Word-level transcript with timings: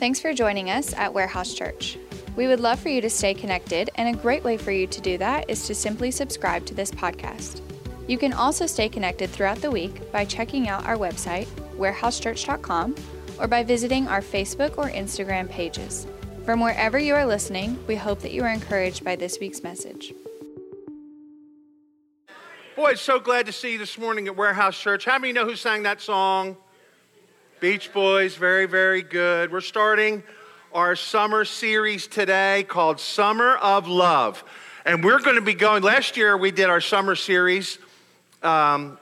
Thanks 0.00 0.18
for 0.18 0.32
joining 0.32 0.70
us 0.70 0.94
at 0.94 1.12
Warehouse 1.12 1.52
Church. 1.52 1.98
We 2.34 2.46
would 2.46 2.58
love 2.58 2.80
for 2.80 2.88
you 2.88 3.02
to 3.02 3.10
stay 3.10 3.34
connected, 3.34 3.90
and 3.96 4.08
a 4.08 4.18
great 4.18 4.42
way 4.42 4.56
for 4.56 4.70
you 4.70 4.86
to 4.86 5.00
do 5.02 5.18
that 5.18 5.50
is 5.50 5.66
to 5.66 5.74
simply 5.74 6.10
subscribe 6.10 6.64
to 6.66 6.74
this 6.74 6.90
podcast. 6.90 7.60
You 8.08 8.16
can 8.16 8.32
also 8.32 8.64
stay 8.64 8.88
connected 8.88 9.28
throughout 9.28 9.60
the 9.60 9.70
week 9.70 10.10
by 10.10 10.24
checking 10.24 10.70
out 10.70 10.86
our 10.86 10.96
website, 10.96 11.48
warehousechurch.com, 11.76 12.94
or 13.38 13.46
by 13.46 13.62
visiting 13.62 14.08
our 14.08 14.22
Facebook 14.22 14.78
or 14.78 14.88
Instagram 14.88 15.50
pages. 15.50 16.06
From 16.46 16.60
wherever 16.60 16.98
you 16.98 17.14
are 17.14 17.26
listening, 17.26 17.78
we 17.86 17.96
hope 17.96 18.20
that 18.20 18.32
you 18.32 18.42
are 18.42 18.48
encouraged 18.48 19.04
by 19.04 19.16
this 19.16 19.38
week's 19.38 19.62
message. 19.62 20.14
Boy, 22.74 22.92
it's 22.92 23.02
so 23.02 23.20
glad 23.20 23.44
to 23.44 23.52
see 23.52 23.72
you 23.72 23.78
this 23.78 23.98
morning 23.98 24.28
at 24.28 24.36
Warehouse 24.36 24.80
Church. 24.80 25.04
How 25.04 25.18
many 25.18 25.34
know 25.34 25.44
who 25.44 25.56
sang 25.56 25.82
that 25.82 26.00
song? 26.00 26.56
Beach 27.60 27.92
Boys, 27.92 28.36
very, 28.36 28.64
very 28.64 29.02
good. 29.02 29.52
We're 29.52 29.60
starting 29.60 30.22
our 30.72 30.96
summer 30.96 31.44
series 31.44 32.06
today 32.06 32.64
called 32.66 32.98
Summer 32.98 33.56
of 33.56 33.86
Love. 33.86 34.42
And 34.86 35.04
we're 35.04 35.18
going 35.18 35.34
to 35.36 35.42
be 35.42 35.52
going, 35.52 35.82
last 35.82 36.16
year 36.16 36.38
we 36.38 36.52
did 36.52 36.70
our 36.70 36.80
summer 36.80 37.14
series 37.14 37.78
um, 38.42 38.96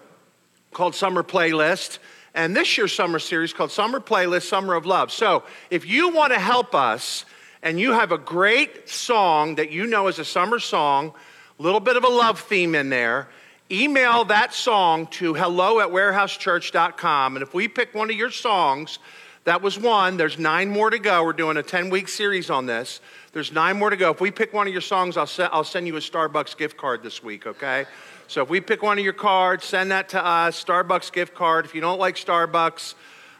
called 0.73 0.97
Summer 0.97 1.23
Playlist. 1.23 2.01
And 2.35 2.57
this 2.57 2.77
year's 2.77 2.93
summer 2.93 3.21
series 3.21 3.53
called 3.53 3.71
Summer 3.71 4.01
Playlist, 4.01 4.49
Summer 4.49 4.75
of 4.75 4.87
Love. 4.87 5.13
So 5.13 5.45
if 5.71 5.87
you 5.87 6.09
want 6.09 6.33
to 6.33 6.41
help 6.41 6.75
us 6.75 7.27
and 7.63 7.79
you 7.79 7.93
have 7.93 8.11
a 8.11 8.19
great 8.19 8.89
song 8.89 9.55
that 9.55 9.71
you 9.71 9.87
know 9.87 10.09
is 10.09 10.19
a 10.19 10.25
summer 10.25 10.59
song, 10.59 11.13
a 11.61 11.63
little 11.63 11.79
bit 11.79 11.97
of 11.97 12.03
a 12.03 12.09
love 12.09 12.41
theme 12.41 12.75
in 12.75 12.89
there, 12.91 13.29
email 13.71 14.25
that 14.27 14.55
song 14.55 15.07
to 15.09 15.35
hello 15.35 15.81
at 15.81 15.89
warehousechurch.com. 15.89 17.37
And 17.37 17.43
if 17.43 17.53
we 17.53 17.69
pick 17.69 17.95
one 17.95 18.11
of 18.11 18.17
your 18.17 18.31
songs, 18.31 18.99
that 19.45 19.63
was 19.63 19.79
one. 19.79 20.17
There's 20.17 20.39
nine 20.39 20.71
more 20.71 20.91
to 20.91 20.99
go. 20.99 21.25
We're 21.25 21.33
doing 21.33 21.57
a 21.57 21.63
10 21.63 21.91
week 21.91 22.09
series 22.09 22.51
on 22.51 22.67
this. 22.67 23.01
There's 23.33 23.53
nine 23.53 23.79
more 23.79 23.91
to 23.91 23.97
go. 23.97 24.11
If 24.11 24.21
we 24.21 24.31
pick 24.31 24.53
one 24.53 24.67
of 24.67 24.73
your 24.73 24.83
songs, 24.83 25.17
I'll, 25.17 25.27
se- 25.27 25.49
I'll 25.53 25.65
send 25.65 25.87
you 25.87 25.97
a 25.97 26.01
Starbucks 26.01 26.57
gift 26.57 26.77
card 26.77 27.03
this 27.03 27.23
week, 27.23 27.47
okay? 27.47 27.87
So 28.27 28.43
if 28.43 28.49
we 28.49 28.61
pick 28.61 28.83
one 28.83 28.99
of 28.99 29.05
your 29.05 29.13
cards, 29.13 29.65
send 29.65 29.91
that 29.91 30.11
to 30.11 30.25
us, 30.25 30.63
Starbucks 30.63 31.13
gift 31.13 31.35
card. 31.35 31.65
If 31.65 31.75
you 31.75 31.81
don't 31.81 31.99
like 31.99 32.17
Starbucks, 32.17 32.95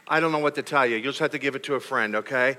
I 0.07 0.19
don't 0.19 0.31
know 0.31 0.39
what 0.39 0.55
to 0.55 0.63
tell 0.63 0.85
you. 0.85 0.95
You'll 0.95 1.11
just 1.11 1.19
have 1.19 1.31
to 1.31 1.39
give 1.39 1.55
it 1.55 1.63
to 1.63 1.75
a 1.75 1.79
friend, 1.79 2.15
okay? 2.15 2.57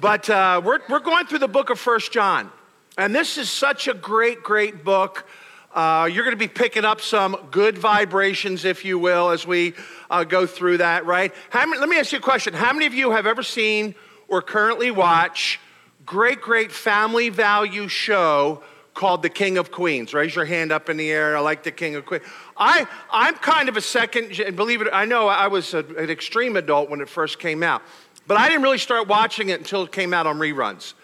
But 0.00 0.28
uh, 0.30 0.60
we're, 0.64 0.80
we're 0.88 1.00
going 1.00 1.26
through 1.26 1.40
the 1.40 1.48
book 1.48 1.70
of 1.70 1.78
First 1.78 2.12
John. 2.12 2.50
And 2.96 3.14
this 3.14 3.38
is 3.38 3.50
such 3.50 3.88
a 3.88 3.94
great, 3.94 4.42
great 4.42 4.84
book. 4.84 5.26
Uh, 5.74 6.08
you're 6.10 6.24
going 6.24 6.36
to 6.36 6.38
be 6.38 6.48
picking 6.48 6.84
up 6.84 7.00
some 7.00 7.36
good 7.50 7.76
vibrations, 7.76 8.64
if 8.64 8.84
you 8.84 8.98
will, 8.98 9.30
as 9.30 9.46
we 9.46 9.74
uh, 10.08 10.24
go 10.24 10.46
through 10.46 10.78
that, 10.78 11.04
right? 11.04 11.32
Many, 11.52 11.78
let 11.78 11.88
me 11.88 11.98
ask 11.98 12.10
you 12.12 12.18
a 12.18 12.22
question. 12.22 12.54
How 12.54 12.72
many 12.72 12.86
of 12.86 12.94
you 12.94 13.10
have 13.10 13.26
ever 13.26 13.42
seen 13.42 13.94
or 14.28 14.40
currently 14.40 14.90
watch 14.90 15.60
great, 16.06 16.40
great 16.40 16.72
family 16.72 17.28
value 17.28 17.86
show 17.86 18.62
called 18.94 19.22
The 19.22 19.28
King 19.28 19.58
of 19.58 19.70
Queens? 19.70 20.14
Raise 20.14 20.34
your 20.34 20.46
hand 20.46 20.72
up 20.72 20.88
in 20.88 20.96
the 20.96 21.10
air. 21.10 21.36
I 21.36 21.40
like 21.40 21.62
The 21.62 21.70
King 21.70 21.96
of 21.96 22.06
Queens. 22.06 22.24
I, 22.56 22.86
I'm 23.10 23.34
kind 23.34 23.68
of 23.68 23.76
a 23.76 23.82
second, 23.82 24.40
and 24.40 24.56
believe 24.56 24.80
it, 24.80 24.88
I 24.90 25.04
know 25.04 25.28
I 25.28 25.48
was 25.48 25.74
a, 25.74 25.80
an 25.80 26.08
extreme 26.08 26.56
adult 26.56 26.88
when 26.88 27.02
it 27.02 27.10
first 27.10 27.38
came 27.38 27.62
out, 27.62 27.82
but 28.26 28.38
I 28.38 28.48
didn't 28.48 28.62
really 28.62 28.78
start 28.78 29.06
watching 29.06 29.50
it 29.50 29.60
until 29.60 29.82
it 29.82 29.92
came 29.92 30.14
out 30.14 30.26
on 30.26 30.38
reruns. 30.38 30.94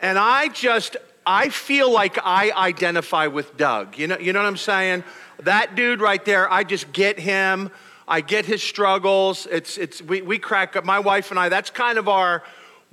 And 0.00 0.18
I 0.18 0.48
just, 0.48 0.96
I 1.26 1.48
feel 1.48 1.92
like 1.92 2.18
I 2.24 2.52
identify 2.52 3.26
with 3.26 3.56
Doug. 3.56 3.98
You 3.98 4.06
know, 4.06 4.18
you 4.18 4.32
know 4.32 4.38
what 4.38 4.46
I'm 4.46 4.56
saying? 4.56 5.02
That 5.42 5.74
dude 5.74 6.00
right 6.00 6.24
there, 6.24 6.50
I 6.50 6.62
just 6.62 6.92
get 6.92 7.18
him. 7.18 7.70
I 8.06 8.20
get 8.20 8.44
his 8.44 8.62
struggles. 8.62 9.46
It's, 9.50 9.76
it's, 9.76 10.00
we, 10.00 10.22
we 10.22 10.38
crack 10.38 10.76
up, 10.76 10.84
my 10.84 11.00
wife 11.00 11.32
and 11.32 11.40
I, 11.40 11.48
that's 11.48 11.70
kind 11.70 11.98
of 11.98 12.08
our 12.08 12.44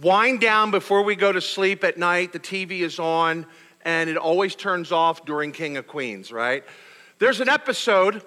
wind 0.02 0.42
down 0.42 0.72
before 0.72 1.04
we 1.04 1.16
go 1.16 1.32
to 1.32 1.42
sleep 1.42 1.84
at 1.84 2.00
night. 2.00 2.34
The 2.34 2.40
TV 2.40 2.80
is 2.80 2.98
on, 2.98 3.46
and 3.86 4.10
it 4.10 4.18
always 4.18 4.56
turns 4.56 4.92
off 4.92 5.24
during 5.26 5.52
King 5.52 5.78
of 5.78 5.88
Queens, 5.88 6.32
right? 6.32 6.64
There's 7.20 7.40
an 7.40 7.50
episode, 7.50 8.24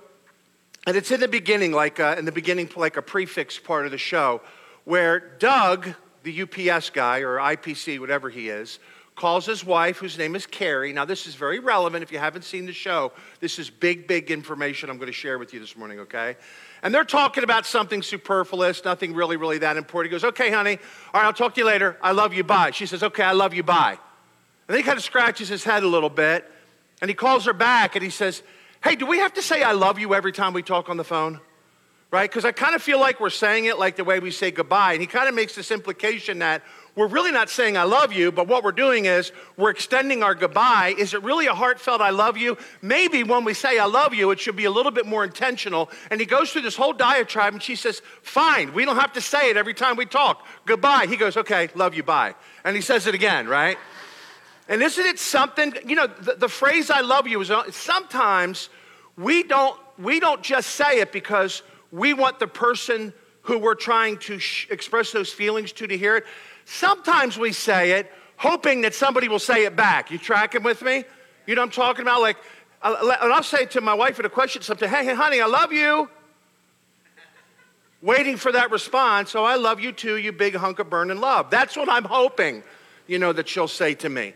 and 0.87 0.97
it's 0.97 1.11
in 1.11 1.19
the 1.19 1.27
beginning, 1.27 1.73
like 1.73 1.99
uh, 1.99 2.15
in 2.17 2.25
the 2.25 2.33
beginning, 2.33 2.71
like 2.77 2.97
a 2.97 3.03
prefix 3.03 3.59
part 3.59 3.87
of 3.87 3.91
the 3.91 3.99
show, 3.99 4.41
where 4.85 5.19
Doug, 5.19 5.89
the 6.23 6.43
UPS 6.43 6.91
guy 6.91 7.19
or 7.19 7.39
IPC, 7.39 7.99
whatever 7.99 8.31
he 8.31 8.49
is, 8.49 8.79
calls 9.17 9.47
his 9.47 9.65
wife, 9.65 9.97
whose 9.97 10.19
name 10.19 10.37
is 10.37 10.47
Carrie. 10.47 10.93
Now, 10.93 11.07
this 11.07 11.27
is 11.27 11.35
very 11.35 11.59
relevant 11.59 12.03
if 12.03 12.13
you 12.13 12.19
haven't 12.19 12.43
seen 12.43 12.67
the 12.67 12.73
show. 12.73 13.13
This 13.41 13.59
is 13.59 13.71
big, 13.71 14.07
big 14.07 14.31
information 14.31 14.91
I'm 14.91 14.99
going 14.99 15.07
to 15.07 15.13
share 15.13 15.39
with 15.39 15.55
you 15.55 15.59
this 15.59 15.75
morning, 15.75 16.01
okay? 16.01 16.37
And 16.83 16.95
they're 16.95 17.03
talking 17.03 17.43
about 17.43 17.65
something 17.65 18.03
superfluous, 18.03 18.85
nothing 18.85 19.15
really, 19.15 19.39
really 19.39 19.59
that 19.59 19.79
important. 19.79 20.13
He 20.13 20.15
goes, 20.15 20.25
Okay, 20.25 20.51
honey, 20.51 20.79
all 21.15 21.21
right, 21.21 21.27
I'll 21.27 21.33
talk 21.33 21.55
to 21.55 21.61
you 21.63 21.67
later. 21.67 21.97
I 22.03 22.13
love 22.13 22.35
you, 22.35 22.45
bye. 22.45 22.71
She 22.73 22.85
says, 22.85 23.03
Okay, 23.03 23.23
I 23.23 23.33
love 23.33 23.55
you, 23.55 23.63
bye. 23.63 23.99
And 24.69 24.75
then 24.75 24.77
he 24.77 24.83
kind 24.83 24.99
of 24.99 25.03
scratches 25.03 25.49
his 25.49 25.65
head 25.65 25.83
a 25.83 25.89
little 25.89 26.11
bit, 26.11 26.45
and 27.01 27.09
he 27.09 27.15
calls 27.15 27.47
her 27.47 27.55
back 27.55 27.97
and 27.97 28.05
he 28.05 28.11
says, 28.11 28.43
Hey, 28.85 28.97
do 28.97 29.07
we 29.07 29.19
have 29.19 29.33
to 29.35 29.43
say 29.43 29.63
I 29.63 29.73
love 29.73 29.99
you 29.99 30.15
every 30.15 30.33
time 30.33 30.53
we 30.53 30.63
talk 30.63 30.91
on 30.91 30.99
the 30.99 31.05
phone? 31.05 31.41
Right? 32.13 32.31
Because 32.31 32.45
I 32.45 32.53
kind 32.53 32.75
of 32.75 32.83
feel 32.83 33.01
like 33.01 33.21
we're 33.21 33.31
saying 33.31 33.65
it 33.65 33.79
like 33.79 33.97
the 33.97 34.05
way 34.05 34.21
we 34.21 34.31
say 34.31 34.51
goodbye. 34.51 34.93
And 34.93 35.01
he 35.01 35.07
kind 35.07 35.29
of 35.29 35.35
makes 35.35 35.55
this 35.55 35.71
implication 35.71 36.39
that 36.39 36.63
we're 36.97 37.09
really 37.09 37.31
not 37.31 37.51
saying 37.51 37.77
I 37.77 37.83
love 37.83 38.15
you, 38.15 38.33
but 38.33 38.49
what 38.49 38.65
we're 38.65 38.73
doing 38.73 39.05
is 39.05 39.31
we're 39.59 39.69
extending 39.69 40.23
our 40.23 40.35
goodbye. 40.35 40.95
Is 40.97 41.13
it 41.13 41.23
really 41.23 41.47
a 41.47 41.53
heartfelt 41.53 42.01
I 42.01 42.09
love 42.09 42.39
you? 42.39 42.57
Maybe 42.81 43.23
when 43.23 43.45
we 43.45 43.53
say 43.53 43.79
I 43.79 43.85
love 43.85 44.15
you, 44.15 44.31
it 44.31 44.41
should 44.41 44.57
be 44.57 44.65
a 44.65 44.71
little 44.71 44.91
bit 44.91 45.05
more 45.05 45.23
intentional. 45.23 45.91
And 46.11 46.19
he 46.19 46.27
goes 46.27 46.51
through 46.51 46.63
this 46.63 46.75
whole 46.75 46.95
diatribe 46.95 47.53
and 47.53 47.63
she 47.63 47.77
says, 47.77 48.01
Fine, 48.23 48.73
we 48.73 48.87
don't 48.87 48.97
have 48.97 49.13
to 49.13 49.21
say 49.21 49.51
it 49.51 49.59
every 49.59 49.75
time 49.75 49.97
we 49.97 50.07
talk. 50.07 50.47
Goodbye. 50.65 51.05
He 51.07 51.17
goes, 51.17 51.37
Okay, 51.37 51.69
love 51.75 51.95
you, 51.95 52.03
bye. 52.03 52.35
And 52.65 52.75
he 52.75 52.81
says 52.81 53.07
it 53.07 53.15
again, 53.15 53.47
right? 53.47 53.77
And 54.67 54.83
isn't 54.83 55.05
it 55.05 55.19
something, 55.19 55.75
you 55.87 55.97
know, 55.97 56.07
the, 56.07 56.35
the 56.35 56.49
phrase 56.49 56.91
I 56.91 57.03
love 57.03 57.29
you 57.29 57.41
is 57.43 57.51
uh, 57.51 57.71
sometimes 57.71 58.71
we 59.19 59.43
don't, 59.43 59.79
we 59.99 60.19
don't 60.19 60.43
just 60.43 60.71
say 60.71 61.01
it 61.01 61.13
because 61.13 61.63
we 61.97 62.13
want 62.13 62.39
the 62.39 62.47
person 62.47 63.13
who 63.43 63.59
we're 63.59 63.75
trying 63.75 64.19
to 64.19 64.39
sh- 64.39 64.67
express 64.71 65.13
those 65.13 65.33
feelings 65.33 65.73
to 65.73 65.87
to 65.87 65.97
hear 65.97 66.17
it. 66.17 66.25
Sometimes 66.67 67.39
we 67.39 67.53
say 67.53 67.93
it 67.93 68.13
hoping 68.37 68.83
that 68.83 68.95
somebody 68.95 69.29
will 69.29 69.39
say 69.39 69.65
it 69.65 69.77
back. 69.77 70.11
You 70.11 70.19
tracking 70.19 70.63
with 70.63 70.83
me? 70.83 71.05
You 71.47 71.55
know 71.55 71.63
what 71.63 71.67
I'm 71.67 71.73
talking 71.73 72.03
about? 72.03 72.21
Like, 72.21 72.37
and 72.83 73.33
I'll 73.33 73.43
say 73.43 73.65
to 73.67 73.81
my 73.81 73.95
wife 73.95 74.21
in 74.21 74.27
a 74.27 74.29
question 74.29 74.61
something, 74.63 74.89
hey, 74.89 75.05
hey, 75.05 75.15
honey, 75.15 75.41
I 75.41 75.47
love 75.47 75.73
you. 75.73 76.11
Waiting 78.03 78.37
for 78.37 78.53
that 78.53 78.71
response, 78.71 79.35
oh, 79.35 79.45
I 79.45 79.57
love 79.57 79.81
you 79.81 79.91
too, 79.91 80.19
you 80.19 80.31
big 80.33 80.55
hunk 80.55 80.79
of 80.79 80.91
burning 80.91 81.19
love. 81.19 81.51
That's 81.51 81.77
what 81.77 81.89
I'm 81.89 82.05
hoping, 82.05 82.63
you 83.07 83.19
know, 83.19 83.33
that 83.33 83.49
she'll 83.49 83.69
say 83.69 83.95
to 83.95 84.09
me. 84.11 84.35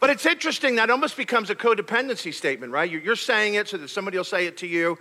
But 0.00 0.10
it's 0.10 0.26
interesting, 0.26 0.76
that 0.76 0.90
almost 0.90 1.16
becomes 1.16 1.48
a 1.48 1.54
codependency 1.54 2.34
statement, 2.34 2.72
right? 2.72 2.90
You're 2.90 3.16
saying 3.16 3.54
it 3.54 3.68
so 3.68 3.76
that 3.76 3.88
somebody 3.88 4.16
will 4.16 4.24
say 4.24 4.46
it 4.46 4.56
to 4.58 4.66
you. 4.66 4.98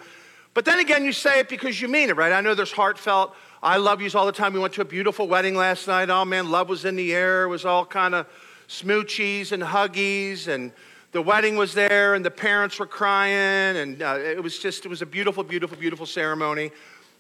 But 0.58 0.66
then 0.66 0.80
again, 0.80 1.06
you 1.06 1.14
say 1.14 1.40
it 1.40 1.50
because 1.50 1.80
you 1.80 1.88
mean 1.88 2.10
it, 2.10 2.16
right? 2.16 2.32
I 2.32 2.42
know 2.42 2.56
there's 2.56 2.72
heartfelt 2.72 3.36
I 3.62 3.78
love 3.78 4.02
yous 4.02 4.16
all 4.16 4.26
the 4.26 4.32
time. 4.32 4.54
We 4.54 4.60
went 4.60 4.74
to 4.74 4.82
a 4.82 4.86
beautiful 4.86 5.28
wedding 5.28 5.54
last 5.54 5.88
night. 5.88 6.10
Oh 6.10 6.26
man, 6.26 6.50
love 6.50 6.68
was 6.68 6.84
in 6.84 6.96
the 6.96 7.14
air. 7.14 7.44
It 7.44 7.50
was 7.50 7.64
all 7.64 7.86
kind 7.86 8.16
of 8.16 8.26
smoochies 8.68 9.52
and 9.52 9.62
huggies, 9.62 10.48
and 10.48 10.72
the 11.12 11.22
wedding 11.22 11.58
was 11.58 11.76
there, 11.76 12.16
and 12.16 12.26
the 12.26 12.32
parents 12.32 12.80
were 12.80 12.88
crying, 12.88 13.78
and 13.78 14.02
uh, 14.02 14.18
it 14.20 14.42
was 14.42 14.58
just 14.58 14.84
it 14.84 14.90
was 14.90 15.04
a 15.04 15.06
beautiful, 15.06 15.44
beautiful, 15.44 15.78
beautiful 15.78 16.08
ceremony. 16.08 16.72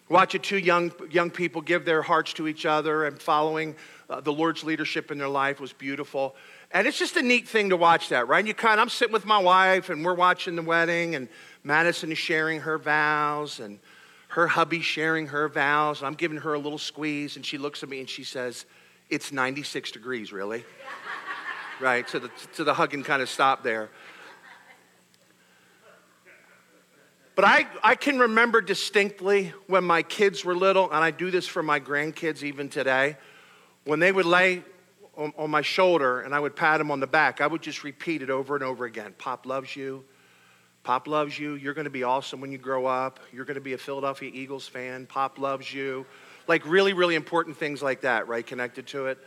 Watching 0.10 0.42
two 0.42 0.58
young 0.58 0.92
young 1.12 1.30
people 1.30 1.62
give 1.62 1.86
their 1.86 2.02
hearts 2.02 2.34
to 2.34 2.48
each 2.48 2.66
other 2.66 3.06
and 3.06 3.22
following 3.22 3.76
uh, 4.10 4.22
the 4.22 4.32
Lord's 4.32 4.64
leadership 4.64 5.12
in 5.12 5.18
their 5.18 5.28
life 5.28 5.60
was 5.60 5.74
beautiful. 5.74 6.36
And 6.72 6.88
it's 6.88 6.98
just 6.98 7.18
a 7.18 7.22
neat 7.22 7.48
thing 7.48 7.70
to 7.70 7.78
watch 7.78 8.10
that, 8.10 8.28
right? 8.28 8.40
And 8.40 8.48
you 8.48 8.54
kind 8.54 8.80
of, 8.80 8.84
I'm 8.84 8.90
sitting 8.90 9.14
with 9.14 9.26
my 9.26 9.38
wife, 9.38 9.90
and 9.90 10.04
we're 10.04 10.14
watching 10.14 10.56
the 10.56 10.62
wedding, 10.62 11.16
and 11.16 11.28
Madison 11.64 12.12
is 12.12 12.18
sharing 12.18 12.62
her 12.62 12.78
vows, 12.78 13.60
and 13.60 13.80
her 14.30 14.48
hubby 14.48 14.82
sharing 14.82 15.28
her 15.28 15.48
vows. 15.48 16.00
and 16.00 16.08
I'm 16.08 16.14
giving 16.14 16.38
her 16.38 16.54
a 16.54 16.60
little 16.60 16.78
squeeze, 16.78 17.36
and 17.36 17.46
she 17.46 17.58
looks 17.58 17.84
at 17.84 17.90
me 17.90 18.00
and 18.00 18.10
she 18.10 18.24
says, 18.24 18.66
It's 19.10 19.32
96 19.32 19.92
degrees, 19.92 20.32
really? 20.32 20.64
right? 21.80 22.10
So 22.10 22.20
the, 22.20 22.32
so 22.52 22.64
the 22.64 22.74
hugging 22.74 23.04
kind 23.04 23.22
of 23.22 23.30
stopped 23.30 23.64
there. 23.64 23.90
But 27.36 27.46
I, 27.46 27.68
I 27.84 27.96
can 27.96 28.18
remember 28.18 28.62
distinctly 28.62 29.54
when 29.68 29.84
my 29.84 30.02
kids 30.02 30.44
were 30.44 30.56
little, 30.56 30.86
and 30.86 31.04
I 31.04 31.12
do 31.12 31.30
this 31.30 31.48
for 31.48 31.62
my 31.62 31.80
grandkids 31.80 32.42
even 32.42 32.68
today, 32.68 33.16
when 33.88 34.00
they 34.00 34.12
would 34.12 34.26
lay 34.26 34.64
on, 35.16 35.34
on 35.38 35.50
my 35.50 35.62
shoulder 35.62 36.22
and 36.22 36.36
I 36.36 36.40
would 36.40 36.56
pat 36.56 36.78
them 36.78 36.92
on 36.92 37.00
the 37.00 37.08
back, 37.08 37.42
I 37.42 37.48
would 37.48 37.62
just 37.62 37.84
repeat 37.84 38.22
it 38.22 38.30
over 38.30 38.56
and 38.56 38.64
over 38.64 38.86
again 38.86 39.16
Pop 39.18 39.46
loves 39.46 39.76
you. 39.76 40.04
Pop 40.84 41.08
loves 41.08 41.38
you. 41.38 41.56
You're 41.56 41.74
going 41.74 41.86
to 41.86 41.92
be 41.92 42.04
awesome 42.04 42.40
when 42.40 42.52
you 42.52 42.58
grow 42.58 42.86
up. 42.86 43.20
You're 43.34 43.44
going 43.44 43.56
to 43.56 43.62
be 43.62 43.74
a 43.74 43.78
Philadelphia 43.78 44.32
Eagles 44.34 44.68
fan. 44.68 45.06
Pop 45.06 45.38
loves 45.38 45.74
you. 45.74 46.06
Like 46.48 46.66
really, 46.66 46.94
really 46.94 47.16
important 47.16 47.58
things 47.58 47.82
like 47.82 48.02
that, 48.02 48.28
right? 48.28 48.46
Connected 48.46 48.88
to 48.88 49.08
it. 49.08 49.18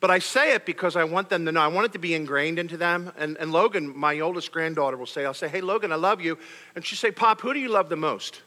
But 0.00 0.10
I 0.10 0.18
say 0.18 0.54
it 0.54 0.66
because 0.66 0.96
I 0.96 1.04
want 1.04 1.28
them 1.28 1.44
to 1.44 1.52
know. 1.52 1.60
I 1.60 1.68
want 1.68 1.86
it 1.86 1.92
to 1.92 1.98
be 1.98 2.14
ingrained 2.14 2.58
into 2.58 2.76
them. 2.76 3.12
And, 3.16 3.36
and 3.36 3.52
Logan, 3.52 3.96
my 3.96 4.18
oldest 4.20 4.50
granddaughter, 4.50 4.96
will 4.96 5.06
say, 5.06 5.24
I'll 5.24 5.34
say, 5.34 5.46
hey, 5.46 5.60
Logan, 5.60 5.92
I 5.92 5.96
love 5.96 6.20
you. 6.20 6.38
And 6.74 6.84
she'll 6.84 6.96
say, 6.96 7.12
Pop, 7.12 7.40
who 7.42 7.52
do 7.52 7.60
you 7.60 7.68
love 7.68 7.88
the 7.88 7.96
most? 7.96 8.40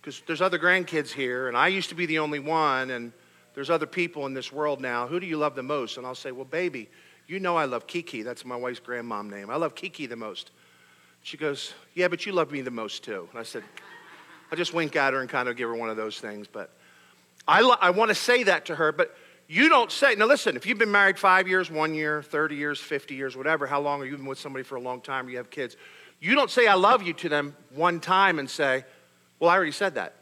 Because 0.00 0.22
there's 0.26 0.40
other 0.40 0.58
grandkids 0.58 1.10
here, 1.10 1.48
and 1.48 1.56
I 1.56 1.68
used 1.68 1.88
to 1.88 1.94
be 1.94 2.06
the 2.06 2.20
only 2.20 2.38
one, 2.38 2.90
and 2.90 3.12
there's 3.54 3.70
other 3.70 3.86
people 3.86 4.26
in 4.26 4.34
this 4.34 4.52
world 4.52 4.80
now. 4.80 5.06
Who 5.06 5.20
do 5.20 5.26
you 5.26 5.36
love 5.36 5.54
the 5.54 5.62
most? 5.62 5.96
And 5.96 6.06
I'll 6.06 6.14
say, 6.14 6.32
Well, 6.32 6.44
baby, 6.44 6.88
you 7.26 7.40
know 7.40 7.56
I 7.56 7.64
love 7.64 7.86
Kiki. 7.86 8.22
That's 8.22 8.44
my 8.44 8.56
wife's 8.56 8.80
grandmom 8.80 9.30
name. 9.30 9.50
I 9.50 9.56
love 9.56 9.74
Kiki 9.74 10.06
the 10.06 10.16
most. 10.16 10.50
She 11.22 11.36
goes, 11.36 11.72
Yeah, 11.94 12.08
but 12.08 12.26
you 12.26 12.32
love 12.32 12.50
me 12.50 12.60
the 12.60 12.70
most 12.70 13.04
too. 13.04 13.28
And 13.30 13.38
I 13.38 13.44
said, 13.44 13.62
I 14.50 14.56
just 14.56 14.74
wink 14.74 14.96
at 14.96 15.12
her 15.12 15.20
and 15.20 15.28
kind 15.28 15.48
of 15.48 15.56
give 15.56 15.68
her 15.68 15.74
one 15.74 15.88
of 15.88 15.96
those 15.96 16.20
things. 16.20 16.46
But 16.46 16.70
I, 17.46 17.60
lo- 17.60 17.76
I 17.80 17.90
want 17.90 18.10
to 18.10 18.14
say 18.14 18.44
that 18.44 18.66
to 18.66 18.74
her, 18.74 18.92
but 18.92 19.14
you 19.46 19.68
don't 19.68 19.92
say, 19.92 20.14
now 20.14 20.26
listen, 20.26 20.56
if 20.56 20.66
you've 20.66 20.78
been 20.78 20.92
married 20.92 21.18
five 21.18 21.46
years, 21.46 21.70
one 21.70 21.94
year, 21.94 22.22
30 22.22 22.56
years, 22.56 22.80
50 22.80 23.14
years, 23.14 23.36
whatever, 23.36 23.66
how 23.66 23.80
long 23.80 24.00
are 24.00 24.06
you 24.06 24.16
been 24.16 24.26
with 24.26 24.38
somebody 24.38 24.62
for 24.62 24.76
a 24.76 24.80
long 24.80 25.00
time, 25.00 25.26
or 25.26 25.30
you 25.30 25.36
have 25.36 25.50
kids, 25.50 25.76
you 26.20 26.34
don't 26.34 26.50
say 26.50 26.66
I 26.66 26.74
love 26.74 27.02
you 27.02 27.12
to 27.14 27.28
them 27.28 27.54
one 27.74 28.00
time 28.00 28.38
and 28.38 28.48
say, 28.48 28.84
Well, 29.38 29.50
I 29.50 29.54
already 29.54 29.72
said 29.72 29.96
that. 29.96 30.14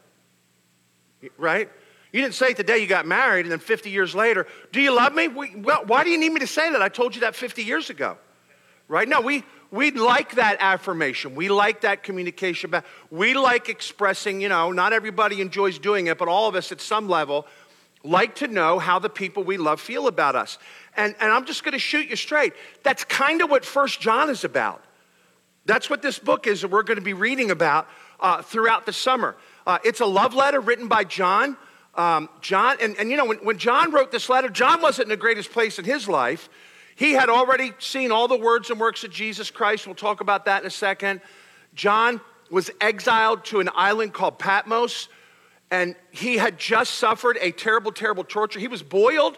Right? 1.37 1.69
You 2.13 2.21
didn't 2.21 2.35
say 2.35 2.51
it 2.51 2.57
the 2.57 2.63
day 2.63 2.77
you 2.77 2.85
got 2.85 3.07
married, 3.07 3.45
and 3.45 3.51
then 3.51 3.59
50 3.59 3.89
years 3.89 4.13
later, 4.13 4.45
do 4.71 4.79
you 4.79 4.95
love 4.95 5.13
me? 5.13 5.27
Well, 5.27 5.83
why 5.85 6.03
do 6.03 6.11
you 6.11 6.17
need 6.19 6.31
me 6.31 6.39
to 6.39 6.47
say 6.47 6.71
that? 6.71 6.81
I 6.81 6.87
told 6.87 7.15
you 7.15 7.21
that 7.21 7.35
50 7.35 7.63
years 7.63 7.89
ago. 7.89 8.17
Right? 8.87 9.09
No, 9.09 9.19
we, 9.19 9.43
we 9.71 9.89
like 9.89 10.35
that 10.35 10.57
affirmation. 10.59 11.33
We 11.33 11.49
like 11.49 11.81
that 11.81 12.03
communication. 12.03 12.71
We 13.09 13.33
like 13.33 13.67
expressing, 13.67 14.41
you 14.41 14.49
know, 14.49 14.71
not 14.71 14.93
everybody 14.93 15.41
enjoys 15.41 15.79
doing 15.79 16.07
it, 16.07 16.19
but 16.19 16.27
all 16.27 16.47
of 16.47 16.53
us 16.53 16.71
at 16.71 16.79
some 16.79 17.09
level 17.09 17.47
like 18.03 18.35
to 18.35 18.47
know 18.47 18.77
how 18.77 18.99
the 18.99 19.09
people 19.09 19.43
we 19.43 19.57
love 19.57 19.81
feel 19.81 20.07
about 20.07 20.35
us. 20.35 20.59
And, 20.95 21.15
and 21.19 21.31
I'm 21.31 21.45
just 21.45 21.63
going 21.63 21.71
to 21.71 21.79
shoot 21.79 22.09
you 22.09 22.15
straight. 22.15 22.53
That's 22.83 23.03
kind 23.05 23.41
of 23.41 23.49
what 23.49 23.65
First 23.65 23.99
John 24.01 24.29
is 24.29 24.43
about. 24.43 24.83
That's 25.65 25.89
what 25.89 26.01
this 26.01 26.19
book 26.19 26.45
is 26.45 26.61
that 26.61 26.67
we're 26.67 26.83
going 26.83 26.99
to 26.99 27.03
be 27.03 27.13
reading 27.13 27.49
about 27.49 27.87
uh, 28.19 28.41
throughout 28.41 28.85
the 28.85 28.93
summer. 28.93 29.35
Uh, 29.65 29.79
it's 29.83 30.01
a 30.01 30.05
love 30.05 30.35
letter 30.35 30.59
written 30.59 30.87
by 30.87 31.05
John. 31.05 31.57
Um, 31.95 32.29
John, 32.41 32.77
and, 32.81 32.97
and 32.97 33.11
you 33.11 33.17
know, 33.17 33.25
when, 33.25 33.37
when 33.37 33.57
John 33.57 33.91
wrote 33.91 34.11
this 34.11 34.29
letter, 34.29 34.49
John 34.49 34.81
wasn't 34.81 35.05
in 35.05 35.09
the 35.09 35.17
greatest 35.17 35.51
place 35.51 35.77
in 35.77 35.85
his 35.85 36.07
life. 36.07 36.49
He 36.95 37.11
had 37.11 37.29
already 37.29 37.73
seen 37.79 38.11
all 38.11 38.27
the 38.27 38.37
words 38.37 38.69
and 38.69 38.79
works 38.79 39.03
of 39.03 39.11
Jesus 39.11 39.51
Christ. 39.51 39.85
We'll 39.85 39.95
talk 39.95 40.21
about 40.21 40.45
that 40.45 40.61
in 40.61 40.67
a 40.67 40.71
second. 40.71 41.21
John 41.75 42.21
was 42.49 42.69
exiled 42.81 43.45
to 43.45 43.59
an 43.59 43.69
island 43.73 44.13
called 44.13 44.37
Patmos, 44.37 45.07
and 45.71 45.95
he 46.11 46.37
had 46.37 46.59
just 46.59 46.95
suffered 46.95 47.37
a 47.41 47.51
terrible, 47.51 47.91
terrible 47.91 48.23
torture. 48.23 48.59
He 48.59 48.67
was 48.67 48.83
boiled, 48.83 49.37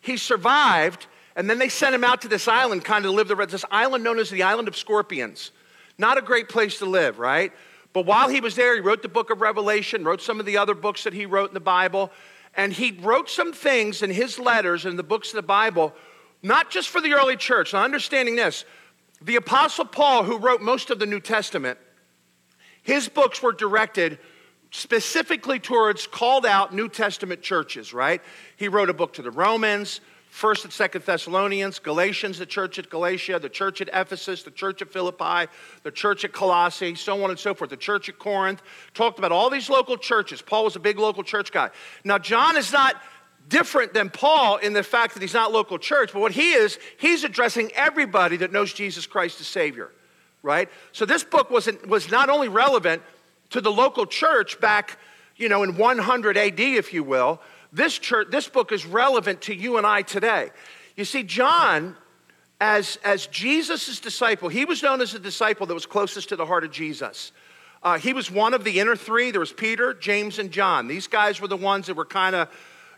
he 0.00 0.16
survived, 0.16 1.06
and 1.36 1.48
then 1.48 1.58
they 1.58 1.68
sent 1.68 1.94
him 1.94 2.02
out 2.02 2.22
to 2.22 2.28
this 2.28 2.48
island, 2.48 2.84
kind 2.84 3.04
of 3.04 3.12
live 3.12 3.28
the 3.28 3.46
this 3.46 3.64
island 3.70 4.02
known 4.02 4.18
as 4.18 4.30
the 4.30 4.42
Island 4.42 4.68
of 4.68 4.76
Scorpions. 4.76 5.52
Not 5.98 6.18
a 6.18 6.22
great 6.22 6.48
place 6.48 6.78
to 6.78 6.86
live, 6.86 7.18
right? 7.18 7.52
But 7.96 8.04
while 8.04 8.28
he 8.28 8.42
was 8.42 8.56
there, 8.56 8.74
he 8.74 8.82
wrote 8.82 9.00
the 9.00 9.08
book 9.08 9.30
of 9.30 9.40
Revelation, 9.40 10.04
wrote 10.04 10.20
some 10.20 10.38
of 10.38 10.44
the 10.44 10.58
other 10.58 10.74
books 10.74 11.04
that 11.04 11.14
he 11.14 11.24
wrote 11.24 11.48
in 11.48 11.54
the 11.54 11.60
Bible, 11.60 12.12
and 12.54 12.70
he 12.70 12.92
wrote 13.00 13.30
some 13.30 13.54
things 13.54 14.02
in 14.02 14.10
his 14.10 14.38
letters 14.38 14.84
and 14.84 14.98
the 14.98 15.02
books 15.02 15.30
of 15.30 15.36
the 15.36 15.42
Bible 15.42 15.94
not 16.42 16.68
just 16.68 16.90
for 16.90 17.00
the 17.00 17.14
early 17.14 17.38
church. 17.38 17.72
Now, 17.72 17.82
understanding 17.82 18.36
this, 18.36 18.66
the 19.22 19.36
Apostle 19.36 19.86
Paul, 19.86 20.24
who 20.24 20.36
wrote 20.36 20.60
most 20.60 20.90
of 20.90 20.98
the 20.98 21.06
New 21.06 21.20
Testament, 21.20 21.78
his 22.82 23.08
books 23.08 23.42
were 23.42 23.54
directed 23.54 24.18
specifically 24.70 25.58
towards 25.58 26.06
called 26.06 26.44
out 26.44 26.74
New 26.74 26.90
Testament 26.90 27.40
churches, 27.40 27.94
right? 27.94 28.20
He 28.58 28.68
wrote 28.68 28.90
a 28.90 28.94
book 28.94 29.14
to 29.14 29.22
the 29.22 29.30
Romans, 29.30 30.02
First 30.36 30.64
and 30.64 30.72
Second 30.72 31.02
Thessalonians, 31.02 31.78
Galatians, 31.78 32.38
the 32.38 32.44
church 32.44 32.78
at 32.78 32.90
Galatia, 32.90 33.38
the 33.38 33.48
church 33.48 33.80
at 33.80 33.88
Ephesus, 33.90 34.42
the 34.42 34.50
church 34.50 34.82
at 34.82 34.92
Philippi, 34.92 35.50
the 35.82 35.90
church 35.90 36.26
at 36.26 36.34
Colossae, 36.34 36.94
so 36.94 37.24
on 37.24 37.30
and 37.30 37.38
so 37.38 37.54
forth, 37.54 37.70
the 37.70 37.76
church 37.78 38.10
at 38.10 38.18
Corinth. 38.18 38.60
Talked 38.92 39.18
about 39.18 39.32
all 39.32 39.48
these 39.48 39.70
local 39.70 39.96
churches. 39.96 40.42
Paul 40.42 40.64
was 40.64 40.76
a 40.76 40.78
big 40.78 40.98
local 40.98 41.22
church 41.22 41.52
guy. 41.52 41.70
Now, 42.04 42.18
John 42.18 42.58
is 42.58 42.70
not 42.70 42.96
different 43.48 43.94
than 43.94 44.10
Paul 44.10 44.58
in 44.58 44.74
the 44.74 44.82
fact 44.82 45.14
that 45.14 45.22
he's 45.22 45.32
not 45.32 45.52
local 45.52 45.78
church, 45.78 46.12
but 46.12 46.20
what 46.20 46.32
he 46.32 46.52
is, 46.52 46.78
he's 46.98 47.24
addressing 47.24 47.72
everybody 47.72 48.36
that 48.36 48.52
knows 48.52 48.74
Jesus 48.74 49.06
Christ 49.06 49.40
as 49.40 49.46
Savior, 49.46 49.90
right? 50.42 50.68
So 50.92 51.06
this 51.06 51.24
book 51.24 51.50
was 51.50 51.66
was 51.88 52.10
not 52.10 52.28
only 52.28 52.48
relevant 52.48 53.00
to 53.52 53.62
the 53.62 53.72
local 53.72 54.04
church 54.04 54.60
back, 54.60 54.98
you 55.36 55.48
know, 55.48 55.62
in 55.62 55.78
100 55.78 56.36
AD, 56.36 56.60
if 56.60 56.92
you 56.92 57.02
will. 57.02 57.40
This 57.72 57.98
church, 57.98 58.28
this 58.30 58.48
book 58.48 58.72
is 58.72 58.86
relevant 58.86 59.42
to 59.42 59.54
you 59.54 59.76
and 59.76 59.86
I 59.86 60.02
today. 60.02 60.50
You 60.96 61.04
see, 61.04 61.22
John, 61.22 61.96
as 62.60 62.98
as 63.04 63.26
Jesus' 63.26 64.00
disciple, 64.00 64.48
he 64.48 64.64
was 64.64 64.82
known 64.82 65.00
as 65.00 65.14
a 65.14 65.18
disciple 65.18 65.66
that 65.66 65.74
was 65.74 65.86
closest 65.86 66.30
to 66.30 66.36
the 66.36 66.46
heart 66.46 66.64
of 66.64 66.70
Jesus. 66.70 67.32
Uh, 67.82 67.98
he 67.98 68.12
was 68.12 68.30
one 68.30 68.54
of 68.54 68.64
the 68.64 68.80
inner 68.80 68.96
three. 68.96 69.30
There 69.30 69.40
was 69.40 69.52
Peter, 69.52 69.94
James, 69.94 70.38
and 70.38 70.50
John. 70.50 70.88
These 70.88 71.06
guys 71.06 71.40
were 71.40 71.48
the 71.48 71.56
ones 71.56 71.86
that 71.86 71.94
were 71.94 72.06
kind 72.06 72.34
of 72.34 72.48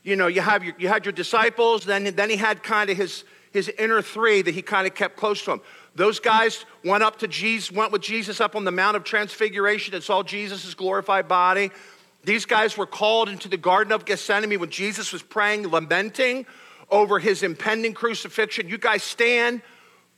you 0.03 0.17
know, 0.17 0.27
you, 0.27 0.41
have 0.41 0.65
your, 0.65 0.75
you 0.79 0.89
had 0.89 1.05
your 1.05 1.13
disciples, 1.13 1.85
then, 1.85 2.05
then 2.15 2.31
he 2.31 2.37
had 2.37 2.63
kind 2.63 2.91
of 2.91 2.97
his, 2.97 3.25
his 3.53 3.69
inner 3.79 4.03
three 4.03 4.43
that 4.43 4.55
he 4.55 4.63
kind 4.63 4.87
of 4.87 4.95
kept 4.95 5.17
close 5.17 5.43
to 5.45 5.53
him. 5.53 5.61
Those 5.95 6.21
guys 6.21 6.65
went 6.85 7.03
up 7.03 7.19
to 7.19 7.29
Jesus, 7.29 7.73
went 7.73 7.93
with 7.93 8.03
Jesus 8.03 8.41
up 8.41 8.55
on 8.55 8.65
the 8.65 8.71
Mount 8.71 8.97
of 8.97 9.05
Transfiguration 9.05 9.95
and 9.95 10.03
saw 10.03 10.23
Jesus' 10.23 10.73
glorified 10.75 11.29
body. 11.29 11.71
These 12.29 12.45
guys 12.45 12.77
were 12.77 12.85
called 12.85 13.31
into 13.31 13.49
the 13.49 13.57
Garden 13.57 13.91
of 13.91 14.05
Gethsemane 14.05 14.61
when 14.61 14.69
Jesus 14.69 15.15
was 15.15 15.23
praying, 15.23 15.67
lamenting 15.67 16.45
over 16.91 17.19
his 17.19 17.43
impending 17.43 17.95
crucifixion. 17.95 18.69
You 18.69 18.77
guys 18.77 19.03
stand 19.03 19.63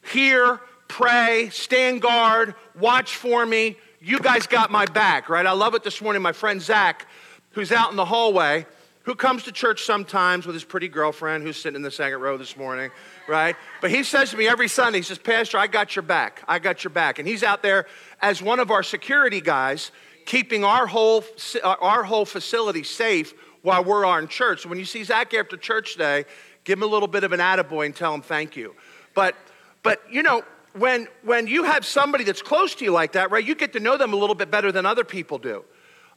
here, 0.03 0.59
pray, 0.89 1.51
stand 1.53 2.03
guard, 2.03 2.57
watch 2.77 3.15
for 3.15 3.47
me. 3.47 3.77
You 4.01 4.19
guys 4.19 4.49
got 4.49 4.73
my 4.73 4.87
back, 4.87 5.29
right? 5.29 5.47
I 5.47 5.53
love 5.53 5.77
it 5.77 5.85
this 5.85 6.03
morning. 6.03 6.21
My 6.21 6.33
friend 6.33 6.61
Zach, 6.61 7.07
who's 7.53 7.71
out 7.71 7.93
in 7.93 7.97
the 7.97 8.05
hallway, 8.05 8.67
who 9.05 9.15
comes 9.15 9.45
to 9.45 9.53
church 9.53 9.85
sometimes 9.85 10.47
with 10.47 10.55
his 10.55 10.65
pretty 10.65 10.89
girlfriend 10.89 11.45
who's 11.45 11.59
sitting 11.59 11.77
in 11.77 11.83
the 11.83 11.93
second 11.93 12.21
row 12.21 12.37
this 12.37 12.57
morning, 12.57 12.91
right? 13.29 13.55
But 13.81 13.93
he 13.93 14.03
says 14.03 14.31
to 14.33 14.37
me 14.37 14.49
every 14.49 14.69
Sunday, 14.69 14.99
he 14.99 15.03
says, 15.05 15.19
Pastor, 15.19 15.59
I 15.59 15.69
got 15.69 15.95
your 15.95 16.03
back. 16.03 16.43
I 16.49 16.59
got 16.59 16.83
your 16.83 16.91
back. 16.91 17.21
And 17.21 17.29
he's 17.29 17.45
out 17.45 17.62
there 17.62 17.87
as 18.21 18.43
one 18.43 18.59
of 18.59 18.73
our 18.73 18.83
security 18.83 19.41
guys, 19.41 19.93
keeping 20.26 20.64
our 20.64 20.87
whole, 20.87 21.25
our 21.64 22.02
whole 22.02 22.25
facility 22.25 22.82
safe 22.82 23.34
while 23.62 23.84
we're 23.84 24.05
on 24.05 24.28
church. 24.28 24.62
So 24.62 24.69
when 24.69 24.78
you 24.78 24.84
see 24.84 25.05
Zach 25.05 25.34
after 25.34 25.56
church 25.56 25.93
today, 25.93 26.25
give 26.64 26.78
him 26.78 26.82
a 26.82 26.87
little 26.87 27.08
bit 27.08 27.25
of 27.25 27.32
an 27.32 27.40
attaboy 27.40 27.87
and 27.87 27.94
tell 27.94 28.14
him 28.14 28.22
thank 28.22 28.56
you. 28.56 28.75
But, 29.14 29.34
but 29.82 30.00
you 30.11 30.22
know, 30.22 30.43
when, 30.75 31.08
when 31.22 31.46
you 31.46 31.64
have 31.64 31.84
somebody 31.84 32.25
that's 32.25 32.43
close 32.43 32.75
to 32.76 32.84
you 32.84 32.93
like 32.93 33.12
that, 33.12 33.31
right, 33.31 33.44
you 33.44 33.55
get 33.55 33.72
to 33.72 33.81
know 33.81 33.96
them 33.96 34.12
a 34.12 34.17
little 34.17 34.34
bit 34.34 34.50
better 34.50 34.70
than 34.70 34.87
other 34.87 35.05
people 35.05 35.38
do. 35.38 35.64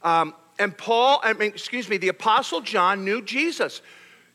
Um, 0.03 0.35
and 0.59 0.77
Paul, 0.77 1.19
I 1.23 1.33
mean, 1.33 1.49
excuse 1.49 1.89
me, 1.89 1.97
the 1.97 2.09
Apostle 2.09 2.61
John 2.61 3.03
knew 3.03 3.21
Jesus. 3.21 3.81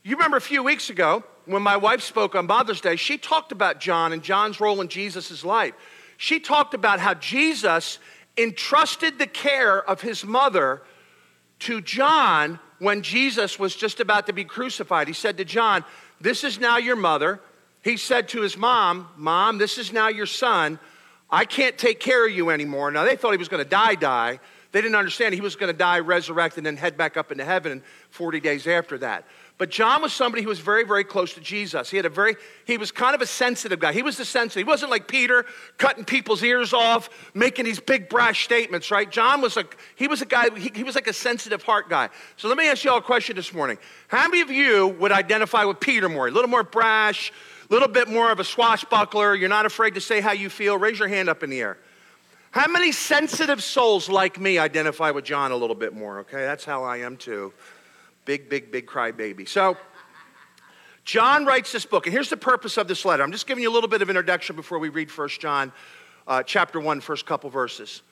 You 0.02 0.16
remember 0.16 0.36
a 0.36 0.40
few 0.40 0.62
weeks 0.62 0.90
ago 0.90 1.22
when 1.44 1.62
my 1.62 1.76
wife 1.76 2.02
spoke 2.02 2.34
on 2.34 2.46
Mother's 2.46 2.80
Day, 2.80 2.96
she 2.96 3.16
talked 3.16 3.52
about 3.52 3.80
John 3.80 4.12
and 4.12 4.22
John's 4.22 4.60
role 4.60 4.80
in 4.80 4.88
Jesus' 4.88 5.44
life. 5.44 5.74
She 6.16 6.40
talked 6.40 6.74
about 6.74 6.98
how 6.98 7.14
Jesus 7.14 7.98
entrusted 8.38 9.18
the 9.18 9.26
care 9.26 9.82
of 9.82 10.00
his 10.00 10.24
mother 10.24 10.82
to 11.60 11.80
John 11.80 12.60
when 12.78 13.02
Jesus 13.02 13.58
was 13.58 13.74
just 13.74 14.00
about 14.00 14.26
to 14.26 14.32
be 14.32 14.44
crucified. 14.44 15.08
He 15.08 15.14
said 15.14 15.36
to 15.38 15.44
John, 15.44 15.84
This 16.20 16.44
is 16.44 16.60
now 16.60 16.78
your 16.78 16.96
mother. 16.96 17.40
He 17.82 17.96
said 17.96 18.28
to 18.30 18.40
his 18.40 18.56
mom, 18.56 19.08
Mom, 19.16 19.58
this 19.58 19.78
is 19.78 19.92
now 19.92 20.08
your 20.08 20.26
son. 20.26 20.78
I 21.30 21.44
can't 21.44 21.76
take 21.76 22.00
care 22.00 22.26
of 22.26 22.32
you 22.32 22.50
anymore. 22.50 22.90
Now, 22.90 23.04
they 23.04 23.16
thought 23.16 23.32
he 23.32 23.38
was 23.38 23.48
going 23.48 23.62
to 23.62 23.68
die, 23.68 23.94
die. 23.94 24.40
They 24.72 24.80
didn't 24.80 24.96
understand 24.96 25.34
he 25.34 25.40
was 25.40 25.56
going 25.56 25.72
to 25.72 25.78
die, 25.78 26.00
resurrect, 26.00 26.56
and 26.56 26.66
then 26.66 26.76
head 26.76 26.96
back 26.96 27.16
up 27.16 27.32
into 27.32 27.44
heaven 27.44 27.82
40 28.10 28.40
days 28.40 28.66
after 28.66 28.98
that. 28.98 29.24
But 29.58 29.70
John 29.70 30.02
was 30.02 30.12
somebody 30.12 30.44
who 30.44 30.48
was 30.48 30.60
very, 30.60 30.84
very 30.84 31.02
close 31.02 31.34
to 31.34 31.40
Jesus. 31.40 31.90
He 31.90 31.96
had 31.96 32.06
a 32.06 32.08
very, 32.08 32.36
he 32.64 32.78
was 32.78 32.92
kind 32.92 33.16
of 33.16 33.20
a 33.20 33.26
sensitive 33.26 33.80
guy. 33.80 33.92
He 33.92 34.02
was 34.02 34.16
the 34.16 34.24
sensitive. 34.24 34.64
He 34.64 34.70
wasn't 34.70 34.92
like 34.92 35.08
Peter 35.08 35.44
cutting 35.78 36.04
people's 36.04 36.44
ears 36.44 36.72
off, 36.72 37.10
making 37.34 37.64
these 37.64 37.80
big 37.80 38.08
brash 38.08 38.44
statements, 38.44 38.92
right? 38.92 39.10
John 39.10 39.40
was 39.40 39.56
like, 39.56 39.76
he 39.96 40.06
was 40.06 40.22
a 40.22 40.26
guy, 40.26 40.56
he, 40.56 40.70
he 40.72 40.84
was 40.84 40.94
like 40.94 41.08
a 41.08 41.12
sensitive 41.12 41.64
heart 41.64 41.88
guy. 41.88 42.08
So 42.36 42.46
let 42.46 42.56
me 42.56 42.68
ask 42.68 42.84
you 42.84 42.92
all 42.92 42.98
a 42.98 43.02
question 43.02 43.34
this 43.34 43.52
morning. 43.52 43.78
How 44.06 44.28
many 44.28 44.42
of 44.42 44.50
you 44.50 44.88
would 45.00 45.10
identify 45.10 45.64
with 45.64 45.80
Peter 45.80 46.08
more? 46.08 46.28
A 46.28 46.30
little 46.30 46.50
more 46.50 46.62
brash, 46.62 47.32
a 47.68 47.72
little 47.72 47.88
bit 47.88 48.06
more 48.06 48.30
of 48.30 48.38
a 48.38 48.44
swashbuckler. 48.44 49.34
You're 49.34 49.48
not 49.48 49.66
afraid 49.66 49.94
to 49.94 50.00
say 50.00 50.20
how 50.20 50.32
you 50.32 50.50
feel. 50.50 50.78
Raise 50.78 51.00
your 51.00 51.08
hand 51.08 51.28
up 51.28 51.42
in 51.42 51.50
the 51.50 51.60
air. 51.60 51.78
How 52.52 52.68
many 52.68 52.92
sensitive 52.92 53.62
souls 53.62 54.08
like 54.08 54.40
me 54.40 54.56
identify 54.56 55.10
with 55.10 55.24
John 55.24 55.50
a 55.50 55.56
little 55.56 55.76
bit 55.76 55.94
more? 55.94 56.20
Okay, 56.20 56.44
that's 56.44 56.64
how 56.64 56.84
I 56.84 56.98
am 56.98 57.16
too. 57.16 57.52
Big, 58.28 58.50
big, 58.50 58.70
big 58.70 58.84
crybaby. 58.84 59.48
So, 59.48 59.78
John 61.06 61.46
writes 61.46 61.72
this 61.72 61.86
book, 61.86 62.04
and 62.04 62.12
here's 62.12 62.28
the 62.28 62.36
purpose 62.36 62.76
of 62.76 62.86
this 62.86 63.06
letter. 63.06 63.22
I'm 63.22 63.32
just 63.32 63.46
giving 63.46 63.62
you 63.62 63.70
a 63.70 63.72
little 63.72 63.88
bit 63.88 64.02
of 64.02 64.10
introduction 64.10 64.54
before 64.54 64.78
we 64.78 64.90
read 64.90 65.10
First 65.10 65.40
John 65.40 65.72
uh, 66.26 66.42
chapter 66.42 66.78
1, 66.78 67.00
first 67.00 67.24
couple 67.24 67.48
verses. 67.48 68.02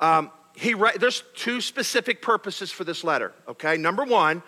Um, 0.00 0.30
he 0.56 0.74
there's 0.98 1.22
two 1.34 1.60
specific 1.60 2.22
purposes 2.22 2.72
for 2.72 2.84
this 2.84 3.04
letter, 3.04 3.34
okay? 3.46 3.76
Number 3.76 4.04
one, 4.04 4.42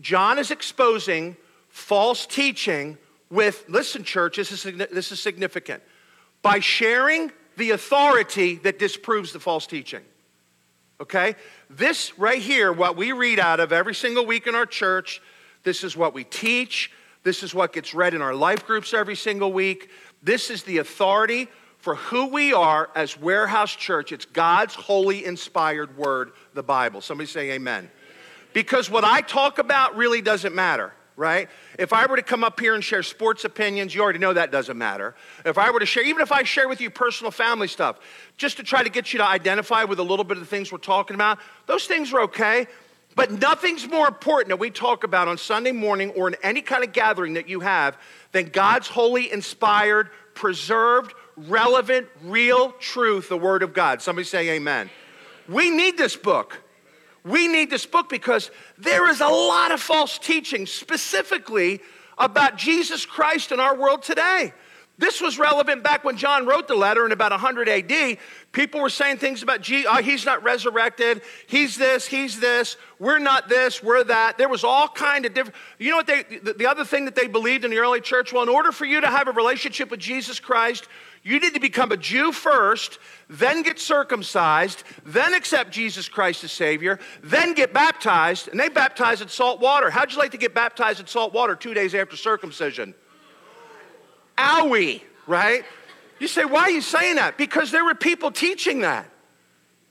John 0.00 0.38
is 0.38 0.50
exposing 0.50 1.36
false 1.68 2.24
teaching 2.24 2.96
with, 3.28 3.62
listen, 3.68 4.04
church, 4.04 4.38
this 4.38 4.52
is, 4.52 4.62
this 4.62 5.12
is 5.12 5.20
significant, 5.20 5.82
by 6.40 6.60
sharing 6.60 7.30
the 7.58 7.72
authority 7.72 8.54
that 8.54 8.78
disproves 8.78 9.34
the 9.34 9.38
false 9.38 9.66
teaching. 9.66 10.00
Okay? 11.00 11.36
This 11.68 12.18
right 12.18 12.40
here, 12.40 12.72
what 12.72 12.96
we 12.96 13.12
read 13.12 13.38
out 13.38 13.60
of 13.60 13.72
every 13.72 13.94
single 13.94 14.26
week 14.26 14.46
in 14.46 14.54
our 14.54 14.66
church, 14.66 15.20
This 15.62 15.82
is 15.82 15.96
what 15.96 16.14
we 16.14 16.22
teach. 16.22 16.92
This 17.24 17.42
is 17.42 17.52
what 17.52 17.72
gets 17.72 17.92
read 17.92 18.14
in 18.14 18.22
our 18.22 18.34
life 18.34 18.64
groups 18.66 18.94
every 18.94 19.16
single 19.16 19.52
week. 19.52 19.90
This 20.22 20.48
is 20.48 20.62
the 20.62 20.78
authority 20.78 21.48
for 21.78 21.96
who 21.96 22.28
we 22.28 22.52
are 22.52 22.88
as 22.94 23.18
Warehouse 23.18 23.74
Church. 23.74 24.12
It's 24.12 24.24
God's 24.24 24.76
holy 24.76 25.24
inspired 25.24 25.96
word, 25.96 26.32
the 26.54 26.62
Bible. 26.62 27.00
Somebody 27.00 27.26
say 27.26 27.50
amen. 27.50 27.90
Because 28.52 28.88
what 28.88 29.02
I 29.02 29.22
talk 29.22 29.58
about 29.58 29.96
really 29.96 30.22
doesn't 30.22 30.54
matter 30.54 30.92
right? 31.16 31.48
If 31.78 31.92
I 31.92 32.06
were 32.06 32.16
to 32.16 32.22
come 32.22 32.44
up 32.44 32.60
here 32.60 32.74
and 32.74 32.84
share 32.84 33.02
sports 33.02 33.44
opinions, 33.44 33.94
you 33.94 34.02
already 34.02 34.18
know 34.18 34.34
that 34.34 34.52
doesn't 34.52 34.76
matter. 34.76 35.14
If 35.44 35.56
I 35.56 35.70
were 35.70 35.80
to 35.80 35.86
share, 35.86 36.04
even 36.04 36.22
if 36.22 36.30
I 36.30 36.42
share 36.42 36.68
with 36.68 36.80
you 36.80 36.90
personal 36.90 37.30
family 37.30 37.68
stuff, 37.68 37.98
just 38.36 38.58
to 38.58 38.62
try 38.62 38.82
to 38.82 38.90
get 38.90 39.12
you 39.12 39.18
to 39.18 39.24
identify 39.24 39.84
with 39.84 39.98
a 39.98 40.02
little 40.02 40.24
bit 40.24 40.36
of 40.36 40.42
the 40.42 40.48
things 40.48 40.70
we're 40.70 40.78
talking 40.78 41.14
about, 41.14 41.38
those 41.66 41.86
things 41.86 42.12
are 42.12 42.20
okay. 42.22 42.66
But 43.14 43.32
nothing's 43.32 43.88
more 43.88 44.06
important 44.06 44.50
that 44.50 44.58
we 44.58 44.70
talk 44.70 45.02
about 45.02 45.26
on 45.26 45.38
Sunday 45.38 45.72
morning 45.72 46.10
or 46.10 46.28
in 46.28 46.36
any 46.42 46.60
kind 46.60 46.84
of 46.84 46.92
gathering 46.92 47.34
that 47.34 47.48
you 47.48 47.60
have 47.60 47.96
than 48.32 48.50
God's 48.50 48.88
holy, 48.88 49.32
inspired, 49.32 50.10
preserved, 50.34 51.14
relevant, 51.36 52.08
real 52.22 52.72
truth, 52.72 53.30
the 53.30 53.38
Word 53.38 53.62
of 53.62 53.72
God. 53.72 54.02
Somebody 54.02 54.26
say 54.26 54.50
amen. 54.50 54.90
We 55.48 55.70
need 55.70 55.96
this 55.96 56.14
book. 56.14 56.60
We 57.26 57.48
need 57.48 57.70
this 57.70 57.86
book 57.86 58.08
because 58.08 58.52
there 58.78 59.10
is 59.10 59.20
a 59.20 59.28
lot 59.28 59.72
of 59.72 59.80
false 59.80 60.16
teaching 60.16 60.64
specifically 60.64 61.80
about 62.16 62.56
Jesus 62.56 63.04
Christ 63.04 63.50
in 63.50 63.58
our 63.58 63.76
world 63.76 64.02
today. 64.02 64.52
This 64.98 65.20
was 65.20 65.38
relevant 65.38 65.82
back 65.82 66.04
when 66.04 66.16
John 66.16 66.46
wrote 66.46 66.68
the 66.68 66.74
letter 66.74 67.04
in 67.04 67.12
about 67.12 67.30
100 67.30 67.68
AD. 67.68 68.16
People 68.52 68.80
were 68.80 68.88
saying 68.88 69.18
things 69.18 69.42
about, 69.42 69.60
Jesus, 69.60 69.90
oh, 69.92 70.00
he's 70.00 70.24
not 70.24 70.42
resurrected. 70.42 71.20
He's 71.46 71.76
this, 71.76 72.06
he's 72.06 72.40
this. 72.40 72.78
We're 72.98 73.18
not 73.18 73.48
this, 73.48 73.82
we're 73.82 74.04
that. 74.04 74.38
There 74.38 74.48
was 74.48 74.64
all 74.64 74.88
kind 74.88 75.26
of 75.26 75.34
different. 75.34 75.56
You 75.78 75.90
know 75.90 75.98
what 75.98 76.06
they, 76.06 76.22
the, 76.22 76.54
the 76.54 76.66
other 76.66 76.84
thing 76.84 77.04
that 77.04 77.14
they 77.14 77.26
believed 77.26 77.66
in 77.66 77.70
the 77.70 77.78
early 77.78 78.00
church? 78.00 78.32
Well, 78.32 78.42
in 78.42 78.48
order 78.48 78.72
for 78.72 78.86
you 78.86 79.02
to 79.02 79.08
have 79.08 79.28
a 79.28 79.32
relationship 79.32 79.90
with 79.90 80.00
Jesus 80.00 80.40
Christ, 80.40 80.88
you 81.26 81.40
need 81.40 81.54
to 81.54 81.60
become 81.60 81.90
a 81.90 81.96
Jew 81.96 82.30
first, 82.30 83.00
then 83.28 83.62
get 83.62 83.80
circumcised, 83.80 84.84
then 85.04 85.34
accept 85.34 85.72
Jesus 85.72 86.08
Christ 86.08 86.44
as 86.44 86.52
Savior, 86.52 87.00
then 87.20 87.52
get 87.52 87.72
baptized. 87.72 88.46
And 88.46 88.60
they 88.60 88.68
baptize 88.68 89.20
in 89.20 89.26
salt 89.26 89.60
water. 89.60 89.90
How'd 89.90 90.12
you 90.12 90.18
like 90.18 90.30
to 90.30 90.38
get 90.38 90.54
baptized 90.54 91.00
in 91.00 91.08
salt 91.08 91.34
water 91.34 91.56
two 91.56 91.74
days 91.74 91.96
after 91.96 92.16
circumcision? 92.16 92.94
Owie, 94.38 95.02
right? 95.26 95.64
You 96.20 96.28
say, 96.28 96.44
why 96.44 96.60
are 96.60 96.70
you 96.70 96.80
saying 96.80 97.16
that? 97.16 97.36
Because 97.36 97.72
there 97.72 97.84
were 97.84 97.96
people 97.96 98.30
teaching 98.30 98.82
that. 98.82 99.10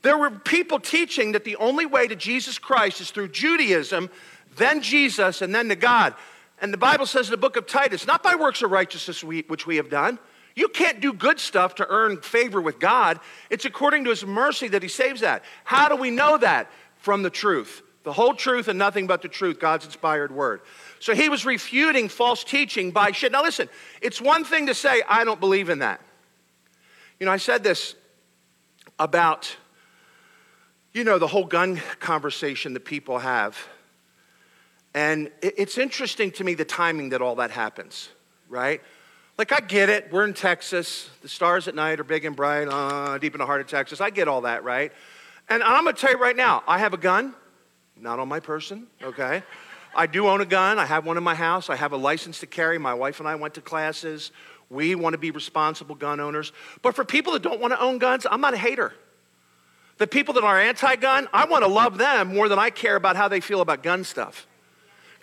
There 0.00 0.16
were 0.16 0.30
people 0.30 0.80
teaching 0.80 1.32
that 1.32 1.44
the 1.44 1.56
only 1.56 1.84
way 1.84 2.08
to 2.08 2.16
Jesus 2.16 2.58
Christ 2.58 3.02
is 3.02 3.10
through 3.10 3.28
Judaism, 3.28 4.08
then 4.56 4.80
Jesus, 4.80 5.42
and 5.42 5.54
then 5.54 5.68
to 5.68 5.76
God. 5.76 6.14
And 6.62 6.72
the 6.72 6.78
Bible 6.78 7.04
says 7.04 7.26
in 7.26 7.32
the 7.32 7.36
book 7.36 7.58
of 7.58 7.66
Titus, 7.66 8.06
not 8.06 8.22
by 8.22 8.36
works 8.36 8.62
of 8.62 8.70
righteousness 8.70 9.22
which 9.22 9.66
we 9.66 9.76
have 9.76 9.90
done, 9.90 10.18
you 10.56 10.68
can't 10.68 11.00
do 11.00 11.12
good 11.12 11.38
stuff 11.38 11.76
to 11.76 11.86
earn 11.88 12.22
favor 12.22 12.60
with 12.60 12.80
God. 12.80 13.20
It's 13.50 13.66
according 13.66 14.04
to 14.04 14.10
his 14.10 14.24
mercy 14.24 14.68
that 14.68 14.82
he 14.82 14.88
saves 14.88 15.20
that. 15.20 15.44
How 15.64 15.88
do 15.88 15.96
we 15.96 16.10
know 16.10 16.38
that? 16.38 16.70
From 16.96 17.22
the 17.22 17.30
truth. 17.30 17.82
The 18.02 18.12
whole 18.12 18.34
truth 18.34 18.66
and 18.66 18.78
nothing 18.78 19.06
but 19.06 19.20
the 19.20 19.28
truth, 19.28 19.60
God's 19.60 19.84
inspired 19.84 20.32
word. 20.32 20.62
So 20.98 21.14
he 21.14 21.28
was 21.28 21.44
refuting 21.44 22.08
false 22.08 22.42
teaching 22.42 22.90
by 22.90 23.12
shit. 23.12 23.32
Now 23.32 23.42
listen, 23.42 23.68
it's 24.00 24.20
one 24.20 24.44
thing 24.44 24.66
to 24.68 24.74
say, 24.74 25.02
I 25.06 25.24
don't 25.24 25.40
believe 25.40 25.68
in 25.68 25.80
that. 25.80 26.00
You 27.20 27.26
know, 27.26 27.32
I 27.32 27.36
said 27.36 27.62
this 27.62 27.94
about, 28.98 29.54
you 30.94 31.04
know, 31.04 31.18
the 31.18 31.26
whole 31.26 31.44
gun 31.44 31.82
conversation 32.00 32.72
that 32.72 32.84
people 32.84 33.18
have. 33.18 33.58
And 34.94 35.30
it's 35.42 35.76
interesting 35.76 36.30
to 36.32 36.44
me 36.44 36.54
the 36.54 36.64
timing 36.64 37.10
that 37.10 37.20
all 37.20 37.34
that 37.36 37.50
happens, 37.50 38.08
right? 38.48 38.80
Like, 39.38 39.52
I 39.52 39.60
get 39.60 39.90
it. 39.90 40.10
We're 40.10 40.24
in 40.24 40.32
Texas. 40.32 41.10
The 41.20 41.28
stars 41.28 41.68
at 41.68 41.74
night 41.74 42.00
are 42.00 42.04
big 42.04 42.24
and 42.24 42.34
bright, 42.34 42.68
uh, 42.68 43.18
deep 43.18 43.34
in 43.34 43.38
the 43.38 43.44
heart 43.44 43.60
of 43.60 43.66
Texas. 43.66 44.00
I 44.00 44.08
get 44.08 44.28
all 44.28 44.42
that, 44.42 44.64
right? 44.64 44.92
And 45.50 45.62
I'm 45.62 45.84
going 45.84 45.94
to 45.94 46.00
tell 46.00 46.10
you 46.10 46.18
right 46.18 46.36
now 46.36 46.62
I 46.66 46.78
have 46.78 46.94
a 46.94 46.96
gun, 46.96 47.34
not 47.98 48.18
on 48.18 48.28
my 48.28 48.40
person, 48.40 48.86
okay? 49.02 49.42
I 49.94 50.06
do 50.06 50.26
own 50.28 50.40
a 50.40 50.46
gun. 50.46 50.78
I 50.78 50.86
have 50.86 51.04
one 51.04 51.18
in 51.18 51.22
my 51.22 51.34
house. 51.34 51.68
I 51.68 51.76
have 51.76 51.92
a 51.92 51.98
license 51.98 52.40
to 52.40 52.46
carry. 52.46 52.78
My 52.78 52.94
wife 52.94 53.20
and 53.20 53.28
I 53.28 53.34
went 53.34 53.54
to 53.54 53.60
classes. 53.60 54.32
We 54.70 54.94
want 54.94 55.12
to 55.12 55.18
be 55.18 55.30
responsible 55.30 55.94
gun 55.96 56.18
owners. 56.18 56.52
But 56.80 56.94
for 56.94 57.04
people 57.04 57.34
that 57.34 57.42
don't 57.42 57.60
want 57.60 57.74
to 57.74 57.80
own 57.80 57.98
guns, 57.98 58.26
I'm 58.30 58.40
not 58.40 58.54
a 58.54 58.58
hater. 58.58 58.94
The 59.98 60.06
people 60.06 60.32
that 60.34 60.44
are 60.44 60.58
anti 60.58 60.96
gun, 60.96 61.28
I 61.32 61.44
want 61.44 61.62
to 61.62 61.70
love 61.70 61.98
them 61.98 62.34
more 62.34 62.48
than 62.48 62.58
I 62.58 62.70
care 62.70 62.96
about 62.96 63.16
how 63.16 63.28
they 63.28 63.40
feel 63.40 63.60
about 63.60 63.82
gun 63.82 64.02
stuff. 64.02 64.46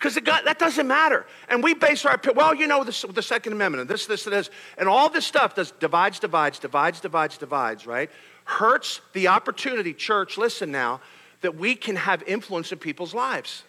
Because 0.04 0.16
that 0.16 0.58
doesn't 0.58 0.86
matter. 0.86 1.24
And 1.48 1.62
we 1.62 1.72
base 1.72 2.04
our, 2.04 2.20
well, 2.34 2.54
you 2.54 2.66
know, 2.66 2.84
the, 2.84 3.06
the 3.10 3.22
Second 3.22 3.54
Amendment 3.54 3.80
and 3.80 3.88
this, 3.88 4.04
this, 4.04 4.26
and 4.26 4.34
this, 4.34 4.50
and 4.76 4.86
all 4.86 5.08
this 5.08 5.24
stuff 5.24 5.54
does 5.54 5.70
divides, 5.70 6.18
divides, 6.18 6.58
divides, 6.58 7.00
divides, 7.00 7.38
divides, 7.38 7.86
right? 7.86 8.10
Hurts 8.44 9.00
the 9.14 9.28
opportunity, 9.28 9.94
church, 9.94 10.36
listen 10.36 10.70
now, 10.70 11.00
that 11.40 11.56
we 11.56 11.74
can 11.74 11.96
have 11.96 12.22
influence 12.24 12.70
in 12.70 12.76
people's 12.76 13.14
lives. 13.14 13.64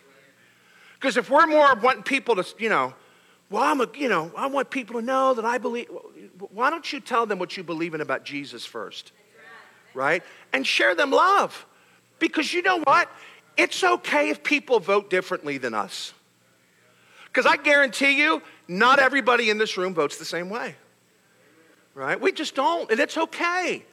Because 0.95 1.15
if 1.15 1.29
we're 1.29 1.47
more 1.47 1.73
wanting 1.75 2.03
people 2.03 2.35
to, 2.35 2.43
you 2.57 2.67
know, 2.67 2.93
well, 3.49 3.63
I'm 3.63 3.79
a, 3.79 3.87
you 3.95 4.09
know, 4.09 4.29
I 4.35 4.47
want 4.47 4.69
people 4.69 4.99
to 4.99 5.05
know 5.05 5.35
that 5.35 5.45
I 5.45 5.57
believe, 5.57 5.87
why 6.51 6.69
don't 6.69 6.91
you 6.91 6.99
tell 6.99 7.25
them 7.25 7.39
what 7.39 7.55
you 7.55 7.63
believe 7.63 7.93
in 7.93 8.01
about 8.01 8.25
Jesus 8.25 8.65
first? 8.65 9.13
Right? 9.93 10.21
And 10.51 10.67
share 10.67 10.95
them 10.95 11.11
love. 11.11 11.65
Because 12.19 12.53
you 12.53 12.61
know 12.61 12.81
what? 12.81 13.09
It's 13.55 13.81
okay 13.85 14.31
if 14.31 14.43
people 14.43 14.81
vote 14.81 15.09
differently 15.09 15.57
than 15.57 15.73
us. 15.73 16.13
Because 17.35 17.51
I 17.51 17.57
guarantee 17.61 18.17
you, 18.17 18.41
not 18.69 18.97
everybody 18.97 19.49
in 19.49 19.57
this 19.57 19.75
room 19.75 19.93
votes 19.93 20.17
the 20.17 20.23
same 20.23 20.49
way. 20.49 20.75
Right? 21.93 22.19
We 22.19 22.31
just 22.31 22.55
don't, 22.55 22.89
and 22.89 22.97
it's 22.97 23.17
okay. 23.17 23.83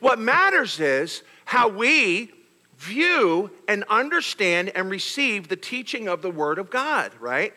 What 0.00 0.18
matters 0.18 0.80
is 0.80 1.22
how 1.44 1.68
we 1.68 2.32
view 2.78 3.50
and 3.68 3.84
understand 3.90 4.70
and 4.74 4.88
receive 4.88 5.48
the 5.48 5.56
teaching 5.56 6.08
of 6.08 6.22
the 6.22 6.30
Word 6.30 6.58
of 6.58 6.70
God, 6.70 7.12
right? 7.20 7.52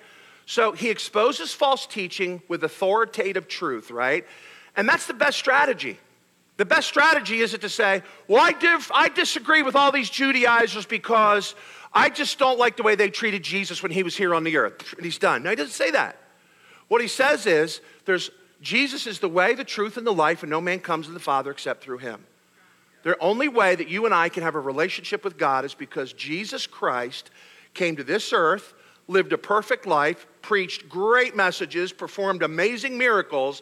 So 0.45 0.73
he 0.73 0.89
exposes 0.89 1.53
false 1.53 1.85
teaching 1.85 2.41
with 2.49 2.61
authoritative 2.65 3.47
truth, 3.47 3.91
right? 3.91 4.25
And 4.75 4.89
that's 4.89 5.07
the 5.07 5.13
best 5.13 5.37
strategy. 5.37 5.99
The 6.59 6.65
best 6.65 6.89
strategy 6.89 7.39
isn't 7.39 7.61
to 7.61 7.69
say, 7.69 8.03
well, 8.27 8.43
I, 8.43 8.51
div- 8.51 8.91
I 8.93 9.07
disagree 9.07 9.63
with 9.63 9.77
all 9.77 9.93
these 9.93 10.09
Judaizers 10.09 10.85
because 10.85 11.55
I 11.93 12.09
just 12.09 12.37
don't 12.37 12.59
like 12.59 12.75
the 12.75 12.83
way 12.83 12.95
they 12.95 13.09
treated 13.09 13.43
Jesus 13.43 13.81
when 13.81 13.93
he 13.93 14.03
was 14.03 14.17
here 14.17 14.35
on 14.35 14.43
the 14.43 14.57
earth. 14.57 14.93
And 14.97 15.05
he's 15.05 15.17
done. 15.17 15.41
No, 15.41 15.51
he 15.51 15.55
doesn't 15.55 15.71
say 15.71 15.91
that. 15.91 16.17
What 16.89 16.99
he 16.99 17.07
says 17.07 17.45
is, 17.45 17.79
there's 18.03 18.29
Jesus 18.61 19.07
is 19.07 19.19
the 19.19 19.29
way, 19.29 19.55
the 19.55 19.63
truth, 19.63 19.95
and 19.95 20.05
the 20.05 20.11
life, 20.11 20.43
and 20.43 20.49
no 20.49 20.59
man 20.59 20.81
comes 20.81 21.05
to 21.05 21.13
the 21.13 21.19
Father 21.21 21.49
except 21.49 21.81
through 21.81 21.99
him. 21.99 22.25
The 23.03 23.17
only 23.19 23.47
way 23.47 23.75
that 23.75 23.87
you 23.87 24.03
and 24.03 24.13
I 24.13 24.27
can 24.27 24.43
have 24.43 24.55
a 24.55 24.59
relationship 24.59 25.23
with 25.23 25.37
God 25.37 25.63
is 25.63 25.73
because 25.73 26.11
Jesus 26.11 26.67
Christ 26.67 27.31
came 27.73 27.95
to 27.95 28.03
this 28.03 28.33
earth, 28.33 28.73
lived 29.07 29.31
a 29.31 29.37
perfect 29.37 29.85
life, 29.85 30.27
preached 30.41 30.89
great 30.89 31.37
messages, 31.37 31.93
performed 31.93 32.43
amazing 32.43 32.97
miracles, 32.97 33.61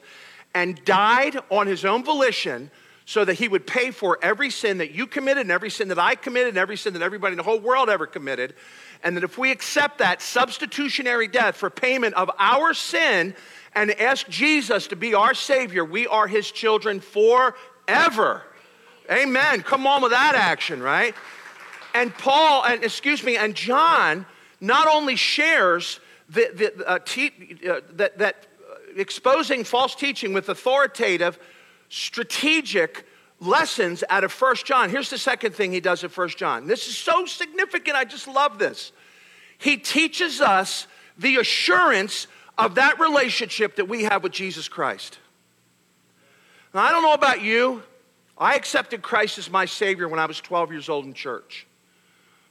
and 0.55 0.83
died 0.83 1.37
on 1.51 1.67
his 1.67 1.85
own 1.85 2.03
volition 2.03 2.71
so 3.09 3.23
that 3.23 3.35
he 3.35 3.47
would 3.47 3.65
pay 3.65 3.89
for 3.89 4.19
every 4.21 4.49
sin 4.49 4.79
that 4.79 4.91
you 4.91 5.07
committed 5.07 5.39
and 5.39 5.49
every 5.49 5.69
sin 5.69 5.87
that 5.87 5.97
I 5.97 6.15
committed 6.15 6.49
and 6.49 6.57
every 6.57 6.75
sin 6.75 6.91
that 6.91 7.01
everybody 7.01 7.31
in 7.31 7.37
the 7.37 7.43
whole 7.43 7.57
world 7.57 7.89
ever 7.89 8.05
committed. 8.05 8.53
And 9.01 9.15
that 9.15 9.23
if 9.23 9.37
we 9.37 9.49
accept 9.49 9.99
that 9.99 10.21
substitutionary 10.21 11.29
death 11.29 11.55
for 11.55 11.69
payment 11.69 12.15
of 12.15 12.29
our 12.37 12.73
sin 12.73 13.33
and 13.73 13.91
ask 13.91 14.27
Jesus 14.27 14.87
to 14.87 14.97
be 14.97 15.13
our 15.13 15.33
Savior, 15.33 15.85
we 15.85 16.05
are 16.05 16.27
his 16.27 16.51
children 16.51 16.99
forever. 16.99 18.43
Amen. 19.09 19.61
Come 19.61 19.87
on 19.87 20.01
with 20.01 20.11
that 20.11 20.35
action, 20.35 20.83
right? 20.83 21.15
And 21.95 22.13
Paul, 22.13 22.65
and 22.65 22.83
excuse 22.83 23.23
me, 23.23 23.37
and 23.37 23.55
John 23.55 24.25
not 24.59 24.85
only 24.93 25.15
shares 25.15 26.01
the, 26.27 26.51
the, 26.53 26.85
uh, 26.85 26.99
te- 27.05 27.57
uh, 27.69 27.79
that, 27.93 28.17
that 28.17 28.47
exposing 28.97 29.63
false 29.63 29.95
teaching 29.95 30.33
with 30.33 30.49
authoritative 30.49 31.39
strategic 31.89 33.05
lessons 33.39 34.03
out 34.09 34.23
of 34.23 34.31
First 34.31 34.65
John. 34.65 34.89
Here's 34.89 35.09
the 35.09 35.17
second 35.17 35.53
thing 35.53 35.71
he 35.71 35.79
does 35.79 36.03
at 36.03 36.11
First 36.11 36.37
John. 36.37 36.67
This 36.67 36.87
is 36.87 36.97
so 36.97 37.25
significant. 37.25 37.95
I 37.95 38.05
just 38.05 38.27
love 38.27 38.59
this. 38.59 38.91
He 39.57 39.77
teaches 39.77 40.41
us 40.41 40.87
the 41.17 41.37
assurance 41.37 42.27
of 42.57 42.75
that 42.75 42.99
relationship 42.99 43.75
that 43.75 43.85
we 43.85 44.03
have 44.03 44.23
with 44.23 44.31
Jesus 44.31 44.67
Christ. 44.67 45.19
Now, 46.73 46.81
I 46.81 46.91
don't 46.91 47.03
know 47.03 47.13
about 47.13 47.41
you. 47.41 47.83
I 48.37 48.55
accepted 48.55 49.01
Christ 49.01 49.37
as 49.37 49.49
my 49.49 49.65
Savior 49.65 50.07
when 50.07 50.19
I 50.19 50.25
was 50.25 50.39
12 50.39 50.71
years 50.71 50.89
old 50.89 51.05
in 51.05 51.13
church. 51.13 51.65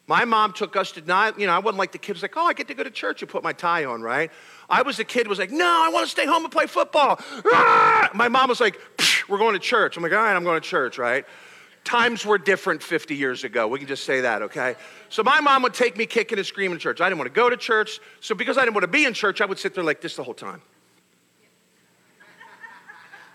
My 0.08 0.24
mom 0.24 0.52
took 0.52 0.76
us 0.76 0.92
to, 0.92 1.00
you 1.36 1.46
know, 1.46 1.52
I 1.52 1.58
wasn't 1.58 1.78
like 1.78 1.90
the 1.90 1.98
kids 1.98 2.22
like, 2.22 2.36
oh, 2.36 2.46
I 2.46 2.52
get 2.52 2.68
to 2.68 2.74
go 2.74 2.84
to 2.84 2.90
church 2.90 3.22
and 3.22 3.30
put 3.30 3.42
my 3.42 3.52
tie 3.52 3.84
on, 3.84 4.02
right? 4.02 4.30
I 4.70 4.82
was 4.82 5.00
a 5.00 5.04
kid 5.04 5.26
was 5.26 5.38
like, 5.38 5.50
no, 5.50 5.66
I 5.66 5.90
want 5.92 6.06
to 6.06 6.10
stay 6.10 6.26
home 6.26 6.44
and 6.44 6.52
play 6.52 6.66
football. 6.66 7.18
Ah! 7.46 8.10
My 8.14 8.28
mom 8.28 8.48
was 8.48 8.60
like, 8.60 8.78
we're 9.28 9.38
going 9.38 9.54
to 9.54 9.60
church. 9.60 9.96
I'm 9.96 10.02
like, 10.02 10.12
all 10.12 10.18
right, 10.18 10.34
I'm 10.34 10.44
going 10.44 10.60
to 10.60 10.66
church, 10.66 10.98
right? 10.98 11.24
times 11.86 12.26
were 12.26 12.36
different 12.36 12.82
50 12.82 13.14
years 13.14 13.44
ago. 13.44 13.68
We 13.68 13.78
can 13.78 13.88
just 13.88 14.04
say 14.04 14.22
that, 14.22 14.42
okay? 14.42 14.74
So 15.08 15.22
my 15.22 15.40
mom 15.40 15.62
would 15.62 15.72
take 15.72 15.96
me 15.96 16.04
kicking 16.04 16.36
and 16.36 16.46
screaming 16.46 16.76
to 16.76 16.82
church. 16.82 17.00
I 17.00 17.08
didn't 17.08 17.18
want 17.18 17.32
to 17.32 17.34
go 17.34 17.48
to 17.48 17.56
church. 17.56 18.00
So 18.20 18.34
because 18.34 18.58
I 18.58 18.62
didn't 18.62 18.74
want 18.74 18.82
to 18.82 18.88
be 18.88 19.04
in 19.04 19.14
church, 19.14 19.40
I 19.40 19.46
would 19.46 19.58
sit 19.58 19.72
there 19.74 19.84
like 19.84 20.00
this 20.00 20.16
the 20.16 20.24
whole 20.24 20.34
time. 20.34 20.60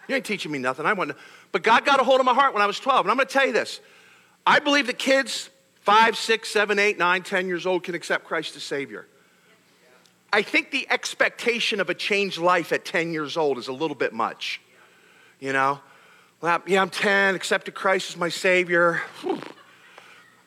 You 0.07 0.15
ain't 0.15 0.25
teaching 0.25 0.51
me 0.51 0.59
nothing. 0.59 0.85
I 0.85 0.93
want 0.93 1.11
to. 1.11 1.15
But 1.53 1.63
God 1.63 1.85
got 1.85 2.01
a 2.01 2.03
hold 2.03 2.19
of 2.19 2.25
my 2.25 2.33
heart 2.33 2.53
when 2.53 2.61
I 2.61 2.65
was 2.65 2.79
12. 2.79 3.05
And 3.05 3.11
I'm 3.11 3.17
going 3.17 3.27
to 3.27 3.33
tell 3.33 3.47
you 3.47 3.53
this. 3.53 3.79
I 4.45 4.59
believe 4.59 4.87
that 4.87 4.99
kids, 4.99 5.49
five, 5.81 6.17
six, 6.17 6.49
seven, 6.49 6.77
eight, 6.77 6.99
nine, 6.99 7.23
ten 7.23 7.47
years 7.47 7.65
old, 7.65 7.83
can 7.83 7.95
accept 7.95 8.25
Christ 8.25 8.55
as 8.57 8.63
Savior. 8.63 9.07
I 10.33 10.41
think 10.41 10.71
the 10.71 10.89
expectation 10.89 11.79
of 11.79 11.89
a 11.89 11.93
changed 11.93 12.37
life 12.37 12.73
at 12.73 12.83
10 12.83 13.13
years 13.13 13.37
old 13.37 13.57
is 13.57 13.69
a 13.69 13.73
little 13.73 13.95
bit 13.95 14.11
much. 14.11 14.59
You 15.41 15.53
know? 15.53 15.79
Well, 16.39 16.61
yeah, 16.67 16.81
I'm 16.81 16.91
10, 16.91 17.35
accepted 17.35 17.73
Christ 17.73 18.11
as 18.11 18.17
my 18.17 18.29
Savior. 18.29 19.01
I'm 19.23 19.41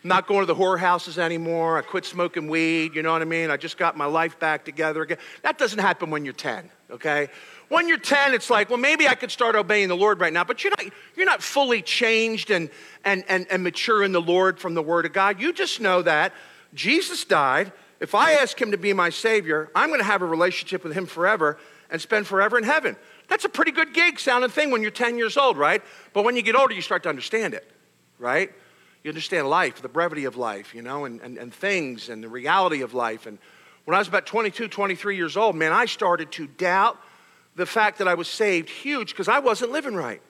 not 0.04 0.28
going 0.28 0.40
to 0.40 0.46
the 0.46 0.54
whorehouses 0.54 1.18
anymore. 1.18 1.76
I 1.76 1.82
quit 1.82 2.04
smoking 2.04 2.46
weed. 2.46 2.94
You 2.94 3.02
know 3.02 3.10
what 3.10 3.20
I 3.20 3.24
mean? 3.24 3.50
I 3.50 3.56
just 3.56 3.76
got 3.76 3.96
my 3.96 4.04
life 4.06 4.38
back 4.38 4.64
together 4.64 5.02
again. 5.02 5.18
That 5.42 5.58
doesn't 5.58 5.80
happen 5.80 6.10
when 6.10 6.24
you're 6.24 6.32
10, 6.32 6.70
okay? 6.92 7.28
When 7.70 7.88
you're 7.88 7.98
10, 7.98 8.34
it's 8.34 8.50
like, 8.50 8.70
well, 8.70 8.78
maybe 8.78 9.08
I 9.08 9.16
could 9.16 9.32
start 9.32 9.56
obeying 9.56 9.88
the 9.88 9.96
Lord 9.96 10.20
right 10.20 10.32
now, 10.32 10.44
but 10.44 10.62
you're 10.62 10.70
not, 10.70 10.84
you're 11.16 11.26
not 11.26 11.42
fully 11.42 11.82
changed 11.82 12.52
and, 12.52 12.70
and, 13.04 13.24
and, 13.26 13.48
and 13.50 13.64
mature 13.64 14.04
in 14.04 14.12
the 14.12 14.22
Lord 14.22 14.60
from 14.60 14.74
the 14.74 14.82
Word 14.82 15.06
of 15.06 15.12
God. 15.12 15.40
You 15.40 15.52
just 15.52 15.80
know 15.80 16.02
that 16.02 16.32
Jesus 16.72 17.24
died. 17.24 17.72
If 17.98 18.14
I 18.14 18.32
ask 18.34 18.60
Him 18.60 18.70
to 18.70 18.78
be 18.78 18.92
my 18.92 19.10
Savior, 19.10 19.70
I'm 19.74 19.88
going 19.88 20.00
to 20.00 20.06
have 20.06 20.22
a 20.22 20.26
relationship 20.26 20.84
with 20.84 20.92
Him 20.92 21.06
forever 21.06 21.58
and 21.90 22.00
spend 22.00 22.28
forever 22.28 22.56
in 22.58 22.64
heaven. 22.64 22.96
That's 23.28 23.44
a 23.44 23.48
pretty 23.48 23.72
good 23.72 23.94
gig 23.94 24.18
sounding 24.20 24.50
thing 24.50 24.70
when 24.70 24.82
you're 24.82 24.90
10 24.90 25.16
years 25.16 25.36
old, 25.36 25.56
right? 25.56 25.82
But 26.12 26.24
when 26.24 26.36
you 26.36 26.42
get 26.42 26.54
older, 26.54 26.74
you 26.74 26.82
start 26.82 27.02
to 27.04 27.08
understand 27.08 27.54
it, 27.54 27.70
right? 28.18 28.52
You 29.02 29.10
understand 29.10 29.48
life, 29.48 29.82
the 29.82 29.88
brevity 29.88 30.24
of 30.24 30.36
life, 30.36 30.74
you 30.74 30.82
know, 30.82 31.04
and, 31.04 31.20
and, 31.20 31.38
and 31.38 31.52
things 31.52 32.08
and 32.08 32.22
the 32.22 32.28
reality 32.28 32.82
of 32.82 32.94
life. 32.94 33.26
And 33.26 33.38
when 33.84 33.94
I 33.94 33.98
was 33.98 34.08
about 34.08 34.26
22, 34.26 34.68
23 34.68 35.16
years 35.16 35.36
old, 35.36 35.56
man, 35.56 35.72
I 35.72 35.86
started 35.86 36.32
to 36.32 36.46
doubt 36.46 36.98
the 37.56 37.66
fact 37.66 37.98
that 37.98 38.08
I 38.08 38.14
was 38.14 38.28
saved 38.28 38.68
huge 38.68 39.10
because 39.10 39.28
I 39.28 39.38
wasn't 39.38 39.72
living 39.72 39.94
right. 39.94 40.22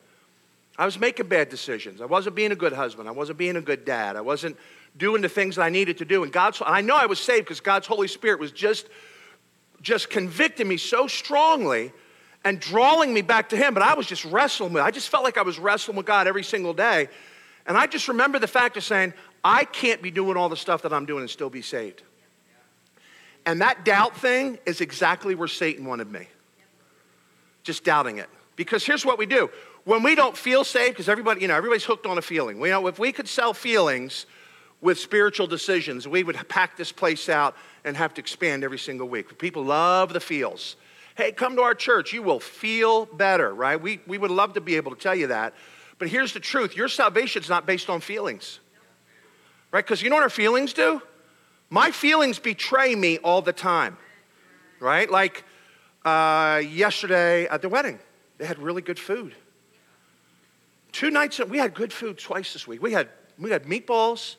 I 0.76 0.84
was 0.84 0.98
making 0.98 1.28
bad 1.28 1.50
decisions. 1.50 2.00
I 2.00 2.06
wasn't 2.06 2.34
being 2.34 2.50
a 2.50 2.56
good 2.56 2.72
husband. 2.72 3.08
I 3.08 3.12
wasn't 3.12 3.38
being 3.38 3.56
a 3.56 3.60
good 3.60 3.84
dad. 3.84 4.16
I 4.16 4.20
wasn't 4.22 4.56
doing 4.96 5.22
the 5.22 5.28
things 5.28 5.56
that 5.56 5.62
I 5.62 5.68
needed 5.68 5.98
to 5.98 6.04
do. 6.04 6.24
And 6.24 6.32
God's, 6.32 6.60
I 6.64 6.80
know 6.80 6.96
I 6.96 7.06
was 7.06 7.20
saved 7.20 7.44
because 7.44 7.60
God's 7.60 7.86
Holy 7.86 8.08
Spirit 8.08 8.40
was 8.40 8.50
just, 8.50 8.88
just 9.82 10.10
convicting 10.10 10.66
me 10.66 10.76
so 10.76 11.06
strongly 11.06 11.92
and 12.44 12.60
drawing 12.60 13.12
me 13.12 13.22
back 13.22 13.48
to 13.50 13.56
Him. 13.56 13.74
But 13.74 13.82
I 13.82 13.94
was 13.94 14.06
just 14.06 14.24
wrestling 14.24 14.72
with. 14.72 14.82
I 14.82 14.90
just 14.90 15.08
felt 15.08 15.24
like 15.24 15.38
I 15.38 15.42
was 15.42 15.58
wrestling 15.58 15.96
with 15.96 16.06
God 16.06 16.26
every 16.26 16.44
single 16.44 16.74
day. 16.74 17.08
And 17.66 17.76
I 17.76 17.86
just 17.86 18.08
remember 18.08 18.38
the 18.38 18.46
fact 18.46 18.76
of 18.76 18.84
saying, 18.84 19.14
I 19.42 19.64
can't 19.64 20.02
be 20.02 20.10
doing 20.10 20.36
all 20.36 20.48
the 20.48 20.56
stuff 20.56 20.82
that 20.82 20.92
I'm 20.92 21.06
doing 21.06 21.20
and 21.20 21.30
still 21.30 21.50
be 21.50 21.62
saved. 21.62 22.02
And 23.46 23.60
that 23.60 23.84
doubt 23.84 24.16
thing 24.16 24.58
is 24.64 24.80
exactly 24.80 25.34
where 25.34 25.48
Satan 25.48 25.84
wanted 25.84 26.10
me 26.10 26.28
just 27.62 27.82
doubting 27.84 28.18
it. 28.18 28.28
Because 28.56 28.84
here's 28.84 29.04
what 29.04 29.18
we 29.18 29.26
do 29.26 29.50
when 29.84 30.02
we 30.02 30.14
don't 30.14 30.36
feel 30.36 30.64
saved, 30.64 30.92
because 30.92 31.08
everybody, 31.08 31.42
you 31.42 31.48
know, 31.48 31.56
everybody's 31.56 31.84
hooked 31.84 32.06
on 32.06 32.16
a 32.16 32.22
feeling. 32.22 32.60
We 32.60 32.70
know 32.70 32.86
if 32.86 32.98
we 32.98 33.12
could 33.12 33.28
sell 33.28 33.52
feelings 33.52 34.26
with 34.80 34.98
spiritual 34.98 35.46
decisions, 35.46 36.06
we 36.06 36.22
would 36.22 36.36
pack 36.48 36.76
this 36.76 36.92
place 36.92 37.28
out 37.28 37.56
and 37.84 37.96
have 37.96 38.14
to 38.14 38.20
expand 38.20 38.64
every 38.64 38.78
single 38.78 39.08
week. 39.08 39.36
People 39.38 39.64
love 39.64 40.12
the 40.12 40.20
feels. 40.20 40.76
Hey, 41.16 41.30
come 41.30 41.56
to 41.56 41.62
our 41.62 41.74
church. 41.74 42.12
You 42.12 42.22
will 42.22 42.40
feel 42.40 43.06
better, 43.06 43.54
right? 43.54 43.80
We, 43.80 44.00
we 44.06 44.18
would 44.18 44.32
love 44.32 44.54
to 44.54 44.60
be 44.60 44.76
able 44.76 44.94
to 44.94 45.00
tell 45.00 45.14
you 45.14 45.28
that. 45.28 45.54
But 45.98 46.08
here's 46.08 46.32
the 46.32 46.40
truth 46.40 46.76
your 46.76 46.88
salvation 46.88 47.42
is 47.42 47.48
not 47.48 47.66
based 47.66 47.88
on 47.88 48.00
feelings, 48.00 48.58
right? 49.70 49.84
Because 49.84 50.02
you 50.02 50.10
know 50.10 50.16
what 50.16 50.24
our 50.24 50.30
feelings 50.30 50.72
do? 50.72 51.00
My 51.70 51.90
feelings 51.90 52.38
betray 52.38 52.94
me 52.94 53.18
all 53.18 53.42
the 53.42 53.52
time, 53.52 53.96
right? 54.80 55.10
Like, 55.10 55.44
uh, 56.04 56.62
yesterday 56.68 57.46
at 57.46 57.62
the 57.62 57.68
wedding. 57.68 57.98
They 58.38 58.46
had 58.46 58.58
really 58.58 58.82
good 58.82 58.98
food. 58.98 59.34
Two 60.92 61.10
nights, 61.10 61.40
we 61.40 61.58
had 61.58 61.74
good 61.74 61.92
food 61.92 62.18
twice 62.18 62.52
this 62.52 62.66
week. 62.66 62.82
We 62.82 62.92
had, 62.92 63.08
we 63.38 63.50
had 63.50 63.64
meatballs 63.64 64.36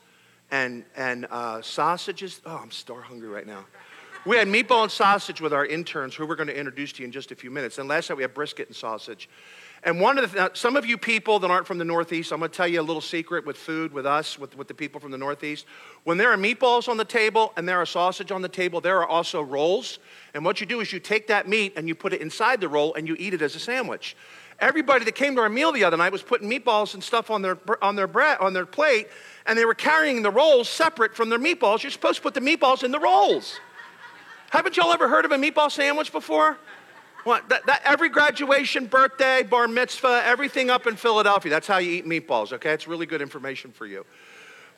and, 0.52 0.86
and 0.95 1.26
uh, 1.30 1.62
sausages. 1.62 2.39
Oh, 2.45 2.58
I'm 2.58 2.71
star 2.71 3.02
hungry 3.02 3.30
right 3.30 3.47
now. 3.47 3.65
We 4.26 4.38
had 4.38 4.48
meatball 4.48 4.82
and 4.82 4.92
sausage 4.92 5.40
with 5.40 5.54
our 5.54 5.68
interns, 5.68 6.16
who 6.16 6.26
we're 6.26 6.36
going 6.36 6.48
to 6.48 6.58
introduce 6.58 6.92
to 6.94 7.04
you 7.04 7.06
in 7.06 7.12
just 7.12 7.32
a 7.32 7.36
few 7.36 7.52
minutes. 7.52 7.78
And 7.78 7.88
last 7.88 8.10
night 8.10 8.16
we 8.16 8.24
had 8.24 8.34
brisket 8.34 8.68
and 8.68 8.76
sausage. 8.76 9.30
And 9.84 10.02
one 10.02 10.18
of 10.18 10.32
the, 10.32 10.40
th- 10.40 10.58
some 10.58 10.76
of 10.76 10.84
you 10.84 10.98
people 10.98 11.38
that 11.38 11.52
aren't 11.52 11.68
from 11.68 11.78
the 11.78 11.86
Northeast, 11.86 12.32
I'm 12.32 12.40
going 12.40 12.50
to 12.50 12.58
tell 12.58 12.68
you 12.68 12.82
a 12.82 12.82
little 12.82 13.04
secret 13.04 13.46
with 13.46 13.56
food, 13.56 13.94
with 13.94 14.08
us, 14.08 14.40
with, 14.40 14.58
with 14.58 14.68
the 14.68 14.74
people 14.74 15.00
from 15.00 15.12
the 15.12 15.18
Northeast. 15.20 15.68
When 16.06 16.18
there 16.18 16.32
are 16.32 16.38
meatballs 16.38 16.90
on 16.90 16.98
the 16.98 17.06
table 17.06 17.54
and 17.56 17.70
there 17.70 17.78
are 17.78 17.86
sausage 17.86 18.32
on 18.32 18.42
the 18.42 18.50
table, 18.50 18.82
there 18.82 18.98
are 18.98 19.08
also 19.08 19.44
rolls. 19.44 20.00
And 20.34 20.44
what 20.44 20.60
you 20.60 20.66
do 20.66 20.80
is 20.80 20.92
you 20.92 21.00
take 21.00 21.28
that 21.28 21.48
meat 21.48 21.74
and 21.76 21.88
you 21.88 21.94
put 21.94 22.12
it 22.12 22.22
inside 22.22 22.62
the 22.62 22.68
roll 22.68 22.96
and 22.96 23.08
you 23.08 23.16
eat 23.20 23.36
it 23.36 23.44
as 23.44 23.54
a 23.54 23.60
sandwich. 23.60 24.18
Everybody 24.60 25.06
that 25.06 25.14
came 25.14 25.36
to 25.36 25.42
our 25.42 25.50
meal 25.50 25.72
the 25.72 25.84
other 25.84 25.98
night 25.98 26.12
was 26.12 26.24
putting 26.24 26.50
meatballs 26.50 26.96
and 26.96 27.04
stuff 27.04 27.30
on 27.30 27.44
their, 27.44 27.60
on 27.80 27.96
their, 27.96 28.08
bread, 28.08 28.40
on 28.40 28.54
their 28.54 28.66
plate, 28.66 29.08
and 29.46 29.56
they 29.60 29.66
were 29.66 29.76
carrying 29.76 30.24
the 30.24 30.32
rolls 30.32 30.68
separate 30.68 31.16
from 31.16 31.30
their 31.30 31.38
meatballs. 31.38 31.84
You're 31.84 31.92
supposed 31.92 32.16
to 32.16 32.22
put 32.24 32.34
the 32.34 32.40
meatballs 32.40 32.84
in 32.84 32.90
the 32.90 33.00
rolls. 33.00 33.60
Haven't 34.56 34.78
y'all 34.78 34.94
ever 34.94 35.10
heard 35.10 35.26
of 35.26 35.34
a 35.34 35.36
meatball 35.36 35.70
sandwich 35.70 36.13
before? 36.13 36.58
What, 37.26 37.50
that, 37.50 37.65
that, 37.65 37.82
every 37.84 38.08
graduation, 38.08 38.86
birthday, 38.86 39.44
bar 39.44 39.68
mitzvah, 39.68 40.22
everything 40.24 40.70
up 40.70 40.88
in 40.88 40.96
Philadelphia, 40.96 41.50
that's 41.50 41.68
how 41.68 41.80
you 41.80 41.91
eat 41.91 42.06
meatballs, 42.06 42.54
okay? 42.54 42.72
It's 42.72 42.88
really 42.88 43.06
good 43.06 43.22
information 43.22 43.74
for 43.74 43.86
you. 43.86 44.06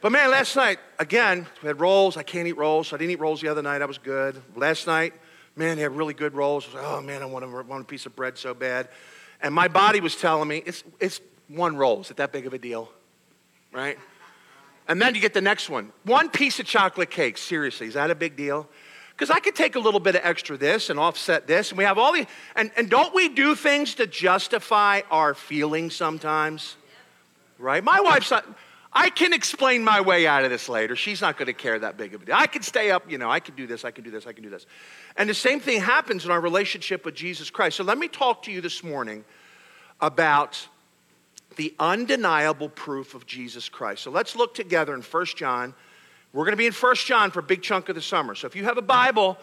But 0.02 0.12
man, 0.12 0.32
last 0.32 0.56
night, 0.56 0.80
again, 0.98 1.46
we 1.62 1.68
had 1.68 1.80
rolls. 1.80 2.18
I 2.18 2.24
can't 2.24 2.48
eat 2.48 2.58
rolls, 2.58 2.88
so 2.88 2.96
I 2.96 2.98
didn't 2.98 3.12
eat 3.12 3.20
rolls 3.20 3.40
the 3.40 3.50
other 3.50 3.62
night. 3.62 3.84
I 3.84 3.86
was 3.86 4.00
good. 4.00 4.42
Last 4.56 4.88
night, 4.88 5.14
man, 5.56 5.76
they 5.76 5.84
had 5.84 5.96
really 5.96 6.16
good 6.16 6.34
rolls. 6.34 6.68
Like, 6.74 6.84
oh 6.84 7.00
man, 7.00 7.22
I 7.22 7.26
want 7.28 7.46
a, 7.46 7.48
want 7.48 7.84
a 7.84 7.86
piece 7.86 8.08
of 8.08 8.16
bread 8.16 8.36
so 8.36 8.56
bad. 8.56 8.90
And 9.44 9.54
my 9.54 9.68
body 9.68 10.00
was 10.00 10.16
telling 10.16 10.48
me, 10.48 10.64
it's, 10.66 10.84
it's 11.00 11.22
one 11.50 11.78
roll. 11.78 12.02
Is 12.02 12.10
it 12.10 12.18
that 12.18 12.32
big 12.32 12.48
of 12.48 12.54
a 12.54 12.58
deal? 12.58 12.92
Right? 13.72 14.00
And 14.88 15.00
then 15.00 15.14
you 15.14 15.22
get 15.22 15.36
the 15.36 15.42
next 15.42 15.70
one. 15.70 15.92
One 16.04 16.30
piece 16.30 16.60
of 16.60 16.66
chocolate 16.66 17.12
cake. 17.12 17.38
Seriously, 17.38 17.86
is 17.86 17.94
that 17.94 18.10
a 18.10 18.16
big 18.16 18.36
deal? 18.36 18.68
Because 19.18 19.32
I 19.32 19.40
could 19.40 19.56
take 19.56 19.76
a 19.76 19.80
little 19.80 20.00
bit 20.00 20.14
of 20.14 20.22
extra 20.24 20.58
this 20.58 20.92
and 20.92 21.00
offset 21.00 21.48
this, 21.48 21.72
and 21.72 21.78
we 21.78 21.86
have 21.86 21.98
all 21.98 22.14
these. 22.14 22.28
And, 22.56 22.70
and 22.78 22.88
don't 22.88 23.16
we 23.16 23.30
do 23.30 23.56
things 23.56 23.96
to 23.96 24.06
justify 24.06 25.02
our 25.10 25.34
feelings 25.34 25.96
sometimes? 25.96 26.76
Right? 27.58 27.84
My 27.84 28.00
wife's 28.00 28.30
not. 28.30 28.46
I 28.94 29.10
can 29.10 29.34
explain 29.34 29.84
my 29.84 30.02
way 30.02 30.28
out 30.28 30.44
of 30.44 30.52
this 30.52 30.70
later. 30.70 30.96
She's 30.96 31.20
not 31.20 31.36
going 31.36 31.48
to 31.48 31.54
care 31.54 31.80
that 31.80 31.98
big 31.98 32.14
of 32.14 32.22
a 32.22 32.26
deal. 32.26 32.36
I 32.36 32.46
can 32.46 32.62
stay 32.62 32.92
up, 32.92 33.10
you 33.10 33.18
know, 33.18 33.30
I 33.30 33.40
can 33.40 33.56
do 33.56 33.66
this, 33.66 33.84
I 33.84 33.92
can 33.92 34.04
do 34.04 34.12
this, 34.12 34.28
I 34.28 34.34
can 34.34 34.44
do 34.44 34.50
this. 34.52 34.68
And 35.18 35.28
the 35.28 35.34
same 35.34 35.60
thing 35.60 35.82
happens 35.82 36.24
in 36.24 36.32
our 36.32 36.40
relationship 36.40 37.04
with 37.04 37.16
Jesus 37.16 37.50
Christ. 37.50 37.78
So 37.78 37.84
let 37.84 37.98
me 37.98 38.08
talk 38.08 38.44
to 38.44 38.52
you 38.52 38.62
this 38.62 38.84
morning 38.84 39.26
about 40.00 40.68
the 41.56 41.74
undeniable 41.80 42.70
proof 42.70 43.16
of 43.16 43.26
Jesus 43.26 43.68
Christ. 43.68 44.04
So 44.04 44.12
let's 44.12 44.36
look 44.36 44.54
together 44.54 44.94
in 44.94 45.02
1 45.02 45.26
John 45.36 45.74
we're 46.34 46.44
going 46.44 46.54
to 46.54 46.58
be 46.58 46.68
in 46.68 46.74
First 46.74 47.06
John 47.06 47.32
for 47.32 47.40
a 47.40 47.44
big 47.44 47.62
chunk 47.62 47.90
of 47.90 47.96
the 47.96 48.02
summer. 48.02 48.36
So 48.36 48.48
if 48.48 48.56
you 48.56 48.64
have 48.66 48.78
a 48.78 48.82
Bible, 48.82 49.38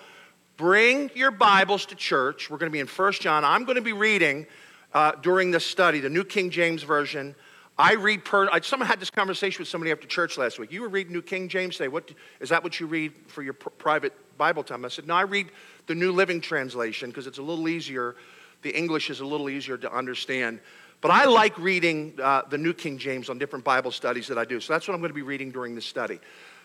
bring 0.57 1.11
your 1.15 1.31
Bibles 1.31 1.87
to 1.87 1.95
church. 1.95 2.51
We're 2.51 2.59
going 2.59 2.71
to 2.71 2.73
be 2.73 2.81
in 2.81 2.87
First 2.87 3.23
John. 3.23 3.45
I'm 3.45 3.65
going 3.65 3.77
to 3.77 3.83
be 3.83 3.93
reading 3.93 4.47
uh, 4.93 5.13
during 5.23 5.51
this 5.51 5.65
study 5.65 6.01
the 6.01 6.09
New 6.09 6.25
King 6.25 6.51
James 6.51 6.83
Version. 6.83 7.35
I 7.77 7.95
read 7.95 8.25
per. 8.25 8.49
I, 8.51 8.61
someone 8.61 8.89
had 8.89 9.01
this 9.01 9.11
conversation 9.11 9.61
with 9.61 9.69
somebody 9.69 9.91
after 9.91 10.07
church 10.07 10.39
last 10.39 10.59
week. 10.59 10.71
You 10.71 10.83
were 10.83 10.89
reading 10.89 11.13
New 11.13 11.23
King 11.23 11.49
James 11.49 11.77
today. 11.77 11.89
What 11.89 12.13
is 12.39 12.51
that? 12.51 12.63
What 12.63 12.79
you 12.79 12.87
read 12.87 13.13
for 13.27 13.43
your 13.43 13.55
pr- 13.55 13.71
private 13.71 14.13
Bible 14.39 14.63
time? 14.63 14.85
I 14.85 14.89
said, 14.89 15.09
no. 15.09 15.15
I 15.15 15.23
read 15.23 15.51
the 15.87 15.95
New 15.95 16.13
Living 16.13 16.41
Translation 16.41 17.11
because 17.11 17.27
it's 17.27 17.39
a 17.39 17.43
little 17.43 17.69
easier. 17.69 18.15
The 18.63 18.77
English 18.77 19.11
is 19.11 19.21
a 19.21 19.27
little 19.27 19.51
easier 19.51 19.77
to 19.79 19.93
understand. 19.93 20.61
But 21.01 21.11
I 21.11 21.25
like 21.25 21.59
reading 21.59 22.15
uh, 22.23 22.43
the 22.49 22.57
New 22.57 22.73
King 22.73 22.97
James 22.97 23.29
on 23.29 23.39
different 23.39 23.65
Bible 23.65 23.91
studies 23.91 24.29
that 24.29 24.39
I 24.39 24.45
do. 24.45 24.61
So 24.61 24.73
that's 24.73 24.87
what 24.87 24.95
I'm 24.95 25.01
going 25.01 25.11
to 25.11 25.15
be 25.15 25.23
reading 25.23 25.51
during 25.51 25.75
this 25.75 25.85
study. 25.85 26.21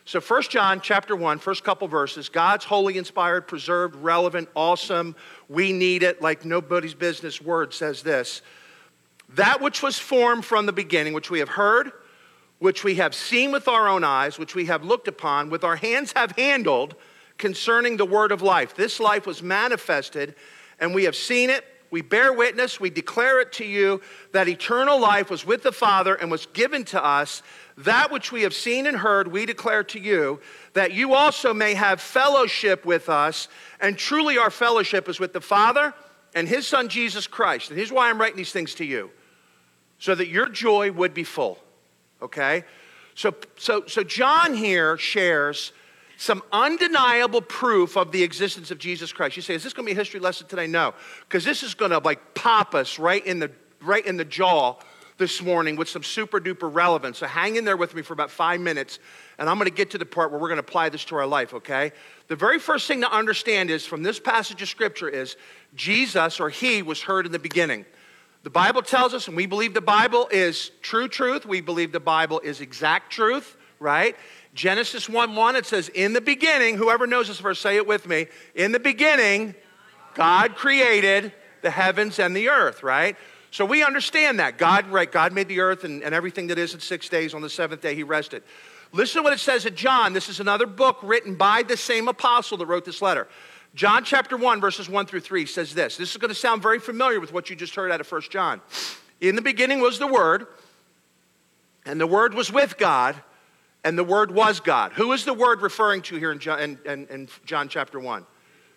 So 0.09 0.19
1 0.19 0.41
John 0.49 0.81
chapter 0.81 1.15
1, 1.15 1.37
first 1.37 1.63
couple 1.63 1.87
verses, 1.87 2.29
God's 2.29 2.65
holy, 2.65 2.97
inspired, 2.97 3.47
preserved, 3.47 3.95
relevant, 3.97 4.49
awesome, 4.55 5.15
we 5.47 5.71
need 5.71 6.01
it 6.01 6.19
like 6.19 6.43
nobody's 6.43 6.95
business 6.95 7.39
word 7.39 7.75
says 7.75 8.01
this. 8.01 8.41
That 9.35 9.61
which 9.61 9.83
was 9.83 9.99
formed 9.99 10.45
from 10.45 10.65
the 10.65 10.73
beginning, 10.73 11.13
which 11.13 11.29
we 11.29 11.37
have 11.37 11.49
heard, 11.49 11.91
which 12.57 12.83
we 12.83 12.95
have 12.95 13.13
seen 13.13 13.51
with 13.51 13.67
our 13.67 13.87
own 13.87 14.03
eyes, 14.03 14.39
which 14.39 14.55
we 14.55 14.65
have 14.65 14.83
looked 14.83 15.07
upon, 15.07 15.51
with 15.51 15.63
our 15.63 15.75
hands 15.75 16.11
have 16.15 16.31
handled 16.31 16.95
concerning 17.37 17.97
the 17.97 18.03
word 18.03 18.31
of 18.31 18.41
life. 18.41 18.75
This 18.75 18.99
life 18.99 19.27
was 19.27 19.43
manifested, 19.43 20.33
and 20.79 20.95
we 20.95 21.03
have 21.03 21.15
seen 21.15 21.51
it. 21.51 21.63
We 21.91 22.01
bear 22.01 22.33
witness, 22.33 22.79
we 22.79 22.89
declare 22.89 23.41
it 23.41 23.51
to 23.53 23.65
you 23.65 24.01
that 24.31 24.47
eternal 24.47 24.99
life 24.99 25.29
was 25.29 25.45
with 25.45 25.63
the 25.63 25.71
Father 25.71 26.15
and 26.15 26.29
was 26.29 26.45
given 26.47 26.83
to 26.85 27.03
us. 27.03 27.41
That 27.79 28.11
which 28.11 28.31
we 28.31 28.41
have 28.41 28.53
seen 28.53 28.87
and 28.87 28.97
heard, 28.97 29.29
we 29.29 29.45
declare 29.45 29.83
to 29.85 29.99
you, 29.99 30.41
that 30.73 30.91
you 30.91 31.13
also 31.13 31.53
may 31.53 31.75
have 31.75 32.01
fellowship 32.01 32.85
with 32.85 33.07
us. 33.07 33.47
And 33.79 33.97
truly, 33.97 34.37
our 34.37 34.49
fellowship 34.49 35.07
is 35.07 35.19
with 35.19 35.31
the 35.31 35.41
Father 35.41 35.93
and 36.35 36.47
His 36.47 36.67
Son, 36.67 36.89
Jesus 36.89 37.25
Christ. 37.25 37.69
And 37.69 37.77
here's 37.77 37.91
why 37.91 38.09
I'm 38.09 38.19
writing 38.19 38.37
these 38.37 38.51
things 38.51 38.75
to 38.75 38.85
you 38.85 39.11
so 39.97 40.13
that 40.13 40.27
your 40.27 40.49
joy 40.49 40.91
would 40.91 41.13
be 41.13 41.23
full. 41.23 41.57
okay? 42.21 42.63
So, 43.15 43.33
so, 43.57 43.83
so 43.87 44.03
John 44.03 44.53
here 44.53 44.97
shares 44.97 45.71
some 46.17 46.43
undeniable 46.51 47.41
proof 47.41 47.95
of 47.95 48.11
the 48.11 48.23
existence 48.23 48.71
of 48.71 48.77
Jesus 48.77 49.13
Christ. 49.13 49.37
You 49.37 49.41
say, 49.41 49.55
is 49.55 49.63
this 49.63 49.71
going 49.71 49.85
to 49.85 49.93
be 49.93 49.97
a 49.97 50.01
history 50.01 50.19
lesson 50.19 50.47
today? 50.47 50.67
No, 50.67 50.93
because 51.21 51.45
this 51.45 51.63
is 51.63 51.73
going 51.75 51.91
to 51.91 51.99
like 51.99 52.33
pop 52.33 52.75
us 52.75 52.99
right 52.99 53.25
in 53.25 53.39
the 53.39 53.51
right 53.81 54.05
in 54.05 54.17
the 54.17 54.25
jaw 54.25 54.75
this 55.19 55.41
morning 55.43 55.75
with 55.75 55.87
some 55.87 56.01
super 56.01 56.39
duper 56.39 56.73
relevance. 56.73 57.19
So 57.19 57.27
hang 57.27 57.57
in 57.57 57.65
there 57.65 57.77
with 57.77 57.93
me 57.93 58.01
for 58.01 58.13
about 58.13 58.31
five 58.31 58.59
minutes, 58.59 58.97
and 59.37 59.47
I'm 59.47 59.57
going 59.57 59.69
to 59.69 59.75
get 59.75 59.91
to 59.91 59.99
the 59.99 60.05
part 60.05 60.31
where 60.31 60.39
we're 60.39 60.47
going 60.47 60.57
to 60.57 60.65
apply 60.65 60.89
this 60.89 61.05
to 61.05 61.15
our 61.17 61.27
life. 61.27 61.53
Okay? 61.53 61.91
The 62.27 62.35
very 62.35 62.57
first 62.57 62.87
thing 62.87 63.01
to 63.01 63.11
understand 63.11 63.69
is 63.69 63.85
from 63.85 64.01
this 64.01 64.19
passage 64.19 64.61
of 64.63 64.69
scripture 64.69 65.07
is 65.07 65.35
Jesus 65.75 66.39
or 66.39 66.49
He 66.49 66.81
was 66.81 67.03
heard 67.03 67.27
in 67.27 67.31
the 67.31 67.39
beginning. 67.39 67.85
The 68.41 68.49
Bible 68.49 68.81
tells 68.81 69.13
us, 69.13 69.27
and 69.27 69.35
we 69.35 69.45
believe 69.45 69.73
the 69.73 69.81
Bible 69.81 70.27
is 70.31 70.71
true 70.81 71.09
truth. 71.09 71.45
We 71.45 71.61
believe 71.61 71.91
the 71.91 71.99
Bible 71.99 72.39
is 72.39 72.61
exact 72.61 73.11
truth, 73.11 73.57
right? 73.79 74.15
Genesis 74.53 75.09
1 75.09 75.35
1, 75.35 75.55
it 75.57 75.65
says, 75.65 75.89
In 75.89 76.13
the 76.13 76.21
beginning, 76.21 76.75
whoever 76.75 77.05
knows 77.05 77.27
this 77.27 77.39
verse, 77.39 77.59
say 77.59 77.75
it 77.75 77.85
with 77.85 78.07
me. 78.07 78.27
In 78.55 78.71
the 78.71 78.79
beginning, 78.79 79.53
God 80.15 80.55
created 80.55 81.33
the 81.61 81.69
heavens 81.69 82.17
and 82.19 82.35
the 82.35 82.49
earth, 82.49 82.81
right? 82.81 83.17
So 83.51 83.65
we 83.65 83.83
understand 83.83 84.39
that. 84.39 84.57
God, 84.57 84.87
right, 84.89 85.11
God 85.11 85.33
made 85.33 85.47
the 85.47 85.59
earth 85.59 85.83
and, 85.83 86.03
and 86.03 86.13
everything 86.13 86.47
that 86.47 86.57
is 86.57 86.73
in 86.73 86.79
six 86.79 87.09
days. 87.09 87.33
On 87.33 87.41
the 87.41 87.49
seventh 87.49 87.81
day, 87.81 87.95
he 87.95 88.03
rested. 88.03 88.43
Listen 88.91 89.19
to 89.19 89.23
what 89.23 89.33
it 89.33 89.39
says 89.39 89.65
in 89.65 89.75
John. 89.75 90.13
This 90.13 90.29
is 90.29 90.39
another 90.39 90.65
book 90.65 90.99
written 91.03 91.35
by 91.35 91.63
the 91.63 91.77
same 91.77 92.07
apostle 92.07 92.57
that 92.57 92.65
wrote 92.65 92.85
this 92.85 93.01
letter. 93.01 93.27
John 93.75 94.03
chapter 94.03 94.35
1, 94.35 94.59
verses 94.61 94.89
1 94.89 95.05
through 95.05 95.19
3 95.19 95.45
says 95.45 95.73
this. 95.73 95.95
This 95.95 96.11
is 96.11 96.17
going 96.17 96.29
to 96.29 96.35
sound 96.35 96.61
very 96.61 96.79
familiar 96.79 97.19
with 97.19 97.31
what 97.31 97.49
you 97.49 97.55
just 97.55 97.75
heard 97.75 97.91
out 97.91 98.01
of 98.01 98.11
1 98.11 98.21
John. 98.29 98.61
In 99.21 99.35
the 99.35 99.41
beginning 99.41 99.79
was 99.79 99.99
the 99.99 100.07
Word, 100.07 100.47
and 101.85 102.01
the 102.01 102.07
Word 102.07 102.33
was 102.33 102.51
with 102.51 102.77
God, 102.77 103.15
and 103.83 103.97
the 103.97 104.03
Word 104.03 104.31
was 104.31 104.59
God. 104.59 104.93
Who 104.93 105.11
is 105.11 105.23
the 105.23 105.33
Word 105.33 105.61
referring 105.61 106.01
to 106.03 106.15
here 106.15 106.31
in 106.31 106.39
John, 106.39 106.59
in, 106.59 106.79
in, 106.85 107.07
in 107.07 107.29
John 107.45 107.69
chapter 107.69 107.99
1? 107.99 108.25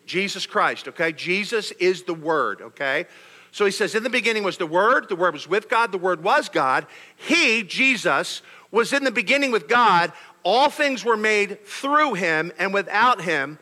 Jesus 0.05 0.45
Christ, 0.47 0.89
okay? 0.89 1.13
Jesus 1.13 1.71
is 1.73 2.03
the 2.03 2.15
Word, 2.15 2.61
okay? 2.61 3.07
So 3.53 3.67
he 3.67 3.71
says, 3.71 3.95
In 3.95 4.03
the 4.03 4.11
beginning 4.11 4.43
was 4.43 4.57
the 4.57 4.67
Word, 4.67 5.09
the 5.09 5.17
Word 5.17 5.35
was 5.35 5.47
with 5.47 5.69
God, 5.69 5.93
the 5.93 5.99
Word 5.99 6.25
was 6.25 6.49
God. 6.49 6.87
He, 7.15 7.63
Jesus, 7.63 8.43
was 8.71 8.93
in 8.93 9.05
the 9.05 9.13
beginning 9.13 9.53
with 9.53 9.69
God. 9.69 10.13
All 10.43 10.71
things 10.71 11.05
were 11.05 11.17
made 11.17 11.65
through 11.65 12.15
him, 12.15 12.51
and 12.59 12.75
without 12.75 13.21
him, 13.21 13.61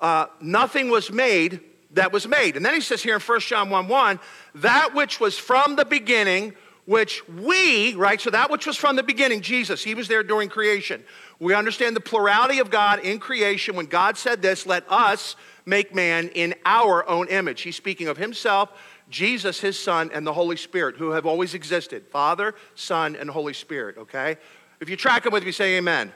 uh, 0.00 0.26
nothing 0.40 0.88
was 0.88 1.12
made 1.12 1.60
that 1.92 2.12
was 2.12 2.26
made. 2.26 2.56
And 2.56 2.64
then 2.64 2.74
he 2.74 2.80
says 2.80 3.02
here 3.02 3.14
in 3.14 3.20
1 3.20 3.40
John 3.40 3.70
1 3.70 3.88
1, 3.88 4.20
that 4.56 4.94
which 4.94 5.20
was 5.20 5.36
from 5.38 5.76
the 5.76 5.84
beginning, 5.84 6.54
which 6.86 7.26
we, 7.28 7.94
right? 7.94 8.20
So 8.20 8.30
that 8.30 8.50
which 8.50 8.66
was 8.66 8.76
from 8.76 8.96
the 8.96 9.02
beginning, 9.02 9.40
Jesus, 9.40 9.82
he 9.82 9.94
was 9.94 10.08
there 10.08 10.22
during 10.22 10.48
creation. 10.48 11.02
We 11.38 11.54
understand 11.54 11.96
the 11.96 12.00
plurality 12.00 12.58
of 12.58 12.70
God 12.70 13.00
in 13.00 13.18
creation. 13.18 13.74
When 13.74 13.86
God 13.86 14.16
said 14.16 14.42
this, 14.42 14.66
let 14.66 14.90
us 14.90 15.36
make 15.66 15.94
man 15.94 16.28
in 16.34 16.54
our 16.64 17.08
own 17.08 17.28
image. 17.28 17.62
He's 17.62 17.76
speaking 17.76 18.08
of 18.08 18.16
himself, 18.16 18.70
Jesus, 19.10 19.60
his 19.60 19.78
son, 19.78 20.10
and 20.12 20.26
the 20.26 20.32
Holy 20.32 20.56
Spirit, 20.56 20.96
who 20.96 21.10
have 21.10 21.26
always 21.26 21.54
existed 21.54 22.06
Father, 22.06 22.54
Son, 22.74 23.16
and 23.16 23.28
Holy 23.28 23.52
Spirit, 23.52 23.98
okay? 23.98 24.36
If 24.80 24.88
you 24.88 24.96
track 24.96 25.24
them 25.24 25.32
with 25.32 25.44
me, 25.44 25.52
say 25.52 25.76
amen. 25.76 26.08
amen. 26.08 26.12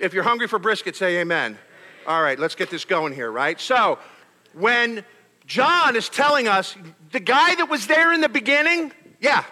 If 0.00 0.14
you're 0.14 0.24
hungry 0.24 0.48
for 0.48 0.58
brisket, 0.58 0.96
say 0.96 1.18
amen. 1.20 1.52
amen. 1.52 1.58
All 2.06 2.22
right, 2.22 2.38
let's 2.38 2.54
get 2.54 2.70
this 2.70 2.84
going 2.84 3.14
here, 3.14 3.30
right? 3.30 3.60
So, 3.60 3.98
when 4.52 5.04
John 5.46 5.96
is 5.96 6.08
telling 6.08 6.48
us 6.48 6.76
the 7.12 7.20
guy 7.20 7.54
that 7.56 7.68
was 7.68 7.86
there 7.86 8.12
in 8.12 8.20
the 8.20 8.28
beginning, 8.28 8.92
yeah, 9.20 9.44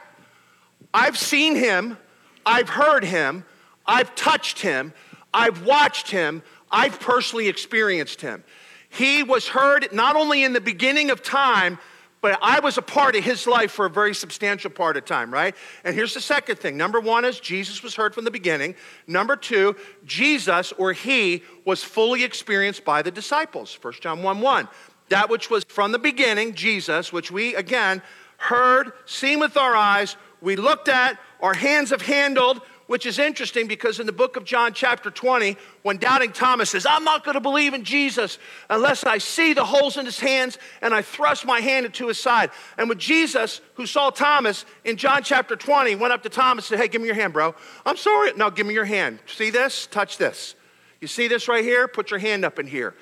I've 0.93 1.19
seen 1.19 1.55
him, 1.55 1.97
I've 2.45 2.69
heard 2.69 3.05
him, 3.05 3.45
I've 3.87 4.15
touched 4.15 4.61
him, 4.61 4.93
I've 5.33 5.65
watched 5.65 6.11
him, 6.11 6.43
I've 6.71 6.99
personally 7.01 7.49
experienced 7.49 8.21
him. 8.21 8.45
He 8.89 9.23
was 9.23 9.49
heard 9.49 9.89
not 9.93 10.17
only 10.17 10.45
in 10.45 10.53
the 10.53 10.61
beginning 10.61 11.11
of 11.11 11.23
time, 11.23 11.79
but 12.23 12.39
I 12.41 12.61
was 12.61 12.79
a 12.79 12.83
part 12.83 13.17
of 13.17 13.25
his 13.25 13.47
life 13.49 13.73
for 13.73 13.85
a 13.85 13.91
very 13.91 14.15
substantial 14.15 14.71
part 14.71 14.97
of 14.97 15.05
time, 15.05 15.33
right? 15.33 15.55
And 15.85 15.95
here's 15.95 16.15
the 16.15 16.21
second 16.21 16.57
thing. 16.61 16.77
Number 16.77 17.01
one 17.01 17.25
is 17.25 17.41
Jesus 17.41 17.83
was 17.83 17.97
heard 17.97 18.15
from 18.15 18.25
the 18.25 18.31
beginning. 18.31 18.77
Number 19.09 19.37
two, 19.37 19.77
Jesus 20.07 20.73
or 20.79 20.93
he 20.93 21.43
was 21.67 21.83
fully 21.83 22.23
experienced 22.23 22.85
by 22.85 23.03
the 23.03 23.11
disciples. 23.11 23.77
1 23.83 23.95
John 24.01 24.23
1 24.23 24.41
1. 24.41 24.69
That 25.09 25.29
which 25.29 25.51
was 25.51 25.65
from 25.65 25.93
the 25.93 25.99
beginning, 25.99 26.55
Jesus, 26.55 27.13
which 27.13 27.31
we 27.31 27.57
again 27.57 28.01
heard, 28.39 28.93
seen 29.05 29.41
with 29.41 29.57
our 29.57 29.77
eyes, 29.77 30.17
we 30.41 30.57
looked 30.57 30.89
at, 30.89 31.19
our 31.41 31.55
hands 31.55 31.91
have 31.91 32.03
handled, 32.03 32.61
which 32.93 33.07
is 33.07 33.19
interesting 33.19 33.67
because 33.67 34.01
in 34.01 34.05
the 34.05 34.13
book 34.13 34.37
of 34.37 34.45
John, 34.45 34.75
chapter 34.75 35.11
20, 35.11 35.57
when 35.81 35.97
doubting 35.97 36.31
Thomas 36.31 36.69
says, 36.69 36.85
I'm 36.85 37.05
not 37.05 37.25
going 37.25 37.37
to 37.37 37.41
believe 37.41 37.73
in 37.73 37.85
Jesus 37.85 38.39
unless 38.69 39.05
I 39.05 39.17
see 39.17 39.55
the 39.55 39.65
holes 39.65 39.97
in 39.97 40.05
his 40.05 40.21
hands 40.21 40.59
and 40.83 40.93
I 40.93 41.01
thrust 41.01 41.47
my 41.47 41.61
hand 41.61 41.87
into 41.87 42.09
his 42.09 42.21
side. 42.21 42.51
And 42.77 42.91
when 42.91 42.99
Jesus, 42.99 43.63
who 43.77 43.87
saw 43.87 44.11
Thomas 44.11 44.67
in 44.85 44.99
John 44.99 45.23
chapter 45.23 45.57
20, 45.57 45.95
went 45.95 46.13
up 46.13 46.23
to 46.25 46.29
Thomas 46.29 46.71
and 46.71 46.79
said, 46.79 46.83
Hey, 46.85 46.89
give 46.89 47.01
me 47.01 47.07
your 47.07 47.15
hand, 47.15 47.33
bro. 47.33 47.55
I'm 47.87 47.97
sorry. 47.97 48.35
No, 48.35 48.51
give 48.51 48.67
me 48.67 48.75
your 48.75 48.85
hand. 48.85 49.21
See 49.25 49.49
this? 49.49 49.87
Touch 49.87 50.19
this. 50.19 50.55
You 51.01 51.09
see 51.09 51.29
this 51.29 51.49
right 51.49 51.65
here? 51.65 51.89
Put 51.89 52.11
your 52.11 52.21
hand 52.21 52.45
up 52.45 52.59
in 52.59 52.67
here. 52.67 52.95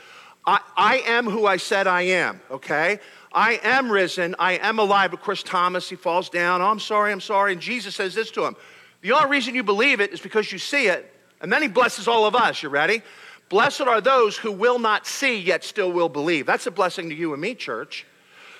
I, 0.46 0.60
I 0.76 0.96
am 0.98 1.28
who 1.28 1.46
I 1.46 1.56
said 1.56 1.88
I 1.88 2.02
am, 2.02 2.40
okay? 2.48 3.00
I 3.32 3.58
am 3.64 3.90
risen. 3.90 4.36
I 4.38 4.52
am 4.52 4.78
alive. 4.78 5.12
Of 5.12 5.20
course, 5.20 5.42
Thomas, 5.42 5.88
he 5.88 5.96
falls 5.96 6.30
down. 6.30 6.62
Oh, 6.62 6.70
I'm 6.70 6.78
sorry, 6.78 7.10
I'm 7.10 7.20
sorry. 7.20 7.54
And 7.54 7.60
Jesus 7.60 7.96
says 7.96 8.14
this 8.14 8.30
to 8.30 8.46
him 8.46 8.54
the 9.02 9.12
only 9.12 9.30
reason 9.30 9.54
you 9.54 9.62
believe 9.62 10.00
it 10.00 10.12
is 10.12 10.20
because 10.20 10.52
you 10.52 10.58
see 10.58 10.86
it. 10.88 11.12
And 11.40 11.52
then 11.52 11.62
he 11.62 11.68
blesses 11.68 12.06
all 12.06 12.26
of 12.26 12.34
us. 12.34 12.62
You 12.62 12.68
ready? 12.68 13.02
Blessed 13.48 13.82
are 13.82 14.00
those 14.00 14.36
who 14.36 14.52
will 14.52 14.78
not 14.78 15.06
see 15.06 15.38
yet 15.38 15.64
still 15.64 15.90
will 15.90 16.08
believe. 16.08 16.46
That's 16.46 16.66
a 16.66 16.70
blessing 16.70 17.08
to 17.08 17.14
you 17.14 17.32
and 17.32 17.40
me, 17.40 17.54
church. 17.54 18.06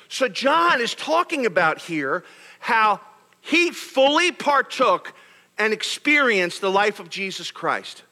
So 0.09 0.29
John 0.29 0.81
is 0.81 0.95
talking 0.95 1.47
about 1.47 1.79
here 1.79 2.25
how 2.59 3.01
he 3.41 3.71
fully 3.71 4.33
partook 4.33 5.15
and 5.59 5.73
experienced 5.73 6.61
the 6.61 6.71
life 6.71 7.01
of 7.01 7.09
Jesus 7.09 7.51
Christ. 7.51 8.03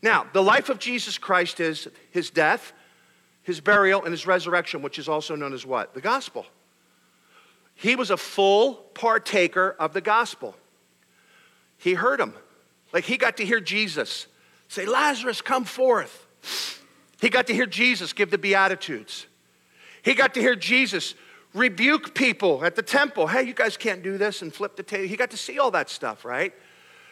Now, 0.00 0.26
the 0.32 0.42
life 0.42 0.68
of 0.68 0.78
Jesus 0.78 1.18
Christ 1.18 1.60
is 1.60 1.88
his 2.10 2.30
death, 2.30 2.72
his 3.42 3.60
burial, 3.60 4.02
and 4.02 4.12
his 4.12 4.26
resurrection, 4.26 4.82
which 4.82 4.98
is 4.98 5.08
also 5.08 5.36
known 5.36 5.52
as 5.52 5.66
what? 5.66 5.94
The 5.94 6.00
gospel. 6.00 6.46
He 7.74 7.96
was 7.96 8.10
a 8.10 8.16
full 8.16 8.74
partaker 8.94 9.76
of 9.78 9.92
the 9.92 10.00
gospel. 10.00 10.56
He 11.82 11.94
heard 11.94 12.20
him. 12.20 12.32
Like 12.92 13.04
he 13.04 13.16
got 13.16 13.38
to 13.38 13.44
hear 13.44 13.58
Jesus 13.58 14.28
say, 14.68 14.86
Lazarus, 14.86 15.40
come 15.42 15.64
forth. 15.64 16.28
He 17.20 17.28
got 17.28 17.48
to 17.48 17.54
hear 17.54 17.66
Jesus 17.66 18.12
give 18.12 18.30
the 18.30 18.38
Beatitudes. 18.38 19.26
He 20.02 20.14
got 20.14 20.34
to 20.34 20.40
hear 20.40 20.54
Jesus 20.54 21.14
rebuke 21.54 22.14
people 22.14 22.64
at 22.64 22.76
the 22.76 22.82
temple. 22.82 23.26
Hey, 23.26 23.42
you 23.42 23.52
guys 23.52 23.76
can't 23.76 24.02
do 24.02 24.16
this 24.16 24.42
and 24.42 24.54
flip 24.54 24.76
the 24.76 24.84
table. 24.84 25.08
He 25.08 25.16
got 25.16 25.30
to 25.32 25.36
see 25.36 25.58
all 25.58 25.72
that 25.72 25.90
stuff, 25.90 26.24
right? 26.24 26.54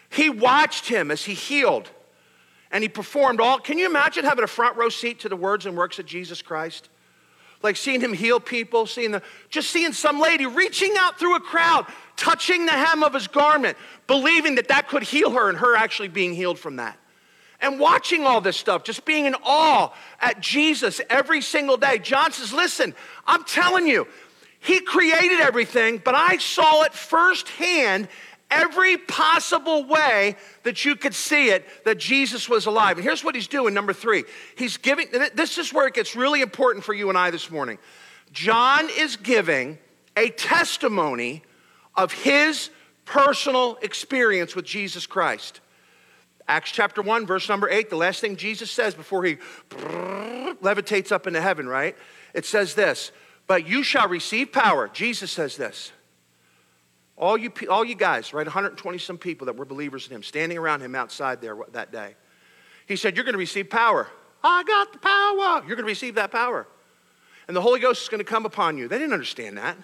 He 0.08 0.30
watched 0.30 0.86
him 0.86 1.10
as 1.10 1.24
he 1.24 1.34
healed 1.34 1.90
and 2.70 2.82
he 2.82 2.88
performed 2.88 3.40
all. 3.40 3.58
Can 3.58 3.76
you 3.76 3.86
imagine 3.86 4.24
having 4.24 4.44
a 4.44 4.48
front 4.48 4.76
row 4.76 4.88
seat 4.88 5.18
to 5.20 5.28
the 5.28 5.36
words 5.36 5.66
and 5.66 5.76
works 5.76 5.98
of 5.98 6.06
Jesus 6.06 6.42
Christ? 6.42 6.88
Like 7.62 7.76
seeing 7.76 8.00
him 8.00 8.12
heal 8.12 8.40
people, 8.40 8.86
seeing 8.86 9.10
the, 9.10 9.22
just 9.50 9.70
seeing 9.70 9.92
some 9.92 10.18
lady 10.18 10.46
reaching 10.46 10.94
out 10.98 11.18
through 11.18 11.36
a 11.36 11.40
crowd, 11.40 11.86
touching 12.16 12.66
the 12.66 12.72
hem 12.72 13.02
of 13.02 13.12
his 13.12 13.28
garment, 13.28 13.76
believing 14.06 14.54
that 14.54 14.68
that 14.68 14.88
could 14.88 15.02
heal 15.02 15.30
her 15.30 15.48
and 15.48 15.58
her 15.58 15.76
actually 15.76 16.08
being 16.08 16.34
healed 16.34 16.58
from 16.58 16.76
that. 16.76 16.98
And 17.60 17.78
watching 17.78 18.24
all 18.24 18.40
this 18.40 18.56
stuff, 18.56 18.84
just 18.84 19.04
being 19.04 19.26
in 19.26 19.34
awe 19.44 19.90
at 20.20 20.40
Jesus 20.40 21.00
every 21.10 21.42
single 21.42 21.76
day. 21.76 21.98
John 21.98 22.32
says, 22.32 22.54
Listen, 22.54 22.94
I'm 23.26 23.44
telling 23.44 23.86
you, 23.86 24.06
he 24.60 24.80
created 24.80 25.40
everything, 25.40 26.00
but 26.02 26.14
I 26.14 26.38
saw 26.38 26.82
it 26.82 26.94
firsthand 26.94 28.08
every 28.50 28.96
possible 28.96 29.84
way 29.84 30.36
that 30.64 30.84
you 30.84 30.96
could 30.96 31.14
see 31.14 31.50
it 31.50 31.66
that 31.84 31.98
Jesus 31.98 32.48
was 32.48 32.66
alive. 32.66 32.96
And 32.96 33.04
here's 33.04 33.24
what 33.24 33.34
he's 33.34 33.46
doing 33.46 33.74
number 33.74 33.92
three. 33.92 34.24
He's 34.56 34.76
giving, 34.76 35.08
this 35.34 35.58
is 35.58 35.72
where 35.72 35.86
it 35.86 35.94
gets 35.94 36.16
really 36.16 36.40
important 36.40 36.84
for 36.84 36.92
you 36.92 37.08
and 37.08 37.16
I 37.16 37.30
this 37.30 37.50
morning. 37.50 37.78
John 38.32 38.88
is 38.96 39.16
giving 39.16 39.78
a 40.16 40.30
testimony 40.30 41.42
of 41.94 42.12
his 42.12 42.70
personal 43.04 43.78
experience 43.82 44.54
with 44.54 44.64
Jesus 44.64 45.06
Christ. 45.06 45.60
Acts 46.48 46.72
chapter 46.72 47.02
1, 47.02 47.26
verse 47.26 47.48
number 47.48 47.68
8, 47.68 47.90
the 47.90 47.96
last 47.96 48.20
thing 48.20 48.36
Jesus 48.36 48.70
says 48.70 48.94
before 48.94 49.24
he 49.24 49.36
levitates 49.70 51.12
up 51.12 51.26
into 51.26 51.40
heaven, 51.40 51.68
right? 51.68 51.96
It 52.34 52.44
says 52.44 52.74
this, 52.74 53.12
but 53.46 53.66
you 53.66 53.82
shall 53.82 54.08
receive 54.08 54.52
power. 54.52 54.88
Jesus 54.88 55.30
says 55.30 55.56
this. 55.56 55.92
All 57.20 57.36
you, 57.36 57.52
all 57.68 57.84
you 57.84 57.94
guys, 57.94 58.32
right, 58.32 58.46
120 58.46 58.96
some 58.96 59.18
people 59.18 59.44
that 59.44 59.56
were 59.56 59.66
believers 59.66 60.08
in 60.08 60.14
him, 60.16 60.22
standing 60.22 60.56
around 60.56 60.80
him 60.80 60.94
outside 60.94 61.42
there 61.42 61.54
that 61.72 61.92
day. 61.92 62.14
He 62.86 62.96
said, 62.96 63.14
You're 63.14 63.24
going 63.24 63.34
to 63.34 63.38
receive 63.38 63.68
power. 63.68 64.08
I 64.42 64.64
got 64.64 64.92
the 64.94 64.98
power. 64.98 65.58
You're 65.66 65.76
going 65.76 65.84
to 65.84 65.92
receive 65.92 66.14
that 66.14 66.32
power. 66.32 66.66
And 67.46 67.54
the 67.54 67.60
Holy 67.60 67.78
Ghost 67.78 68.02
is 68.02 68.08
going 68.08 68.20
to 68.20 68.24
come 68.24 68.46
upon 68.46 68.78
you. 68.78 68.88
They 68.88 68.96
didn't 68.96 69.12
understand 69.12 69.58
that. 69.58 69.76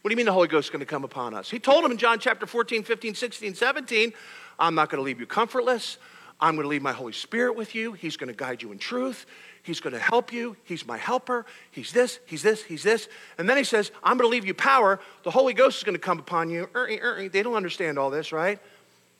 What 0.00 0.08
do 0.08 0.12
you 0.12 0.16
mean 0.16 0.24
the 0.24 0.32
Holy 0.32 0.48
Ghost 0.48 0.68
is 0.68 0.70
going 0.70 0.80
to 0.80 0.86
come 0.86 1.04
upon 1.04 1.34
us? 1.34 1.50
He 1.50 1.58
told 1.58 1.84
them 1.84 1.92
in 1.92 1.98
John 1.98 2.18
chapter 2.18 2.46
14, 2.46 2.82
15, 2.82 3.14
16, 3.14 3.54
17, 3.54 4.12
I'm 4.58 4.74
not 4.74 4.88
going 4.88 4.98
to 4.98 5.04
leave 5.04 5.20
you 5.20 5.26
comfortless. 5.26 5.98
I'm 6.40 6.54
going 6.54 6.64
to 6.64 6.68
leave 6.68 6.82
my 6.82 6.92
Holy 6.92 7.12
Spirit 7.12 7.56
with 7.56 7.74
you. 7.74 7.92
He's 7.92 8.16
going 8.16 8.28
to 8.28 8.36
guide 8.36 8.62
you 8.62 8.72
in 8.72 8.78
truth. 8.78 9.26
He's 9.64 9.80
going 9.80 9.94
to 9.94 9.98
help 9.98 10.30
you. 10.30 10.58
He's 10.64 10.86
my 10.86 10.98
helper. 10.98 11.46
He's 11.70 11.90
this, 11.90 12.20
he's 12.26 12.42
this, 12.42 12.62
he's 12.62 12.82
this. 12.82 13.08
And 13.38 13.48
then 13.48 13.56
he 13.56 13.64
says, 13.64 13.90
I'm 14.02 14.18
going 14.18 14.28
to 14.28 14.30
leave 14.30 14.44
you 14.44 14.52
power. 14.52 15.00
The 15.22 15.30
Holy 15.30 15.54
Ghost 15.54 15.78
is 15.78 15.84
going 15.84 15.94
to 15.94 16.00
come 16.00 16.18
upon 16.18 16.50
you. 16.50 16.68
Er, 16.74 16.86
er, 16.86 17.16
er, 17.18 17.28
they 17.30 17.42
don't 17.42 17.54
understand 17.54 17.98
all 17.98 18.10
this, 18.10 18.30
right? 18.30 18.60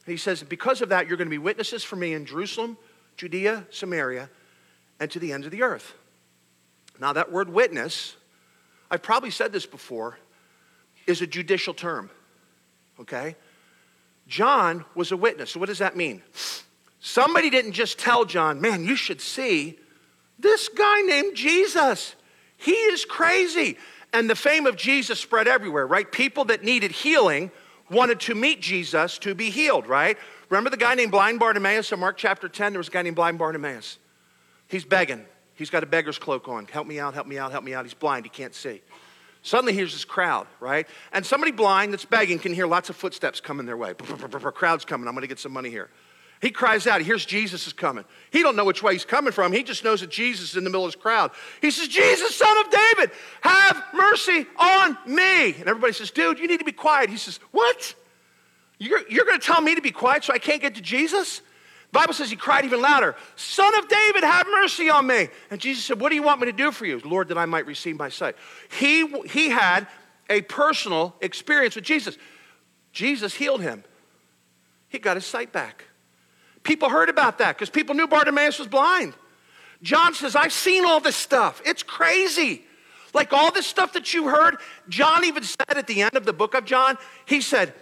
he 0.05 0.19
says, 0.19 0.43
Because 0.43 0.83
of 0.83 0.91
that, 0.91 1.09
you're 1.09 1.17
going 1.17 1.29
to 1.29 1.31
be 1.31 1.39
witnesses 1.39 1.83
for 1.83 1.97
me 1.97 2.13
in 2.13 2.27
Jerusalem, 2.27 2.77
Judea, 3.17 3.65
Samaria, 3.71 4.29
and 5.01 5.11
to 5.13 5.19
the 5.19 5.33
ends 5.33 5.47
of 5.47 5.51
the 5.51 5.63
earth. 5.63 5.95
Now, 7.01 7.15
that 7.15 7.33
word 7.33 7.49
witness, 7.49 8.15
I've 8.91 9.03
probably 9.03 9.31
said 9.31 9.51
this 9.51 9.65
before, 9.65 10.19
is 11.07 11.23
a 11.23 11.27
judicial 11.27 11.73
term, 11.73 12.11
okay? 13.01 13.35
John 14.29 14.85
was 14.95 15.11
a 15.11 15.17
witness. 15.17 15.53
So, 15.53 15.61
what 15.61 15.71
does 15.71 15.79
that 15.79 15.97
mean? 15.97 16.23
Somebody 17.01 17.49
didn't 17.49 17.73
just 17.73 17.99
tell 17.99 18.27
John, 18.27 18.61
man, 18.61 18.85
you 18.85 18.95
should 18.95 19.23
see 19.23 19.79
this 20.39 20.69
guy 20.69 21.03
named 21.03 21.37
Jesus. 21.37 22.15
He 22.57 22.73
is 22.73 23.05
crazy. 23.05 23.77
And 24.13 24.31
the 24.31 24.37
fame 24.37 24.67
of 24.67 24.77
Jesus 24.77 25.19
spread 25.19 25.49
everywhere, 25.49 25.87
right? 25.87 26.11
People 26.11 26.45
that 26.47 26.63
needed 26.63 26.93
healing 26.93 27.51
wanted 27.91 28.21
to 28.21 28.35
meet 28.35 28.61
Jesus 28.61 29.19
to 29.19 29.35
be 29.35 29.51
healed, 29.51 29.87
right? 29.87 30.17
Remember 30.49 30.71
the 30.71 30.77
guy 30.77 30.95
named 30.95 31.11
blind 31.11 31.41
Bartimaeus 31.41 31.91
in 31.93 31.99
Mark 31.99 32.17
chapter 32.17 32.49
10? 32.49 32.73
There 32.73 32.79
was 32.79 32.89
a 32.89 32.93
guy 32.93 33.03
named 33.03 33.17
blind 33.17 33.39
Bartimaeus. 33.39 33.99
He's 34.69 34.85
begging. 34.85 35.27
He's 35.55 35.71
got 35.71 35.83
a 35.83 35.87
beggar's 35.87 36.19
cloak 36.19 36.49
on. 36.49 36.67
Help 36.67 36.87
me 36.87 36.99
out, 36.99 37.15
help 37.15 37.27
me 37.27 37.39
out, 37.39 37.53
help 37.53 37.65
me 37.65 37.75
out. 37.75 37.85
He's 37.85 37.95
blind, 37.95 38.25
he 38.25 38.31
can't 38.31 38.55
see. 38.55 38.83
Suddenly, 39.43 39.75
here's 39.75 39.93
this 39.93 40.07
crowd, 40.07 40.47
right? 40.59 40.87
And 41.13 41.25
somebody 41.25 41.53
blind 41.53 41.93
that's 41.93 42.07
begging 42.07 42.39
can 42.39 42.55
hear 42.55 42.67
lots 42.67 42.89
of 42.89 42.97
footsteps 42.97 43.41
coming 43.41 43.67
their 43.67 43.77
way. 43.77 43.93
Crowd's 43.95 44.87
coming. 44.87 45.07
I'm 45.07 45.15
going 45.15 45.23
to 45.23 45.29
get 45.29 45.39
some 45.39 45.53
money 45.53 45.69
here. 45.69 45.91
He 46.45 46.51
cries 46.51 46.87
out. 46.87 47.01
He 47.01 47.07
hears 47.07 47.25
Jesus 47.25 47.67
is 47.67 47.73
coming. 47.73 48.05
He 48.31 48.43
don't 48.43 48.55
know 48.55 48.67
which 48.67 48.83
way 48.83 48.93
he's 48.93 49.07
coming 49.07 49.33
from. 49.33 49.51
He 49.51 49.63
just 49.63 49.83
knows 49.83 50.03
that 50.03 50.11
Jesus 50.11 50.51
is 50.51 50.57
in 50.59 50.65
the 50.65 50.69
middle 50.69 50.85
of 50.85 50.93
his 50.93 51.01
crowd. 51.01 51.31
He 51.63 51.71
says, 51.71 51.89
Jesus, 51.89 52.37
son 52.37 52.55
of 52.59 52.71
David, 52.71 53.13
have 53.41 53.83
mercy 53.95 54.47
on 54.59 54.99
me. 55.07 55.55
And 55.55 55.67
everybody 55.67 55.95
says, 55.95 56.11
dude, 56.11 56.39
you 56.39 56.47
need 56.47 56.59
to 56.59 56.65
be 56.67 56.71
quiet. 56.71 57.09
He 57.09 57.17
says, 57.17 57.41
what? 57.51 57.95
You're, 58.79 59.09
you're 59.09 59.25
going 59.25 59.41
to 59.41 59.47
tell 59.47 59.63
me 59.63 59.75
to 59.75 59.81
be 59.81 59.91
quiet 59.91 60.23
so 60.23 60.35
I 60.35 60.39
can't 60.39 60.61
get 60.61 60.75
to 60.75 60.83
Jesus? 60.83 61.39
The 61.39 62.01
Bible 62.01 62.13
says 62.13 62.29
he 62.29 62.37
cried 62.37 62.67
even 62.67 62.83
louder, 62.83 63.17
Son 63.37 63.75
of 63.79 63.89
David, 63.89 64.23
have 64.23 64.47
mercy 64.47 64.91
on 64.91 65.07
me. 65.07 65.29
And 65.51 65.59
Jesus 65.59 65.83
said, 65.87 65.99
What 65.99 66.11
do 66.11 66.15
you 66.15 66.23
want 66.23 66.41
me 66.41 66.47
to 66.47 66.53
do 66.53 66.73
for 66.73 66.85
you? 66.85 67.01
Lord, 67.07 67.29
that 67.29 67.39
I 67.39 67.47
might 67.47 67.65
receive 67.65 67.97
my 67.97 68.11
sight. 68.11 68.37
He, 68.79 69.07
he 69.31 69.49
had 69.49 69.87
a 70.29 70.43
personal 70.43 71.17
experience 71.23 71.75
with 71.75 71.85
Jesus. 71.85 72.19
Jesus 72.93 73.33
healed 73.33 73.63
him, 73.63 73.83
he 74.91 74.99
got 74.99 75.17
his 75.17 75.25
sight 75.25 75.51
back. 75.51 75.85
People 76.65 76.89
heard 76.89 77.09
about 77.09 77.39
that 77.39 77.57
because 77.57 77.71
people 77.71 77.95
knew 77.95 78.09
Bartimaeus 78.09 78.59
was 78.59 78.67
blind. 78.67 79.15
John 79.83 80.15
says, 80.15 80.35
I've 80.35 80.53
seen 80.53 80.85
all 80.85 80.99
this 80.99 81.15
stuff. 81.15 81.63
It's 81.65 81.83
crazy. 81.83 82.65
Like 83.13 83.33
all 83.33 83.53
this 83.53 83.67
stuff 83.67 83.93
that 83.93 84.13
you 84.13 84.29
heard, 84.29 84.57
John 84.89 85.25
even 85.25 85.45
said 85.45 85.77
at 85.77 85.87
the 85.87 86.03
end 86.03 86.17
of 86.17 86.25
the 86.25 86.33
book 86.33 86.55
of 86.55 86.65
John, 86.65 86.99
he 87.27 87.41
said, 87.41 87.73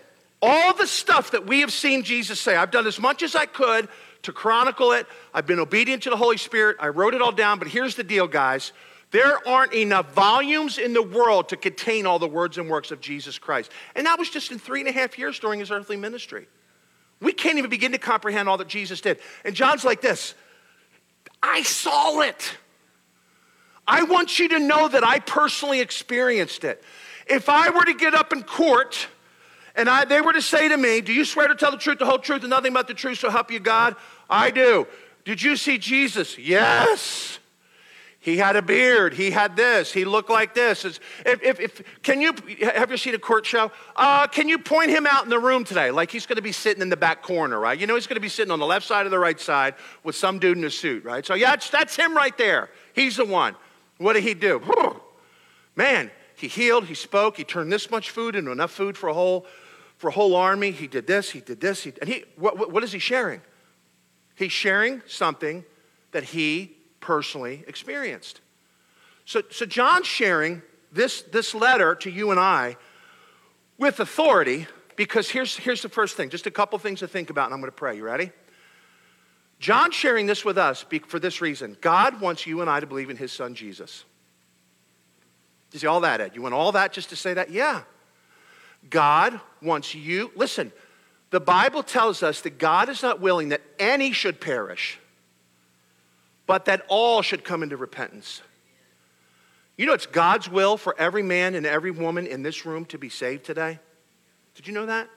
All 0.43 0.75
the 0.75 0.87
stuff 0.87 1.31
that 1.31 1.47
we 1.47 1.61
have 1.61 1.73
seen 1.73 2.03
Jesus 2.03 2.41
say, 2.41 2.57
I've 2.57 2.73
done 2.73 2.87
as 2.87 3.01
much 3.01 3.23
as 3.23 3.35
I 3.35 3.47
could 3.47 3.89
to 4.23 4.33
chronicle 4.33 4.93
it. 4.93 5.07
I've 5.33 5.47
been 5.47 5.61
obedient 5.61 6.03
to 6.03 6.11
the 6.11 6.17
Holy 6.17 6.37
Spirit. 6.37 6.77
I 6.81 6.89
wrote 6.89 7.15
it 7.15 7.23
all 7.23 7.33
down, 7.33 7.59
but 7.59 7.69
here's 7.69 7.95
the 7.95 8.05
deal, 8.05 8.27
guys. 8.27 8.73
There 9.13 9.47
aren't 9.47 9.75
enough 9.75 10.13
volumes 10.13 10.79
in 10.79 10.95
the 10.95 11.03
world 11.03 11.51
to 11.51 11.57
contain 11.57 12.07
all 12.07 12.19
the 12.19 12.29
words 12.29 12.59
and 12.59 12.69
works 12.69 12.91
of 12.91 13.01
Jesus 13.01 13.39
Christ. 13.39 13.71
And 13.95 14.07
that 14.07 14.19
was 14.19 14.29
just 14.29 14.51
in 14.51 14.59
three 14.59 14.81
and 14.81 14.89
a 14.89 14.93
half 14.93 15.19
years 15.19 15.39
during 15.39 15.61
his 15.61 15.71
earthly 15.71 15.97
ministry. 15.97 16.47
We 17.23 17.33
can't 17.33 17.57
even 17.57 17.71
begin 17.71 17.93
to 17.93 17.99
comprehend 17.99 18.49
all 18.49 18.59
that 18.59 18.69
Jesus 18.69 19.01
did. 19.01 19.21
And 19.45 19.55
John's 19.55 19.85
like 19.85 20.01
this 20.01 20.35
I 21.43 21.63
saw 21.63 22.21
it. 22.21 22.57
I 23.87 24.05
want 24.05 24.39
you 24.39 24.49
to 24.51 24.59
know 24.59 24.89
that 24.89 25.05
I 25.05 25.19
personally 25.21 25.81
experienced 25.81 26.65
it. 26.65 26.83
If 27.27 27.49
I 27.49 27.71
were 27.71 27.85
to 27.85 27.95
get 27.95 28.15
up 28.15 28.33
in 28.33 28.43
court 28.43 29.09
and 29.75 29.89
I, 29.89 30.05
they 30.05 30.21
were 30.21 30.33
to 30.33 30.43
say 30.43 30.69
to 30.69 30.77
me, 30.77 31.01
Do 31.01 31.13
you 31.13 31.25
swear 31.25 31.49
to 31.49 31.55
tell 31.55 31.71
the 31.71 31.79
truth, 31.79 31.99
the 31.99 32.07
whole 32.07 32.19
truth, 32.19 32.43
and 32.43 32.51
nothing 32.51 32.73
but 32.73 32.89
the 32.89 32.95
truth, 32.95 33.19
so 33.19 33.31
help 33.31 33.51
you 33.51 33.61
God? 33.61 33.97
I 34.29 34.51
do. 34.51 34.87
Did 35.25 35.43
you 35.43 35.57
see 35.57 35.79
Jesus? 35.79 36.37
Yes. 36.39 37.39
He 38.23 38.37
had 38.37 38.55
a 38.55 38.63
beard. 38.63 39.15
He 39.15 39.33
had 39.33 39.57
this. 39.57 39.93
He 39.93 40.05
looked 40.05 40.31
like 40.31 40.55
this. 40.55 40.85
If, 40.85 41.01
if, 41.27 41.59
if, 41.59 41.83
can 42.05 42.21
you, 42.21 42.33
have 42.61 42.89
you 42.93 42.97
seen 42.97 43.17
a 43.17 43.19
court 43.19 43.45
show? 43.45 43.73
Uh, 43.97 44.29
can 44.29 44.49
you 44.49 44.61
point 44.61 44.91
him 44.91 45.09
out 45.09 45.25
in 45.25 45.29
the 45.29 45.41
room 45.41 45.65
today? 45.65 45.91
Like 45.91 46.13
he's 46.13 46.25
going 46.25 46.37
to 46.37 46.43
be 46.43 46.53
sitting 46.53 46.83
in 46.83 46.89
the 46.89 46.97
back 46.97 47.23
corner, 47.23 47.59
right? 47.59 47.77
You 47.77 47.89
know, 47.89 47.97
he's 47.97 48.07
going 48.07 48.15
to 48.15 48.21
be 48.21 48.29
sitting 48.29 48.53
on 48.53 48.61
the 48.61 48.67
left 48.67 48.87
side 48.87 49.07
or 49.07 49.09
the 49.09 49.19
right 49.19 49.41
side 49.41 49.75
with 50.05 50.15
some 50.15 50.39
dude 50.39 50.57
in 50.57 50.63
a 50.63 50.71
suit, 50.71 51.03
right? 51.03 51.27
So, 51.27 51.35
yeah, 51.35 51.57
that's, 51.57 51.97
him 51.97 52.17
right 52.17 52.39
there. 52.39 52.71
He's 52.93 53.17
the 53.17 53.25
one. 53.25 53.57
What 53.99 54.13
did 54.13 54.23
he 54.23 54.35
do? 54.35 54.63
Man, 55.75 56.09
he 56.37 56.47
healed, 56.47 56.85
he 56.85 56.95
spoke, 56.95 57.37
he 57.37 57.43
turned 57.43 57.73
this 57.73 57.91
much 57.91 58.11
food 58.11 58.37
into 58.37 58.53
enough 58.53 58.71
food 58.71 58.97
for 58.97 59.09
a 59.09 59.15
whole, 59.15 59.47
for 59.97 60.11
a 60.11 60.13
whole 60.13 60.37
army. 60.37 60.71
He 60.71 60.87
did 60.87 61.09
this, 61.09 61.31
he 61.31 61.41
did 61.41 61.61
this. 61.61 61.83
He, 61.83 61.93
and 62.01 62.09
he, 62.09 62.23
what, 62.37 62.71
what 62.71 62.85
is 62.85 62.93
he 62.93 63.01
sharing? 63.01 63.41
He's 64.37 64.53
sharing 64.53 65.03
something 65.09 65.65
that 66.13 66.23
he 66.23 66.77
personally 67.03 67.65
experienced. 67.67 68.41
So, 69.27 69.43
so 69.51 69.67
John's 69.67 70.07
sharing 70.07 70.63
this, 70.91 71.21
this 71.23 71.55
letter 71.55 71.95
to 71.97 72.11
you 72.11 72.31
and 72.31 72.41
I 72.41 72.77
with 73.77 74.01
authority 74.01 74.67
because 74.97 75.29
here's, 75.31 75.57
here's 75.57 75.83
the 75.83 75.89
first 75.89 76.17
thing, 76.17 76.31
just 76.31 76.47
a 76.47 76.51
couple 76.51 76.79
things 76.79 77.01
to 77.01 77.09
think 77.09 77.29
about, 77.29 77.47
and 77.47 77.55
I'm 77.55 77.61
going 77.61 77.71
to 77.71 77.77
pray. 77.77 77.97
You 77.97 78.05
ready? 78.05 78.31
John's 79.59 79.95
sharing 79.95 80.27
this 80.27 80.45
with 80.45 80.59
us 80.59 80.85
for 81.07 81.19
this 81.19 81.41
reason 81.41 81.77
God 81.81 82.21
wants 82.21 82.47
you 82.47 82.61
and 82.63 82.71
I 82.71 82.81
to 82.81 82.87
believe 82.87 83.11
in 83.11 83.17
his 83.17 83.33
son 83.33 83.55
Jesus. 83.55 84.05
You 85.73 85.79
see 85.79 85.87
all 85.87 86.01
that, 86.01 86.21
Ed? 86.21 86.33
You 86.35 86.43
want 86.43 86.55
all 86.55 86.73
that 86.73 86.93
just 86.93 87.11
to 87.11 87.17
say 87.17 87.35
that? 87.35 87.51
Yeah. 87.51 87.83
God 88.91 89.41
wants 89.63 89.95
you, 89.95 90.31
listen, 90.37 90.73
the 91.31 91.41
Bible 91.41 91.83
tells 91.83 92.23
us 92.23 92.43
that 92.43 92.59
God 92.59 92.89
is 92.89 93.03
not 93.03 93.21
willing 93.21 93.51
that 93.51 93.63
any 93.79 94.13
should 94.13 94.41
perish, 94.41 94.99
but 96.47 96.65
that 96.67 96.85
all 96.89 97.23
should 97.23 97.45
come 97.45 97.63
into 97.63 97.77
repentance. 97.77 98.43
You 99.77 99.87
know, 99.87 99.95
it's 99.95 100.07
God's 100.07 100.49
will 100.49 100.77
for 100.77 100.95
every 100.99 101.23
man 101.23 101.55
and 101.55 101.65
every 101.65 101.91
woman 101.91 102.27
in 102.27 102.43
this 102.43 102.67
room 102.67 102.85
to 102.87 102.99
be 102.99 103.09
saved 103.09 103.45
today. 103.45 103.79
Did 104.55 104.67
you 104.67 104.75
know 104.75 104.87
that? 104.87 105.09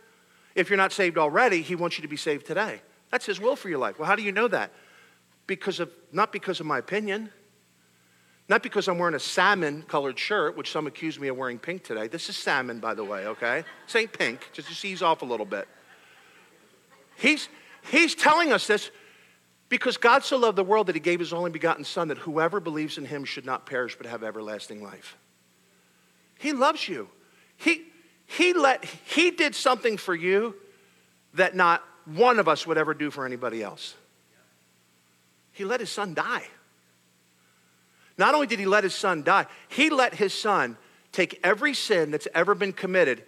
If 0.55 0.69
you're 0.69 0.77
not 0.77 0.93
saved 0.93 1.17
already, 1.17 1.61
He 1.61 1.75
wants 1.75 1.97
you 1.97 2.01
to 2.03 2.07
be 2.07 2.17
saved 2.17 2.45
today. 2.45 2.81
That's 3.11 3.25
His 3.25 3.39
will 3.39 3.55
for 3.55 3.69
your 3.69 3.79
life. 3.79 3.99
Well, 3.99 4.07
how 4.07 4.15
do 4.15 4.23
you 4.23 4.31
know 4.31 4.47
that? 4.47 4.71
Because 5.47 5.79
of, 5.79 5.91
not 6.11 6.31
because 6.31 6.59
of 6.59 6.65
my 6.65 6.77
opinion, 6.77 7.29
not 8.47 8.63
because 8.63 8.87
I'm 8.87 8.97
wearing 8.97 9.15
a 9.15 9.19
salmon 9.19 9.81
colored 9.83 10.17
shirt, 10.17 10.55
which 10.55 10.71
some 10.71 10.87
accuse 10.87 11.19
me 11.19 11.27
of 11.27 11.37
wearing 11.37 11.59
pink 11.59 11.83
today. 11.83 12.07
This 12.07 12.29
is 12.29 12.37
salmon, 12.37 12.79
by 12.79 12.93
the 12.93 13.03
way, 13.03 13.27
okay? 13.27 13.63
This 13.85 13.95
ain't 13.95 14.13
pink, 14.13 14.49
just 14.53 14.69
to 14.69 14.87
ease 14.87 15.01
off 15.01 15.21
a 15.23 15.25
little 15.25 15.45
bit. 15.45 15.67
He's, 17.17 17.49
he's 17.89 18.13
telling 18.13 18.53
us 18.53 18.67
this 18.67 18.91
because 19.69 19.97
God 19.97 20.23
so 20.23 20.37
loved 20.37 20.57
the 20.57 20.63
world 20.63 20.87
that 20.87 20.95
he 20.95 20.99
gave 20.99 21.19
his 21.19 21.33
only 21.33 21.51
begotten 21.51 21.83
Son, 21.83 22.09
that 22.09 22.19
whoever 22.19 22.59
believes 22.59 22.97
in 22.97 23.05
him 23.05 23.25
should 23.25 23.45
not 23.45 23.65
perish 23.65 23.97
but 23.97 24.05
have 24.05 24.23
everlasting 24.23 24.83
life. 24.83 25.17
He 26.37 26.53
loves 26.53 26.87
you. 26.87 27.09
He, 27.57 27.83
he, 28.27 28.53
let, 28.53 28.85
he 28.85 29.31
did 29.31 29.55
something 29.55 29.97
for 29.97 30.13
you 30.13 30.55
that 31.33 31.55
not 31.55 31.83
one 32.05 32.39
of 32.39 32.47
us 32.47 32.67
would 32.67 32.77
ever 32.77 32.93
do 32.93 33.09
for 33.09 33.25
anybody 33.25 33.63
else. 33.63 33.95
He 35.51 35.65
let 35.65 35.79
his 35.79 35.91
son 35.91 36.13
die. 36.13 36.43
Not 38.17 38.33
only 38.33 38.47
did 38.47 38.59
he 38.59 38.65
let 38.65 38.83
his 38.83 38.93
son 38.93 39.23
die, 39.23 39.47
he 39.67 39.89
let 39.89 40.13
his 40.13 40.33
son 40.33 40.77
take 41.11 41.39
every 41.43 41.73
sin 41.73 42.11
that's 42.11 42.27
ever 42.33 42.53
been 42.55 42.73
committed. 42.73 43.23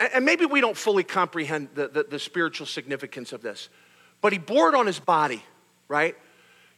And 0.00 0.24
maybe 0.24 0.44
we 0.44 0.60
don't 0.60 0.76
fully 0.76 1.04
comprehend 1.04 1.68
the, 1.74 1.88
the, 1.88 2.02
the 2.04 2.18
spiritual 2.18 2.66
significance 2.66 3.32
of 3.32 3.42
this 3.42 3.68
but 4.26 4.32
he 4.32 4.40
bore 4.40 4.68
it 4.68 4.74
on 4.74 4.88
his 4.88 4.98
body, 4.98 5.40
right? 5.86 6.16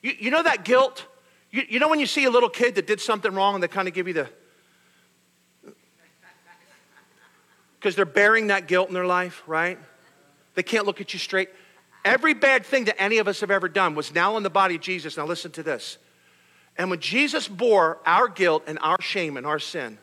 You, 0.02 0.12
you 0.18 0.30
know 0.30 0.42
that 0.42 0.66
guilt? 0.66 1.06
You, 1.50 1.62
you 1.66 1.78
know 1.78 1.88
when 1.88 1.98
you 1.98 2.04
see 2.04 2.26
a 2.26 2.30
little 2.30 2.50
kid 2.50 2.74
that 2.74 2.86
did 2.86 3.00
something 3.00 3.34
wrong 3.34 3.54
and 3.54 3.62
they 3.62 3.68
kind 3.68 3.88
of 3.88 3.94
give 3.94 4.06
you 4.06 4.12
the. 4.12 4.28
Because 7.78 7.96
they're 7.96 8.04
bearing 8.04 8.48
that 8.48 8.68
guilt 8.68 8.88
in 8.88 8.94
their 8.94 9.06
life, 9.06 9.42
right? 9.46 9.78
They 10.56 10.62
can't 10.62 10.84
look 10.84 11.00
at 11.00 11.14
you 11.14 11.18
straight. 11.18 11.48
Every 12.04 12.34
bad 12.34 12.66
thing 12.66 12.84
that 12.84 13.00
any 13.00 13.16
of 13.16 13.26
us 13.28 13.40
have 13.40 13.50
ever 13.50 13.66
done 13.66 13.94
was 13.94 14.14
now 14.14 14.36
in 14.36 14.42
the 14.42 14.50
body 14.50 14.74
of 14.74 14.82
Jesus. 14.82 15.16
Now 15.16 15.24
listen 15.24 15.50
to 15.52 15.62
this. 15.62 15.96
And 16.76 16.90
when 16.90 17.00
Jesus 17.00 17.48
bore 17.48 17.98
our 18.04 18.28
guilt 18.28 18.64
and 18.66 18.78
our 18.82 19.00
shame 19.00 19.38
and 19.38 19.46
our 19.46 19.58
sin, 19.58 19.96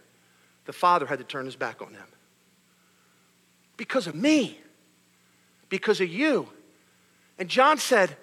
the 0.66 0.74
Father 0.74 1.06
had 1.06 1.20
to 1.20 1.24
turn 1.24 1.46
his 1.46 1.56
back 1.56 1.84
on 1.84 1.94
him. 1.94 2.08
Because 3.78 4.08
of 4.08 4.16
me, 4.16 4.60
because 5.70 6.02
of 6.02 6.10
you. 6.10 6.50
And 7.38 7.50
John 7.50 7.78
said, 7.78 8.16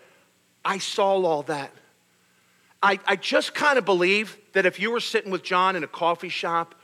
I 0.64 0.78
saw 0.78 1.14
all 1.22 1.42
that. 1.44 1.72
I, 2.82 2.98
I 3.06 3.16
just 3.16 3.54
kind 3.54 3.78
of 3.78 3.84
believe 3.84 4.36
that 4.52 4.66
if 4.66 4.80
you 4.80 4.90
were 4.90 5.00
sitting 5.00 5.30
with 5.30 5.42
John 5.42 5.76
in 5.76 5.84
a 5.84 5.88
coffee 5.88 6.28
shop 6.28 6.74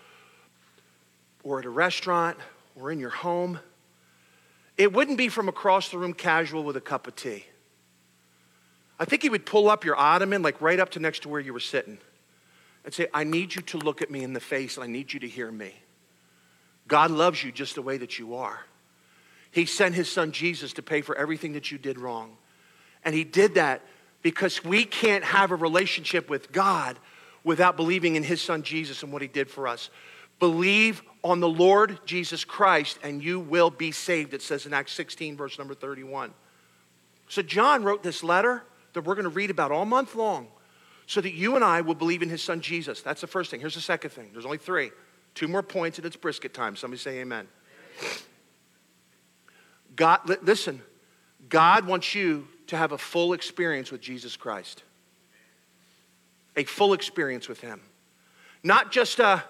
or 1.42 1.58
at 1.58 1.64
a 1.64 1.70
restaurant 1.70 2.36
or 2.76 2.92
in 2.92 3.00
your 3.00 3.10
home, 3.10 3.58
it 4.76 4.92
wouldn't 4.92 5.18
be 5.18 5.28
from 5.28 5.48
across 5.48 5.88
the 5.88 5.98
room 5.98 6.12
casual 6.12 6.62
with 6.62 6.76
a 6.76 6.80
cup 6.80 7.06
of 7.06 7.16
tea. 7.16 7.44
I 9.00 9.04
think 9.04 9.22
he 9.22 9.28
would 9.28 9.46
pull 9.46 9.68
up 9.68 9.84
your 9.84 9.96
ottoman, 9.96 10.42
like 10.42 10.60
right 10.60 10.78
up 10.78 10.90
to 10.90 11.00
next 11.00 11.22
to 11.22 11.28
where 11.28 11.40
you 11.40 11.52
were 11.52 11.60
sitting, 11.60 11.98
and 12.84 12.94
say, 12.94 13.06
I 13.12 13.24
need 13.24 13.54
you 13.54 13.62
to 13.62 13.78
look 13.78 14.02
at 14.02 14.10
me 14.10 14.22
in 14.22 14.32
the 14.32 14.40
face 14.40 14.76
and 14.76 14.84
I 14.84 14.86
need 14.86 15.12
you 15.12 15.20
to 15.20 15.28
hear 15.28 15.50
me. 15.50 15.74
God 16.86 17.10
loves 17.10 17.42
you 17.42 17.52
just 17.52 17.74
the 17.74 17.82
way 17.82 17.98
that 17.98 18.18
you 18.18 18.36
are. 18.36 18.60
He 19.50 19.66
sent 19.66 19.94
his 19.94 20.10
son 20.10 20.32
Jesus 20.32 20.72
to 20.74 20.82
pay 20.82 21.00
for 21.00 21.16
everything 21.16 21.52
that 21.52 21.70
you 21.70 21.78
did 21.78 21.98
wrong. 21.98 22.36
And 23.04 23.14
he 23.14 23.24
did 23.24 23.54
that 23.54 23.82
because 24.22 24.64
we 24.64 24.84
can't 24.84 25.24
have 25.24 25.50
a 25.50 25.56
relationship 25.56 26.28
with 26.28 26.52
God 26.52 26.98
without 27.44 27.76
believing 27.76 28.16
in 28.16 28.22
his 28.22 28.42
son 28.42 28.62
Jesus 28.62 29.02
and 29.02 29.12
what 29.12 29.22
he 29.22 29.28
did 29.28 29.50
for 29.50 29.66
us. 29.66 29.90
Believe 30.38 31.02
on 31.24 31.40
the 31.40 31.48
Lord 31.48 31.98
Jesus 32.04 32.44
Christ 32.44 32.98
and 33.02 33.22
you 33.22 33.40
will 33.40 33.70
be 33.70 33.90
saved, 33.90 34.34
it 34.34 34.42
says 34.42 34.66
in 34.66 34.74
Acts 34.74 34.92
16, 34.92 35.36
verse 35.36 35.58
number 35.58 35.74
31. 35.74 36.32
So 37.28 37.42
John 37.42 37.82
wrote 37.82 38.02
this 38.02 38.22
letter 38.22 38.62
that 38.92 39.02
we're 39.02 39.14
going 39.14 39.24
to 39.24 39.30
read 39.30 39.50
about 39.50 39.72
all 39.72 39.84
month 39.84 40.14
long 40.14 40.48
so 41.06 41.20
that 41.20 41.32
you 41.32 41.54
and 41.54 41.64
I 41.64 41.80
will 41.80 41.94
believe 41.94 42.22
in 42.22 42.28
his 42.28 42.42
son 42.42 42.60
Jesus. 42.60 43.00
That's 43.00 43.20
the 43.20 43.26
first 43.26 43.50
thing. 43.50 43.60
Here's 43.60 43.74
the 43.74 43.80
second 43.80 44.10
thing. 44.10 44.30
There's 44.32 44.44
only 44.44 44.58
three. 44.58 44.90
Two 45.34 45.48
more 45.48 45.62
points 45.62 45.98
and 45.98 46.06
it's 46.06 46.16
brisket 46.16 46.52
time. 46.52 46.76
Somebody 46.76 47.00
say 47.00 47.20
amen. 47.20 47.48
God, 49.98 50.20
listen, 50.42 50.80
God 51.48 51.84
wants 51.84 52.14
you 52.14 52.46
to 52.68 52.76
have 52.76 52.92
a 52.92 52.98
full 52.98 53.32
experience 53.32 53.90
with 53.90 54.00
Jesus 54.00 54.36
Christ. 54.36 54.84
A 56.56 56.62
full 56.62 56.92
experience 56.92 57.48
with 57.48 57.60
him. 57.60 57.80
Not 58.62 58.92
just 58.92 59.18
a, 59.18 59.42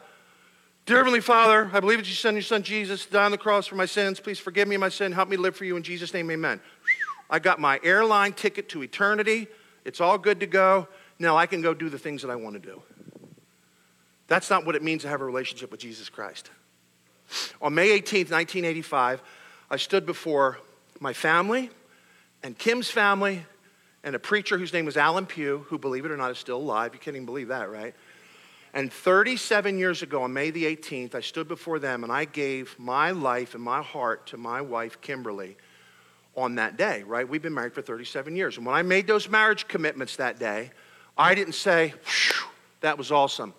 Dear 0.87 0.97
Heavenly 0.97 1.21
Father, 1.21 1.71
I 1.71 1.81
believe 1.81 1.99
that 1.99 2.09
you 2.09 2.15
sent 2.15 2.35
your 2.35 2.43
son 2.43 2.63
Jesus 2.63 3.05
to 3.05 3.13
die 3.13 3.27
on 3.27 3.31
the 3.31 3.37
cross 3.37 3.67
for 3.67 3.75
my 3.75 3.85
sins. 3.85 4.21
Please 4.21 4.39
forgive 4.39 4.67
me 4.67 4.79
my 4.79 4.89
sin. 4.89 5.13
Help 5.13 5.29
me 5.29 5.37
live 5.37 5.55
for 5.55 5.67
you. 5.67 5.77
In 5.77 5.83
Jesus' 5.83 6.15
name, 6.15 6.31
amen. 6.31 6.63
I 7.29 7.41
got 7.41 7.61
my 7.61 7.79
airline 7.85 8.33
ticket 8.33 8.71
to 8.71 8.83
eternity. 8.83 9.49
It's 9.85 10.01
all 10.01 10.17
good 10.17 10.41
to 10.41 10.47
go. 10.47 10.89
Now 11.19 11.37
I 11.37 11.45
can 11.45 11.61
go 11.61 11.75
do 11.75 11.91
the 11.91 11.99
things 11.99 12.23
that 12.23 12.31
I 12.31 12.37
want 12.37 12.55
to 12.55 12.67
do. 12.67 12.83
That's 14.29 14.49
not 14.49 14.65
what 14.65 14.77
it 14.77 14.83
means 14.83 15.03
to 15.03 15.09
have 15.09 15.21
a 15.21 15.27
relationship 15.27 15.71
with 15.71 15.81
Jesus 15.81 16.09
Christ. 16.09 16.51
On 17.61 17.75
May 17.75 17.89
18th, 18.01 18.31
1985, 18.31 19.23
I 19.71 19.77
stood 19.77 20.07
before 20.07 20.59
my 21.01 21.13
family 21.13 21.71
and 22.43 22.57
Kim's 22.57 22.91
family 22.91 23.45
and 24.03 24.15
a 24.15 24.19
preacher 24.19 24.57
whose 24.57 24.73
name 24.73 24.85
was 24.85 24.97
Alan 24.97 25.27
Pugh, 25.27 25.67
who, 25.69 25.79
believe 25.79 26.05
it 26.05 26.11
or 26.11 26.17
not, 26.17 26.31
is 26.31 26.39
still 26.39 26.59
alive. 26.59 26.95
You 26.95 27.01
can't 27.01 27.17
even 27.17 27.27
believe 27.27 27.49
that, 27.49 27.71
right? 27.71 27.95
And 28.73 28.93
37 28.93 29.79
years 29.79 30.03
ago, 30.03 30.23
on 30.23 30.33
May 30.33 30.51
the 30.51 30.65
18th, 30.65 31.15
I 31.15 31.21
stood 31.21 31.49
before 31.49 31.79
them 31.79 32.05
and 32.05 32.13
I 32.13 32.25
gave 32.25 32.79
my 32.79 33.11
life 33.11 33.55
and 33.55 33.63
my 33.63 33.83
heart 33.83 34.27
to 34.29 34.37
my 34.37 34.61
wife, 34.61 35.01
Kimberly, 35.01 35.57
on 36.37 36.55
that 36.55 36.77
day, 36.77 37.03
right? 37.03 37.29
We've 37.29 37.43
been 37.43 37.55
married 37.55 37.73
for 37.75 37.83
37 37.83 38.37
years. 38.37 38.57
And 38.57 38.65
when 38.65 38.75
I 38.75 38.83
made 38.83 39.07
those 39.07 39.29
marriage 39.29 39.67
commitments 39.69 40.17
that 40.17 40.39
day, 40.39 40.71
I 41.17 41.35
didn't 41.35 41.55
say, 41.55 41.95
that 42.81 42.97
was 42.97 43.11
awesome. 43.11 43.53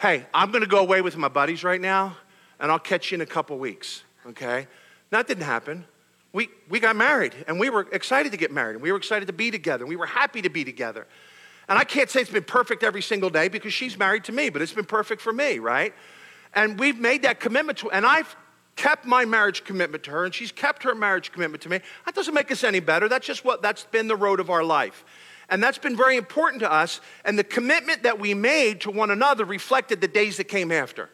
Hey, 0.00 0.24
I'm 0.32 0.50
going 0.50 0.62
to 0.62 0.68
go 0.68 0.78
away 0.78 1.02
with 1.02 1.16
my 1.16 1.28
buddies 1.28 1.62
right 1.62 1.80
now, 1.80 2.16
and 2.58 2.72
I'll 2.72 2.78
catch 2.78 3.10
you 3.10 3.16
in 3.16 3.20
a 3.20 3.26
couple 3.26 3.58
weeks, 3.58 4.04
okay? 4.26 4.66
That 5.10 5.26
didn't 5.26 5.44
happen. 5.44 5.84
We, 6.32 6.48
we 6.68 6.78
got 6.78 6.94
married, 6.94 7.34
and 7.46 7.58
we 7.58 7.70
were 7.70 7.88
excited 7.90 8.32
to 8.32 8.38
get 8.38 8.52
married, 8.52 8.74
and 8.74 8.82
we 8.82 8.92
were 8.92 8.98
excited 8.98 9.26
to 9.26 9.32
be 9.32 9.50
together, 9.50 9.84
and 9.84 9.88
we 9.88 9.96
were 9.96 10.06
happy 10.06 10.42
to 10.42 10.50
be 10.50 10.64
together. 10.64 11.06
And 11.68 11.78
I 11.78 11.84
can't 11.84 12.10
say 12.10 12.20
it's 12.20 12.30
been 12.30 12.44
perfect 12.44 12.82
every 12.82 13.02
single 13.02 13.30
day 13.30 13.48
because 13.48 13.72
she's 13.72 13.98
married 13.98 14.24
to 14.24 14.32
me, 14.32 14.50
but 14.50 14.62
it's 14.62 14.72
been 14.72 14.84
perfect 14.84 15.20
for 15.22 15.32
me, 15.32 15.58
right? 15.58 15.94
And 16.54 16.78
we've 16.78 16.98
made 16.98 17.22
that 17.22 17.40
commitment 17.40 17.78
to, 17.78 17.90
and 17.90 18.06
I've 18.06 18.36
kept 18.76 19.04
my 19.04 19.24
marriage 19.24 19.64
commitment 19.64 20.04
to 20.04 20.10
her, 20.10 20.24
and 20.24 20.34
she's 20.34 20.52
kept 20.52 20.82
her 20.84 20.94
marriage 20.94 21.32
commitment 21.32 21.62
to 21.62 21.68
me. 21.68 21.80
That 22.04 22.14
doesn't 22.14 22.34
make 22.34 22.50
us 22.52 22.62
any 22.62 22.80
better. 22.80 23.08
That's 23.08 23.26
just 23.26 23.44
what, 23.44 23.60
that's 23.60 23.84
been 23.84 24.06
the 24.06 24.16
road 24.16 24.40
of 24.40 24.50
our 24.50 24.62
life. 24.62 25.04
And 25.50 25.62
that's 25.62 25.78
been 25.78 25.96
very 25.96 26.16
important 26.16 26.60
to 26.60 26.70
us. 26.70 27.00
And 27.24 27.38
the 27.38 27.44
commitment 27.44 28.02
that 28.02 28.20
we 28.20 28.34
made 28.34 28.82
to 28.82 28.90
one 28.90 29.10
another 29.10 29.44
reflected 29.44 30.00
the 30.00 30.08
days 30.08 30.36
that 30.36 30.44
came 30.44 30.70
after. 30.70 31.10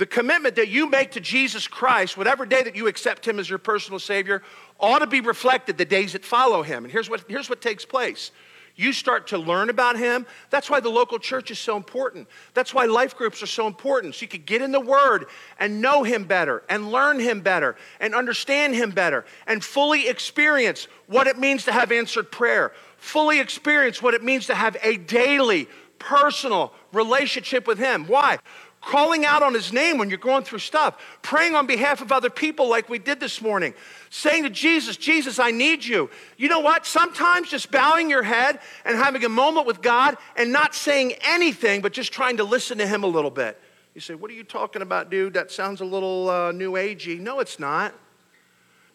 The 0.00 0.06
commitment 0.06 0.56
that 0.56 0.68
you 0.68 0.88
make 0.88 1.10
to 1.10 1.20
Jesus 1.20 1.68
Christ, 1.68 2.16
whatever 2.16 2.46
day 2.46 2.62
that 2.62 2.74
you 2.74 2.86
accept 2.86 3.28
Him 3.28 3.38
as 3.38 3.50
your 3.50 3.58
personal 3.58 3.98
Savior, 3.98 4.42
ought 4.78 5.00
to 5.00 5.06
be 5.06 5.20
reflected 5.20 5.76
the 5.76 5.84
days 5.84 6.14
that 6.14 6.24
follow 6.24 6.62
Him. 6.62 6.84
And 6.84 6.90
here's 6.90 7.10
what, 7.10 7.22
here's 7.28 7.50
what 7.50 7.60
takes 7.60 7.84
place 7.84 8.30
you 8.76 8.94
start 8.94 9.26
to 9.26 9.36
learn 9.36 9.68
about 9.68 9.98
him. 9.98 10.24
That's 10.48 10.70
why 10.70 10.80
the 10.80 10.88
local 10.88 11.18
church 11.18 11.50
is 11.50 11.58
so 11.58 11.76
important. 11.76 12.28
That's 12.54 12.72
why 12.72 12.86
life 12.86 13.14
groups 13.14 13.42
are 13.42 13.46
so 13.46 13.66
important. 13.66 14.14
So 14.14 14.22
you 14.22 14.28
could 14.28 14.46
get 14.46 14.62
in 14.62 14.72
the 14.72 14.80
Word 14.80 15.26
and 15.58 15.82
know 15.82 16.02
him 16.02 16.24
better 16.24 16.62
and 16.70 16.90
learn 16.90 17.20
him 17.20 17.42
better 17.42 17.76
and 17.98 18.14
understand 18.14 18.74
him 18.74 18.92
better 18.92 19.26
and 19.46 19.62
fully 19.62 20.08
experience 20.08 20.88
what 21.08 21.26
it 21.26 21.36
means 21.36 21.66
to 21.66 21.72
have 21.72 21.92
answered 21.92 22.32
prayer, 22.32 22.72
fully 22.96 23.38
experience 23.38 24.00
what 24.00 24.14
it 24.14 24.24
means 24.24 24.46
to 24.46 24.54
have 24.54 24.78
a 24.82 24.96
daily, 24.96 25.68
personal 25.98 26.72
relationship 26.92 27.66
with 27.66 27.78
him. 27.78 28.06
Why? 28.06 28.38
Calling 28.80 29.24
out 29.24 29.42
on 29.42 29.52
his 29.52 29.72
name 29.72 29.98
when 29.98 30.08
you're 30.08 30.18
going 30.18 30.42
through 30.42 30.58
stuff, 30.58 31.00
praying 31.22 31.54
on 31.54 31.66
behalf 31.66 32.00
of 32.00 32.12
other 32.12 32.30
people 32.30 32.68
like 32.68 32.88
we 32.88 32.98
did 32.98 33.20
this 33.20 33.40
morning, 33.42 33.74
saying 34.08 34.42
to 34.44 34.50
Jesus, 34.50 34.96
Jesus, 34.96 35.38
I 35.38 35.50
need 35.50 35.84
you. 35.84 36.10
You 36.36 36.48
know 36.48 36.60
what? 36.60 36.86
Sometimes 36.86 37.50
just 37.50 37.70
bowing 37.70 38.08
your 38.08 38.22
head 38.22 38.60
and 38.84 38.96
having 38.96 39.24
a 39.24 39.28
moment 39.28 39.66
with 39.66 39.82
God 39.82 40.16
and 40.36 40.52
not 40.52 40.74
saying 40.74 41.14
anything, 41.22 41.82
but 41.82 41.92
just 41.92 42.12
trying 42.12 42.38
to 42.38 42.44
listen 42.44 42.78
to 42.78 42.86
him 42.86 43.04
a 43.04 43.08
little 43.08 43.30
bit. 43.30 43.60
You 43.94 44.00
say, 44.00 44.14
What 44.14 44.30
are 44.30 44.34
you 44.34 44.44
talking 44.44 44.82
about, 44.82 45.10
dude? 45.10 45.34
That 45.34 45.50
sounds 45.50 45.80
a 45.80 45.84
little 45.84 46.30
uh, 46.30 46.52
new 46.52 46.72
agey. 46.72 47.18
No, 47.18 47.40
it's 47.40 47.58
not. 47.58 47.94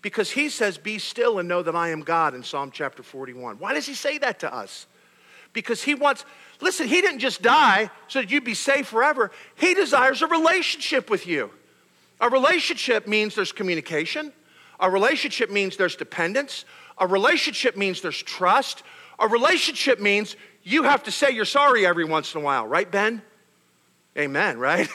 Because 0.02 0.32
he 0.32 0.50
says, 0.50 0.78
Be 0.78 1.00
still 1.00 1.39
and 1.39 1.50
know 1.50 1.62
that 1.62 1.76
I 1.76 1.89
am 1.89 2.02
God 2.02 2.34
in 2.34 2.43
Psalm 2.43 2.71
chapter 2.71 3.04
41. 3.04 3.58
Why 3.60 3.74
does 3.74 3.86
he 3.86 3.93
say 3.93 4.17
that 4.19 4.39
to 4.39 4.54
us? 4.54 4.88
Because 5.54 5.84
he 5.84 5.95
wants, 5.95 6.26
Listen, 6.62 6.88
He 6.88 7.02
didn't 7.02 7.20
just 7.20 7.41
die 7.41 7.89
so 8.08 8.22
that 8.22 8.32
you'd 8.32 8.44
be 8.44 8.54
safe 8.54 8.88
forever. 8.88 9.32
He 9.56 9.74
desires 9.74 10.22
a 10.22 10.28
relationship 10.28 11.10
with 11.10 11.28
you. 11.28 11.52
A 12.22 12.30
relationship 12.30 13.08
means 13.08 13.36
there's 13.36 13.52
communication, 13.52 14.32
a 14.80 14.89
relationship 14.89 15.50
means 15.52 15.76
there's 15.78 15.96
dependence, 15.96 16.65
a 16.98 17.08
relationship 17.08 17.76
means 17.76 18.02
there's 18.02 18.22
trust, 18.22 18.84
a 19.20 19.28
relationship 19.28 20.00
means 20.00 20.36
you 20.63 20.84
have 20.84 21.04
to 21.04 21.12
say 21.12 21.32
you're 21.32 21.46
sorry 21.46 21.86
every 21.86 22.06
once 22.06 22.34
in 22.34 22.41
a 22.41 22.44
while, 22.44 22.65
right, 22.65 22.89
Ben? 22.89 23.22
Amen, 24.18 24.58
right? 24.58 24.88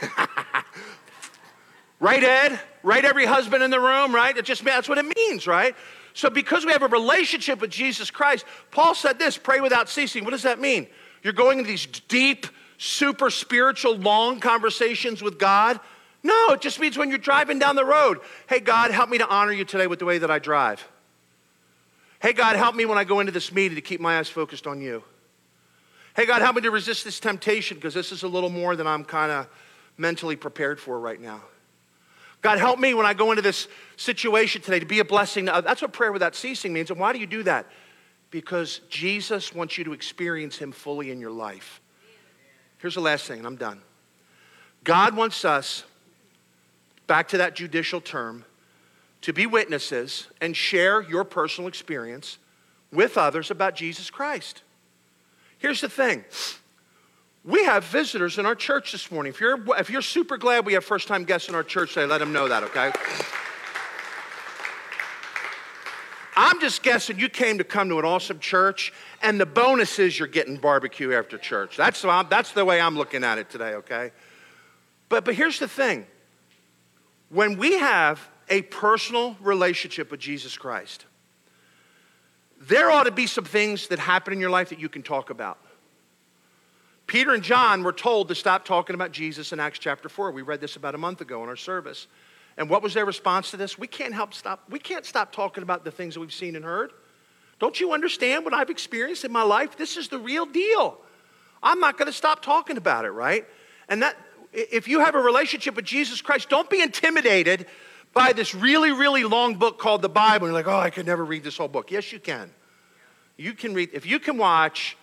right, 2.01 2.25
Ed? 2.25 2.59
Right, 2.83 3.05
every 3.05 3.27
husband 3.27 3.62
in 3.62 3.70
the 3.70 3.81
room, 3.81 4.14
right? 4.14 4.35
It 4.37 4.46
just 4.46 4.64
that's 4.64 4.88
what 4.88 4.96
it 4.96 5.14
means, 5.16 5.46
right? 5.46 5.77
So, 6.14 6.31
because 6.31 6.64
we 6.64 6.73
have 6.73 6.83
a 6.83 6.88
relationship 6.88 7.61
with 7.61 7.70
Jesus 7.70 8.11
Christ, 8.11 8.44
Paul 8.70 8.94
said 8.94 9.18
this 9.18 9.37
pray 9.37 9.61
without 9.61 9.88
ceasing. 9.88 10.25
What 10.25 10.31
does 10.31 10.42
that 10.42 10.59
mean? 10.59 10.87
You're 11.22 11.33
going 11.33 11.59
into 11.59 11.70
these 11.70 11.87
deep, 11.87 12.46
super 12.78 13.30
spiritual, 13.30 13.96
long 13.96 14.40
conversations 14.40 15.22
with 15.22 15.38
God. 15.38 15.78
No, 16.22 16.50
it 16.50 16.61
just 16.61 16.80
means 16.80 16.98
when 16.98 17.09
you're 17.09 17.18
driving 17.18 17.59
down 17.59 17.76
the 17.76 17.85
road, 17.85 18.20
hey, 18.48 18.61
God, 18.61 18.90
help 18.90 19.09
me 19.09 19.18
to 19.18 19.28
honor 19.28 19.52
you 19.52 19.64
today 19.64 19.87
with 19.87 19.98
the 19.98 20.04
way 20.04 20.18
that 20.18 20.30
I 20.30 20.38
drive. 20.38 20.87
Hey, 22.20 22.33
God, 22.33 22.56
help 22.56 22.74
me 22.74 22.85
when 22.85 22.98
I 22.98 23.04
go 23.04 23.20
into 23.20 23.33
this 23.33 23.52
meeting 23.52 23.76
to 23.76 23.80
keep 23.80 24.00
my 24.00 24.18
eyes 24.18 24.28
focused 24.28 24.66
on 24.66 24.80
you. 24.80 25.02
Hey, 26.14 26.26
God, 26.26 26.42
help 26.42 26.56
me 26.56 26.62
to 26.62 26.70
resist 26.70 27.04
this 27.04 27.20
temptation 27.20 27.76
because 27.76 27.94
this 27.94 28.12
is 28.12 28.22
a 28.22 28.28
little 28.28 28.50
more 28.50 28.76
than 28.76 28.87
I'm 28.87 29.04
kind 29.04 29.33
of 29.33 29.48
mentally 29.96 30.37
prepared 30.37 30.80
for 30.80 30.98
right 30.98 31.20
now. 31.20 31.40
God, 32.42 32.59
help 32.59 32.78
me 32.78 32.94
when 32.94 33.06
I 33.06 33.14
go 33.14 33.33
into 33.33 33.42
this 33.42 33.68
situation 33.96 34.61
today 34.61 34.80
to 34.80 34.87
be 34.87 34.98
a 34.98 35.04
blessing. 35.04 35.44
That's 35.44 35.83
what 35.83 35.92
prayer 35.92 36.12
without 36.12 36.35
ceasing 36.35 36.72
means. 36.72 36.90
And 36.90 36.98
why 36.98 37.12
do 37.12 37.18
you 37.18 37.26
do 37.26 37.42
that? 37.44 37.66
Because 38.30 38.80
Jesus 38.88 39.54
wants 39.54 39.76
you 39.76 39.84
to 39.84 39.92
experience 39.92 40.56
Him 40.56 40.72
fully 40.72 41.10
in 41.10 41.20
your 41.20 41.30
life. 41.30 41.80
Here's 42.78 42.94
the 42.94 43.00
last 43.00 43.26
thing, 43.26 43.38
and 43.38 43.46
I'm 43.46 43.56
done. 43.56 43.80
God 44.84 45.14
wants 45.16 45.44
us, 45.44 45.84
back 47.06 47.28
to 47.28 47.38
that 47.38 47.54
judicial 47.54 48.00
term, 48.00 48.44
to 49.22 49.32
be 49.32 49.46
witnesses 49.46 50.28
and 50.40 50.56
share 50.56 51.02
your 51.02 51.24
personal 51.24 51.68
experience 51.68 52.38
with 52.90 53.18
others 53.18 53.50
about 53.50 53.74
Jesus 53.74 54.10
Christ. 54.10 54.62
Here's 55.58 55.81
the 55.81 55.88
thing 55.88 56.24
we 57.44 57.64
have 57.64 57.85
visitors 57.85 58.38
in 58.38 58.46
our 58.46 58.54
church 58.54 58.92
this 58.92 59.10
morning. 59.10 59.31
If 59.31 59.40
you're, 59.40 59.58
if 59.78 59.90
you're 59.90 60.02
super 60.02 60.37
glad 60.37 60.66
we 60.66 60.74
have 60.74 60.85
first 60.85 61.08
time 61.08 61.24
guests 61.24 61.48
in 61.48 61.54
our 61.54 61.62
church 61.62 61.94
today, 61.94 62.06
let 62.06 62.18
them 62.18 62.33
know 62.33 62.48
that, 62.48 62.62
okay? 62.64 62.92
I'm 66.37 66.60
just 66.60 66.83
guessing 66.83 67.18
you 67.18 67.28
came 67.28 67.58
to 67.58 67.64
come 67.64 67.88
to 67.88 67.98
an 67.98 68.04
awesome 68.04 68.38
church, 68.38 68.92
and 69.22 69.40
the 69.40 69.46
bonus 69.46 69.98
is 69.98 70.18
you're 70.18 70.28
getting 70.28 70.56
barbecue 70.56 71.12
after 71.12 71.38
church. 71.38 71.76
That's, 71.76 72.02
that's 72.02 72.52
the 72.52 72.64
way 72.64 72.81
I'm 72.81 72.96
looking 72.96 73.24
at 73.24 73.38
it 73.38 73.50
today, 73.50 73.74
okay? 73.74 74.12
But, 75.08 75.24
but 75.24 75.35
here's 75.35 75.58
the 75.58 75.68
thing 75.68 76.06
when 77.31 77.58
we 77.58 77.78
have 77.78 78.28
a 78.48 78.62
personal 78.62 79.37
relationship 79.40 80.10
with 80.10 80.20
Jesus 80.20 80.56
Christ, 80.58 81.04
there 82.60 82.90
ought 82.90 83.04
to 83.04 83.12
be 83.12 83.26
some 83.26 83.44
things 83.44 83.88
that 83.88 83.98
happen 83.98 84.33
in 84.33 84.40
your 84.40 84.50
life 84.50 84.68
that 84.68 84.78
you 84.78 84.88
can 84.88 85.02
talk 85.02 85.31
about. 85.31 85.58
Peter 87.06 87.33
and 87.33 87.42
John 87.42 87.83
were 87.83 87.92
told 87.92 88.28
to 88.28 88.35
stop 88.35 88.64
talking 88.64 88.94
about 88.94 89.10
Jesus 89.10 89.52
in 89.52 89.58
Acts 89.58 89.81
chapter 89.81 90.08
4. 90.08 90.31
We 90.31 90.42
read 90.42 90.60
this 90.60 90.76
about 90.76 90.94
a 90.94 90.98
month 90.98 91.20
ago 91.20 91.42
in 91.42 91.48
our 91.48 91.56
service. 91.56 92.06
And 92.61 92.69
what 92.69 92.83
was 92.83 92.92
their 92.92 93.06
response 93.06 93.50
to 93.52 93.56
this? 93.56 93.79
We 93.79 93.87
can't 93.87 94.13
help 94.13 94.35
stop. 94.35 94.65
We 94.69 94.79
can't 94.79 95.06
stop 95.06 95.33
talking 95.33 95.63
about 95.63 95.83
the 95.83 95.90
things 95.90 96.13
that 96.13 96.21
we've 96.21 96.31
seen 96.31 96.56
and 96.56 96.65
heard. 96.65 96.92
Don't 97.58 97.81
you 97.81 97.94
understand 97.94 98.44
what 98.44 98.52
I've 98.52 98.69
experienced 98.69 99.25
in 99.25 99.33
my 99.33 99.42
life? 99.42 99.79
This 99.79 99.96
is 99.96 100.08
the 100.08 100.19
real 100.19 100.44
deal. 100.44 100.98
I'm 101.63 101.81
not 101.81 101.96
going 101.96 102.06
to 102.06 102.13
stop 102.13 102.42
talking 102.42 102.77
about 102.77 103.06
it, 103.06 103.13
right? 103.13 103.46
And 103.88 104.02
that 104.02 104.15
if 104.52 104.88
you 104.88 105.00
have 105.00 105.15
a 105.15 105.21
relationship 105.21 105.75
with 105.75 105.87
Jesus 105.87 106.21
Christ, 106.21 106.50
don't 106.50 106.69
be 106.69 106.83
intimidated 106.83 107.65
by 108.13 108.35
this 108.35 108.54
really, 108.54 108.92
really 108.92 109.25
long 109.25 109.54
book 109.54 109.79
called 109.79 110.02
the 110.02 110.11
Bible. 110.11 110.46
You're 110.46 110.52
like, 110.52 110.69
oh, 110.69 110.79
I 110.79 110.90
could 110.90 111.06
never 111.06 111.25
read 111.25 111.42
this 111.42 111.56
whole 111.56 111.69
book. 111.69 111.90
Yes, 111.90 112.13
you 112.13 112.21
can. 112.21 112.50
You 113.38 113.54
can 113.54 113.73
read, 113.73 113.88
if 113.94 114.04
you 114.04 114.19
can 114.19 114.37
watch 114.37 114.98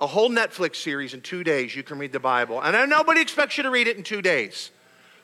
a 0.00 0.06
whole 0.06 0.30
Netflix 0.30 0.76
series 0.76 1.14
in 1.14 1.20
two 1.20 1.42
days, 1.42 1.74
you 1.74 1.82
can 1.82 1.98
read 1.98 2.12
the 2.12 2.20
Bible. 2.20 2.62
And 2.62 2.88
nobody 2.88 3.20
expects 3.20 3.56
you 3.56 3.64
to 3.64 3.70
read 3.70 3.88
it 3.88 3.96
in 3.96 4.04
two 4.04 4.22
days. 4.22 4.70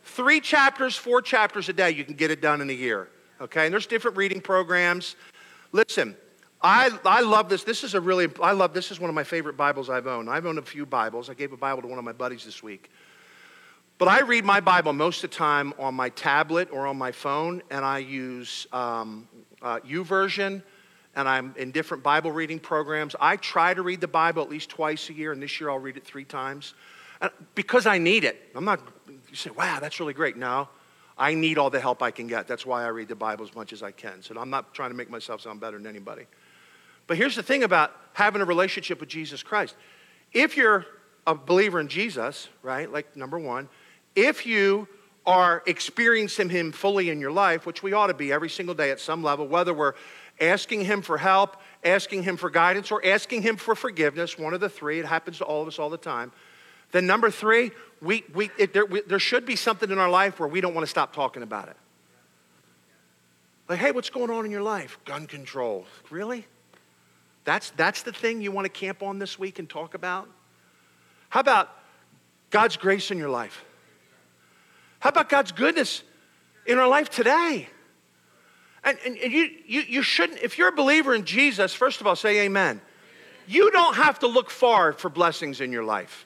Three 0.04 0.40
chapters, 0.40 0.96
four 0.96 1.22
chapters 1.22 1.68
a 1.68 1.72
day, 1.72 1.90
you 1.90 2.04
can 2.04 2.14
get 2.14 2.30
it 2.30 2.40
done 2.40 2.60
in 2.60 2.70
a 2.70 2.74
year. 2.74 3.08
Okay? 3.40 3.66
And 3.66 3.72
there's 3.72 3.86
different 3.86 4.16
reading 4.16 4.40
programs. 4.40 5.16
Listen, 5.72 6.16
I, 6.60 6.90
I 7.04 7.20
love 7.20 7.48
this. 7.48 7.64
This 7.64 7.84
is 7.84 7.94
a 7.94 8.00
really, 8.00 8.28
I 8.42 8.52
love, 8.52 8.74
this 8.74 8.90
is 8.90 8.98
one 8.98 9.08
of 9.08 9.14
my 9.14 9.24
favorite 9.24 9.56
Bibles 9.56 9.90
I've 9.90 10.06
owned. 10.06 10.28
I've 10.28 10.46
owned 10.46 10.58
a 10.58 10.62
few 10.62 10.86
Bibles. 10.86 11.30
I 11.30 11.34
gave 11.34 11.52
a 11.52 11.56
Bible 11.56 11.82
to 11.82 11.88
one 11.88 11.98
of 11.98 12.04
my 12.04 12.12
buddies 12.12 12.44
this 12.44 12.62
week. 12.62 12.90
But 13.98 14.08
I 14.08 14.20
read 14.20 14.44
my 14.44 14.60
Bible 14.60 14.92
most 14.92 15.24
of 15.24 15.30
the 15.30 15.36
time 15.36 15.74
on 15.78 15.94
my 15.94 16.08
tablet 16.10 16.68
or 16.70 16.86
on 16.86 16.96
my 16.96 17.10
phone, 17.10 17.62
and 17.70 17.84
I 17.84 17.98
use 17.98 18.66
um, 18.72 19.26
uh, 19.60 19.80
YouVersion 19.80 20.62
and 21.18 21.28
I'm 21.28 21.52
in 21.58 21.72
different 21.72 22.04
Bible 22.04 22.30
reading 22.30 22.60
programs. 22.60 23.16
I 23.20 23.36
try 23.36 23.74
to 23.74 23.82
read 23.82 24.00
the 24.00 24.08
Bible 24.08 24.40
at 24.40 24.48
least 24.48 24.68
twice 24.70 25.10
a 25.10 25.12
year, 25.12 25.32
and 25.32 25.42
this 25.42 25.60
year 25.60 25.68
I'll 25.68 25.80
read 25.80 25.96
it 25.96 26.04
three 26.04 26.24
times 26.24 26.74
because 27.56 27.86
I 27.86 27.98
need 27.98 28.22
it. 28.22 28.50
I'm 28.54 28.64
not, 28.64 28.80
say, 29.38 29.50
wow, 29.50 29.78
that's 29.80 30.00
really 30.00 30.14
great. 30.14 30.36
No, 30.36 30.68
I 31.16 31.34
need 31.34 31.58
all 31.58 31.70
the 31.70 31.80
help 31.80 32.02
I 32.02 32.10
can 32.10 32.26
get. 32.26 32.46
That's 32.46 32.64
why 32.64 32.84
I 32.84 32.88
read 32.88 33.08
the 33.08 33.16
Bible 33.16 33.44
as 33.44 33.54
much 33.54 33.72
as 33.72 33.82
I 33.82 33.90
can. 33.90 34.22
So 34.22 34.38
I'm 34.38 34.50
not 34.50 34.74
trying 34.74 34.90
to 34.90 34.96
make 34.96 35.10
myself 35.10 35.40
sound 35.40 35.60
better 35.60 35.76
than 35.76 35.86
anybody. 35.86 36.26
But 37.06 37.16
here's 37.16 37.34
the 37.34 37.42
thing 37.42 37.64
about 37.64 37.92
having 38.12 38.42
a 38.42 38.44
relationship 38.44 39.00
with 39.00 39.08
Jesus 39.08 39.42
Christ. 39.42 39.74
If 40.32 40.56
you're 40.56 40.86
a 41.26 41.34
believer 41.34 41.80
in 41.80 41.88
Jesus, 41.88 42.48
right, 42.62 42.90
like 42.90 43.16
number 43.16 43.38
one, 43.38 43.68
if 44.14 44.46
you 44.46 44.88
are 45.26 45.62
experiencing 45.66 46.48
Him 46.48 46.72
fully 46.72 47.10
in 47.10 47.20
your 47.20 47.30
life, 47.30 47.66
which 47.66 47.82
we 47.82 47.92
ought 47.92 48.06
to 48.06 48.14
be 48.14 48.32
every 48.32 48.48
single 48.48 48.74
day 48.74 48.90
at 48.90 48.98
some 49.00 49.22
level, 49.22 49.46
whether 49.46 49.74
we're 49.74 49.94
asking 50.40 50.84
Him 50.84 51.02
for 51.02 51.18
help, 51.18 51.56
asking 51.84 52.22
Him 52.22 52.36
for 52.36 52.48
guidance, 52.48 52.90
or 52.90 53.04
asking 53.04 53.42
Him 53.42 53.56
for 53.56 53.74
forgiveness, 53.74 54.38
one 54.38 54.54
of 54.54 54.60
the 54.60 54.68
three. 54.68 55.00
It 55.00 55.06
happens 55.06 55.38
to 55.38 55.44
all 55.44 55.62
of 55.62 55.68
us 55.68 55.78
all 55.78 55.90
the 55.90 55.98
time. 55.98 56.32
Then, 56.92 57.06
number 57.06 57.30
three, 57.30 57.70
we, 58.00 58.24
we, 58.34 58.50
it, 58.58 58.72
there, 58.72 58.86
we, 58.86 59.02
there 59.02 59.18
should 59.18 59.44
be 59.44 59.56
something 59.56 59.90
in 59.90 59.98
our 59.98 60.10
life 60.10 60.40
where 60.40 60.48
we 60.48 60.60
don't 60.60 60.74
want 60.74 60.86
to 60.86 60.90
stop 60.90 61.12
talking 61.12 61.42
about 61.42 61.68
it. 61.68 61.76
Like, 63.68 63.78
hey, 63.78 63.90
what's 63.90 64.10
going 64.10 64.30
on 64.30 64.44
in 64.44 64.50
your 64.50 64.62
life? 64.62 64.98
Gun 65.04 65.26
control. 65.26 65.84
Really? 66.10 66.46
That's, 67.44 67.70
that's 67.70 68.02
the 68.02 68.12
thing 68.12 68.40
you 68.40 68.52
want 68.52 68.64
to 68.64 68.70
camp 68.70 69.02
on 69.02 69.18
this 69.18 69.38
week 69.38 69.58
and 69.58 69.68
talk 69.68 69.94
about? 69.94 70.28
How 71.28 71.40
about 71.40 71.70
God's 72.50 72.76
grace 72.76 73.10
in 73.10 73.18
your 73.18 73.28
life? 73.28 73.64
How 75.00 75.10
about 75.10 75.28
God's 75.28 75.52
goodness 75.52 76.02
in 76.66 76.78
our 76.78 76.88
life 76.88 77.10
today? 77.10 77.68
And, 78.84 78.98
and, 79.04 79.18
and 79.18 79.32
you, 79.32 79.50
you, 79.66 79.80
you 79.82 80.02
shouldn't, 80.02 80.40
if 80.40 80.56
you're 80.56 80.68
a 80.68 80.74
believer 80.74 81.14
in 81.14 81.24
Jesus, 81.24 81.74
first 81.74 82.00
of 82.00 82.06
all, 82.06 82.16
say 82.16 82.40
amen. 82.46 82.80
You 83.46 83.70
don't 83.70 83.96
have 83.96 84.18
to 84.20 84.26
look 84.26 84.50
far 84.50 84.92
for 84.92 85.08
blessings 85.08 85.60
in 85.60 85.72
your 85.72 85.84
life. 85.84 86.24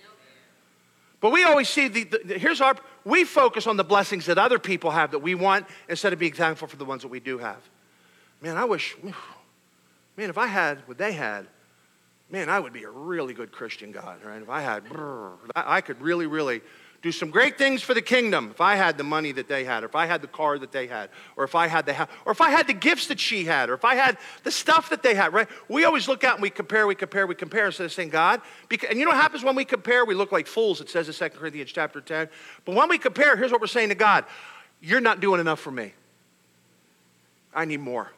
But 1.23 1.31
we 1.31 1.45
always 1.45 1.69
see 1.69 1.87
the, 1.87 2.05
the, 2.05 2.37
here's 2.37 2.61
our, 2.61 2.75
we 3.05 3.25
focus 3.25 3.69
on 3.69 3.77
the 3.77 3.85
blessings 3.85 4.27
that 4.27 4.39
other 4.39 4.59
people 4.59 4.91
have 4.91 5.13
that 5.13 5.21
we 5.21 5.37
want 5.37 5.67
instead 5.89 6.13
of 6.13 6.19
being 6.19 6.33
thankful 6.33 6.67
for 6.67 6.77
the 6.77 6.85
ones 6.85 7.03
that 7.03 7.09
we 7.09 7.21
do 7.21 7.39
have. 7.39 7.61
Man, 8.41 8.57
I 8.57 8.65
wish, 8.65 8.97
man, 10.17 10.29
if 10.29 10.37
I 10.37 10.49
had 10.49 10.87
what 10.89 10.99
they 10.99 11.13
had, 11.13 11.47
man, 12.29 12.49
I 12.51 12.59
would 12.59 12.73
be 12.73 12.83
a 12.83 12.91
really 12.91 13.35
good 13.35 13.53
Christian 13.53 13.93
God, 13.93 14.19
right? 14.25 14.43
If 14.43 14.51
I 14.51 14.63
had, 14.63 14.83
I 15.55 15.81
could 15.81 16.01
really, 16.01 16.27
really 16.27 16.61
do 17.03 17.11
some 17.11 17.31
great 17.31 17.59
things 17.59 17.83
for 17.83 17.95
the 17.95 18.03
kingdom 18.03 18.51
if 18.53 18.61
I 18.61 18.77
had 18.77 18.97
the 18.97 19.03
money 19.03 19.33
that 19.33 19.49
they 19.49 19.65
had, 19.65 19.83
or 19.83 19.87
if 19.87 19.97
I 19.97 20.07
had 20.07 20.23
the 20.23 20.29
car 20.29 20.57
that 20.59 20.71
they 20.71 20.87
had, 20.87 21.11
or 21.37 21.43
if 21.43 21.57
I 21.57 21.67
had 21.67 21.85
the 21.85 22.09
or 22.25 22.31
if 22.31 22.41
I 22.41 22.51
had 22.51 22.69
the 22.69 22.73
gifts 22.73 23.09
that 23.09 23.19
she 23.19 23.45
had, 23.45 23.71
or 23.71 23.75
if 23.75 23.85
I 23.85 23.97
had 23.97 24.17
the 24.45 24.53
stuff 24.53 24.89
that 24.91 25.03
they 25.03 25.15
had, 25.15 25.33
right? 25.33 25.49
We 25.69 25.85
always 25.85 26.07
look 26.07 26.23
out 26.23 26.35
and 26.35 26.43
we 26.43 26.51
compare, 26.51 26.87
we 26.87 26.95
compare, 26.95 27.27
we 27.27 27.35
compare 27.35 27.67
instead 27.67 27.85
of 27.85 27.93
saying 27.93 28.11
God. 28.11 28.41
Because, 28.69 28.91
and 28.91 28.99
you 29.01 29.05
know 29.05 29.11
what 29.11 29.21
happens 29.21 29.43
when 29.43 29.57
we 29.57 29.65
compare? 29.65 30.05
We 30.05 30.15
look 30.15 30.31
like 30.31 30.47
fools, 30.47 30.81
it 30.81 30.89
says 30.89 31.09
in 31.09 31.15
2 31.15 31.37
Corinthians 31.37 31.73
chapter 31.73 32.01
10. 32.01 32.29
But 32.65 32.77
when 32.77 32.89
we 32.89 32.99
compare, 32.99 33.37
here's 33.37 33.51
what 33.51 33.61
we're 33.61 33.67
saying 33.67 33.89
to 33.89 33.97
God 33.97 34.25
You're 34.81 35.01
not 35.01 35.19
doing 35.19 35.41
enough 35.41 35.59
for 35.59 35.73
me. 35.73 35.95
I 37.53 37.65
need 37.65 37.81
more. 37.81 38.13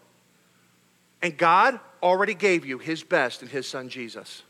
And 1.23 1.39
God 1.39 1.81
already 2.03 2.35
gave 2.35 2.67
you 2.67 2.79
his 2.79 3.03
best 3.03 3.41
in 3.41 3.49
his 3.49 3.67
son 3.67 3.89
Jesus. 3.89 4.43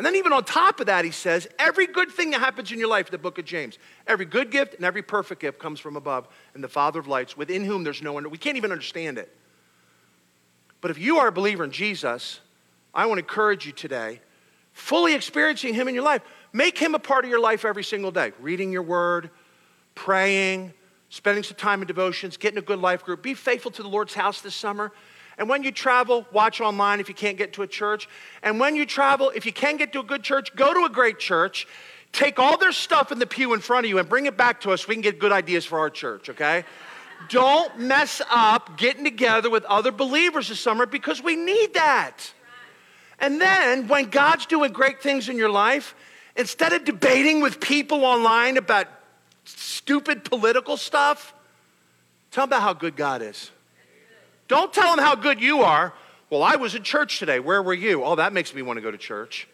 And 0.00 0.06
then, 0.06 0.16
even 0.16 0.32
on 0.32 0.44
top 0.44 0.80
of 0.80 0.86
that, 0.86 1.04
he 1.04 1.10
says, 1.10 1.46
every 1.58 1.86
good 1.86 2.10
thing 2.10 2.30
that 2.30 2.40
happens 2.40 2.72
in 2.72 2.78
your 2.78 2.88
life, 2.88 3.10
the 3.10 3.18
book 3.18 3.36
of 3.36 3.44
James, 3.44 3.78
every 4.06 4.24
good 4.24 4.50
gift 4.50 4.72
and 4.72 4.82
every 4.82 5.02
perfect 5.02 5.42
gift 5.42 5.58
comes 5.58 5.78
from 5.78 5.94
above, 5.94 6.26
and 6.54 6.64
the 6.64 6.68
Father 6.68 6.98
of 6.98 7.06
lights, 7.06 7.36
within 7.36 7.66
whom 7.66 7.84
there's 7.84 8.00
no 8.00 8.14
one. 8.14 8.30
We 8.30 8.38
can't 8.38 8.56
even 8.56 8.72
understand 8.72 9.18
it. 9.18 9.36
But 10.80 10.90
if 10.90 10.96
you 10.96 11.18
are 11.18 11.28
a 11.28 11.32
believer 11.32 11.64
in 11.64 11.70
Jesus, 11.70 12.40
I 12.94 13.04
want 13.04 13.18
to 13.18 13.24
encourage 13.24 13.66
you 13.66 13.72
today, 13.72 14.22
fully 14.72 15.12
experiencing 15.12 15.74
him 15.74 15.86
in 15.86 15.94
your 15.94 16.04
life, 16.04 16.22
make 16.54 16.78
him 16.78 16.94
a 16.94 16.98
part 16.98 17.26
of 17.26 17.30
your 17.30 17.38
life 17.38 17.66
every 17.66 17.84
single 17.84 18.10
day. 18.10 18.32
Reading 18.40 18.72
your 18.72 18.84
word, 18.84 19.28
praying, 19.94 20.72
spending 21.10 21.44
some 21.44 21.58
time 21.58 21.82
in 21.82 21.86
devotions, 21.86 22.38
getting 22.38 22.58
a 22.58 22.62
good 22.62 22.78
life 22.78 23.04
group. 23.04 23.22
Be 23.22 23.34
faithful 23.34 23.70
to 23.72 23.82
the 23.82 23.88
Lord's 23.90 24.14
house 24.14 24.40
this 24.40 24.54
summer. 24.54 24.92
And 25.40 25.48
when 25.48 25.62
you 25.62 25.72
travel, 25.72 26.26
watch 26.32 26.60
online 26.60 27.00
if 27.00 27.08
you 27.08 27.14
can't 27.14 27.38
get 27.38 27.54
to 27.54 27.62
a 27.62 27.66
church. 27.66 28.10
And 28.42 28.60
when 28.60 28.76
you 28.76 28.84
travel, 28.84 29.32
if 29.34 29.46
you 29.46 29.54
can 29.54 29.78
get 29.78 29.90
to 29.94 30.00
a 30.00 30.02
good 30.02 30.22
church, 30.22 30.54
go 30.54 30.74
to 30.74 30.84
a 30.84 30.90
great 30.90 31.18
church. 31.18 31.66
Take 32.12 32.38
all 32.38 32.58
their 32.58 32.72
stuff 32.72 33.10
in 33.10 33.18
the 33.18 33.26
pew 33.26 33.54
in 33.54 33.60
front 33.60 33.86
of 33.86 33.88
you 33.88 33.98
and 33.98 34.06
bring 34.06 34.26
it 34.26 34.36
back 34.36 34.60
to 34.60 34.72
us 34.72 34.82
so 34.82 34.88
we 34.88 34.96
can 34.96 35.00
get 35.00 35.18
good 35.18 35.32
ideas 35.32 35.64
for 35.64 35.78
our 35.78 35.88
church, 35.88 36.28
okay? 36.28 36.64
Don't 37.30 37.78
mess 37.78 38.20
up 38.30 38.76
getting 38.76 39.02
together 39.02 39.48
with 39.48 39.64
other 39.64 39.90
believers 39.90 40.50
this 40.50 40.60
summer 40.60 40.84
because 40.84 41.22
we 41.22 41.36
need 41.36 41.72
that. 41.72 42.18
And 43.18 43.40
then 43.40 43.88
when 43.88 44.10
God's 44.10 44.44
doing 44.44 44.72
great 44.72 45.02
things 45.02 45.30
in 45.30 45.38
your 45.38 45.50
life, 45.50 45.94
instead 46.36 46.74
of 46.74 46.84
debating 46.84 47.40
with 47.40 47.60
people 47.60 48.04
online 48.04 48.58
about 48.58 48.88
stupid 49.44 50.22
political 50.22 50.76
stuff, 50.76 51.32
tell 52.30 52.46
them 52.46 52.58
about 52.58 52.62
how 52.62 52.72
good 52.74 52.94
God 52.94 53.22
is. 53.22 53.50
Don't 54.50 54.72
tell 54.72 54.96
them 54.96 55.04
how 55.04 55.14
good 55.14 55.40
you 55.40 55.62
are. 55.62 55.94
Well, 56.28 56.42
I 56.42 56.56
was 56.56 56.74
in 56.74 56.82
church 56.82 57.20
today. 57.20 57.38
Where 57.38 57.62
were 57.62 57.72
you? 57.72 58.02
Oh, 58.02 58.16
that 58.16 58.32
makes 58.32 58.52
me 58.52 58.62
want 58.62 58.78
to 58.78 58.80
go 58.80 58.90
to 58.90 58.98
church. 58.98 59.46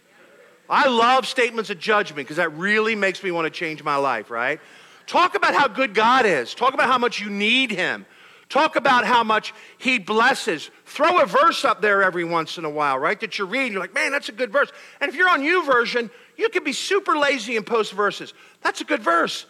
I 0.70 0.88
love 0.88 1.26
statements 1.26 1.68
of 1.68 1.78
judgment 1.78 2.26
because 2.26 2.38
that 2.38 2.56
really 2.56 2.94
makes 2.94 3.22
me 3.22 3.30
want 3.30 3.44
to 3.44 3.50
change 3.50 3.84
my 3.84 3.96
life, 3.96 4.30
right? 4.30 4.58
Talk 5.06 5.34
about 5.34 5.52
how 5.52 5.68
good 5.68 5.92
God 5.92 6.24
is. 6.24 6.54
Talk 6.54 6.72
about 6.72 6.86
how 6.86 6.96
much 6.96 7.20
you 7.20 7.28
need 7.28 7.72
Him. 7.72 8.06
Talk 8.48 8.76
about 8.76 9.04
how 9.04 9.22
much 9.22 9.52
He 9.76 9.98
blesses. 9.98 10.70
Throw 10.86 11.20
a 11.20 11.26
verse 11.26 11.62
up 11.66 11.82
there 11.82 12.02
every 12.02 12.24
once 12.24 12.56
in 12.56 12.64
a 12.64 12.70
while, 12.70 12.98
right? 12.98 13.20
That 13.20 13.38
you 13.38 13.44
read. 13.44 13.72
You're 13.72 13.82
like, 13.82 13.92
man, 13.92 14.12
that's 14.12 14.30
a 14.30 14.32
good 14.32 14.50
verse. 14.50 14.72
And 15.02 15.10
if 15.10 15.14
you're 15.14 15.28
on 15.28 15.42
YouVersion, 15.42 16.08
you 16.38 16.48
can 16.48 16.64
be 16.64 16.72
super 16.72 17.18
lazy 17.18 17.58
and 17.58 17.66
post 17.66 17.92
verses. 17.92 18.32
That's 18.62 18.80
a 18.80 18.84
good 18.84 19.02
verse. 19.02 19.44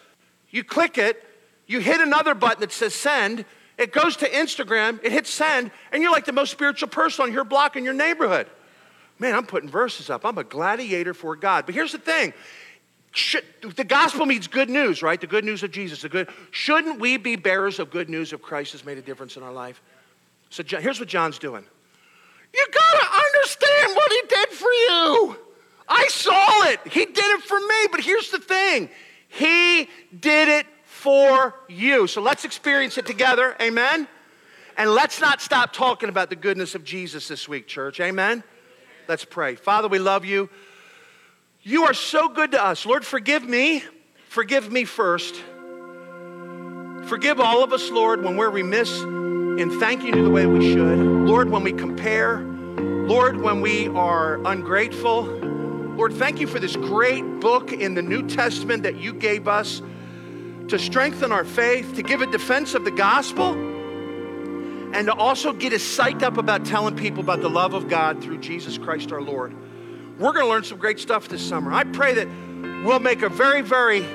You 0.49 0.65
click 0.65 0.97
it, 0.97 1.23
you 1.67 1.79
hit 1.79 2.01
another 2.01 2.33
button 2.33 2.59
that 2.59 2.73
says 2.73 2.93
send, 2.93 3.45
it 3.77 3.93
goes 3.93 4.17
to 4.17 4.29
Instagram, 4.29 4.99
it 5.03 5.11
hits 5.11 5.29
send, 5.29 5.71
and 5.91 6.01
you're 6.01 6.11
like 6.11 6.25
the 6.25 6.31
most 6.31 6.51
spiritual 6.51 6.89
person 6.89 7.23
on 7.23 7.33
your 7.33 7.43
block 7.43 7.75
in 7.75 7.83
your 7.83 7.93
neighborhood. 7.93 8.47
Man, 9.19 9.35
I'm 9.35 9.45
putting 9.45 9.69
verses 9.69 10.09
up. 10.09 10.25
I'm 10.25 10.37
a 10.37 10.43
gladiator 10.43 11.13
for 11.13 11.35
God. 11.35 11.65
But 11.65 11.75
here's 11.75 11.91
the 11.91 11.97
thing. 11.97 12.33
The 13.75 13.83
gospel 13.83 14.25
means 14.25 14.47
good 14.47 14.69
news, 14.69 15.01
right? 15.01 15.19
The 15.19 15.27
good 15.27 15.43
news 15.43 15.63
of 15.63 15.71
Jesus. 15.71 16.01
The 16.01 16.09
good. 16.09 16.29
Shouldn't 16.51 16.99
we 16.99 17.17
be 17.17 17.35
bearers 17.35 17.79
of 17.79 17.89
good 17.89 18.09
news 18.09 18.31
if 18.31 18.41
Christ 18.41 18.73
has 18.73 18.85
made 18.85 18.97
a 18.99 19.01
difference 19.01 19.37
in 19.37 19.43
our 19.43 19.51
life? 19.51 19.81
So 20.49 20.61
John, 20.61 20.81
here's 20.81 20.99
what 20.99 21.09
John's 21.09 21.39
doing. 21.39 21.63
You 22.53 22.65
gotta 22.71 23.25
understand 23.25 23.95
what 23.95 24.11
he 24.11 24.21
did 24.27 24.49
for 24.49 24.71
you. 24.71 25.37
I 25.89 26.07
saw 26.09 26.63
it. 26.67 26.79
He 26.91 27.05
did 27.05 27.17
it 27.17 27.41
for 27.41 27.59
me. 27.59 27.87
But 27.91 28.01
here's 28.01 28.29
the 28.29 28.39
thing. 28.39 28.89
He 29.29 29.89
did 30.19 30.47
it 30.47 30.65
for 30.97 31.53
you. 31.69 32.07
So 32.07 32.21
let's 32.21 32.43
experience 32.43 32.97
it 32.97 33.05
together. 33.05 33.55
Amen. 33.61 34.07
And 34.77 34.91
let's 34.91 35.21
not 35.21 35.41
stop 35.41 35.71
talking 35.71 36.09
about 36.09 36.29
the 36.29 36.35
goodness 36.35 36.75
of 36.75 36.83
Jesus 36.83 37.27
this 37.27 37.47
week, 37.47 37.67
church. 37.67 37.99
Amen. 37.99 38.43
Let's 39.07 39.23
pray. 39.23 39.55
Father, 39.55 39.87
we 39.87 39.99
love 39.99 40.25
you. 40.25 40.49
You 41.61 41.83
are 41.83 41.93
so 41.93 42.29
good 42.29 42.51
to 42.51 42.63
us. 42.63 42.85
Lord, 42.85 43.05
forgive 43.05 43.43
me. 43.43 43.83
Forgive 44.29 44.71
me 44.71 44.85
first. 44.85 45.35
Forgive 47.05 47.39
all 47.39 47.63
of 47.63 47.73
us, 47.73 47.89
Lord, 47.89 48.23
when 48.23 48.35
we're 48.35 48.49
remiss 48.49 49.01
in 49.01 49.79
thanking 49.79 50.15
you 50.15 50.23
the 50.23 50.29
way 50.29 50.45
we 50.45 50.73
should. 50.73 50.99
Lord, 50.99 51.49
when 51.49 51.63
we 51.63 51.73
compare. 51.73 52.41
Lord, 52.41 53.39
when 53.39 53.61
we 53.61 53.87
are 53.89 54.45
ungrateful. 54.45 55.23
Lord, 55.23 56.13
thank 56.13 56.39
you 56.39 56.47
for 56.47 56.59
this 56.59 56.75
great 56.75 57.23
book 57.39 57.71
in 57.71 57.93
the 57.93 58.01
New 58.01 58.27
Testament 58.27 58.83
that 58.83 58.97
you 58.97 59.13
gave 59.13 59.47
us 59.47 59.81
to 60.69 60.77
strengthen 60.77 61.31
our 61.31 61.45
faith, 61.45 61.95
to 61.95 62.03
give 62.03 62.21
a 62.21 62.27
defense 62.27 62.73
of 62.73 62.83
the 62.83 62.91
gospel, 62.91 63.53
and 64.93 65.07
to 65.07 65.13
also 65.13 65.53
get 65.53 65.73
us 65.73 65.81
psyched 65.81 66.23
up 66.23 66.37
about 66.37 66.65
telling 66.65 66.95
people 66.95 67.21
about 67.21 67.41
the 67.41 67.49
love 67.49 67.73
of 67.73 67.89
God 67.89 68.21
through 68.23 68.39
Jesus 68.39 68.77
Christ 68.77 69.11
our 69.11 69.21
Lord. 69.21 69.53
We're 70.17 70.33
going 70.33 70.45
to 70.45 70.49
learn 70.49 70.63
some 70.63 70.77
great 70.77 70.99
stuff 70.99 71.27
this 71.27 71.47
summer. 71.47 71.71
I 71.71 71.83
pray 71.83 72.13
that 72.15 72.27
we'll 72.83 72.99
make 72.99 73.21
a 73.21 73.29
very, 73.29 73.61
very 73.61 74.05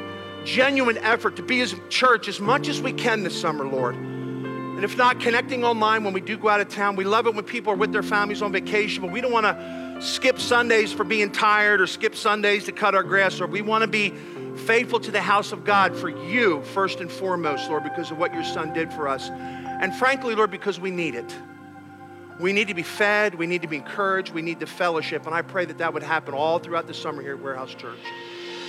genuine 0.45 0.99
effort 0.99 1.37
to 1.37 1.43
be 1.43 1.61
as 1.61 1.75
church 1.89 2.27
as 2.27 2.41
much 2.41 2.69
as 2.69 2.83
we 2.83 2.93
can 2.93 3.23
this 3.23 3.39
summer, 3.41 3.65
Lord. 3.65 3.95
And 3.95 4.85
if 4.85 4.97
not, 4.97 5.21
connecting 5.21 5.65
online 5.65 6.03
when 6.03 6.13
we 6.13 6.21
do 6.21 6.37
go 6.37 6.49
out 6.49 6.61
of 6.61 6.69
town. 6.69 6.97
We 6.97 7.05
love 7.05 7.27
it 7.27 7.35
when 7.35 7.45
people 7.45 7.73
are 7.73 7.77
with 7.77 7.93
their 7.93 8.03
families 8.03 8.43
on 8.43 8.51
vacation, 8.51 9.03
but 9.03 9.13
we 9.13 9.21
don't 9.21 9.31
want 9.31 9.47
to 9.47 9.99
skip 10.01 10.41
Sundays 10.41 10.93
for 10.93 11.05
being 11.05 11.31
tired 11.31 11.81
or 11.81 11.87
skip 11.87 12.17
Sundays 12.17 12.65
to 12.65 12.73
cut 12.73 12.95
our 12.95 13.05
grass, 13.05 13.41
or 13.41 13.47
we 13.47 13.63
want 13.63 13.83
to 13.83 13.89
be 13.89 14.13
faithful 14.57 15.01
to 15.01 15.11
the 15.11 15.21
house 15.21 15.53
of 15.53 15.65
God 15.65 15.97
for 15.97 16.09
you, 16.09 16.63
first 16.63 17.01
and 17.01 17.11
foremost, 17.11 17.69
Lord, 17.69 17.85
because 17.85 18.11
of 18.11 18.19
what 18.19 18.35
your 18.35 18.45
son 18.45 18.73
did 18.73 18.93
for 18.93 19.09
us. 19.09 19.31
And 19.31 19.95
frankly, 19.95 20.35
Lord, 20.35 20.51
because 20.51 20.79
we 20.79 20.91
need 20.91 21.15
it. 21.15 21.37
We 22.41 22.53
need 22.53 22.69
to 22.69 22.75
be 22.75 22.83
fed, 22.83 23.35
we 23.35 23.47
need 23.47 23.63
to 23.63 23.69
be 23.69 23.77
encouraged, 23.77 24.33
we 24.33 24.43
need 24.43 24.59
the 24.59 24.67
fellowship. 24.67 25.27
And 25.27 25.35
I 25.35 25.43
pray 25.43 25.65
that 25.65 25.79
that 25.79 25.93
would 25.95 26.03
happen 26.03 26.35
all 26.35 26.59
throughout 26.59 26.87
the 26.87 26.95
summer 26.95 27.23
here 27.23 27.35
at 27.35 27.43
Warehouse 27.43 27.75
Church. 27.75 27.99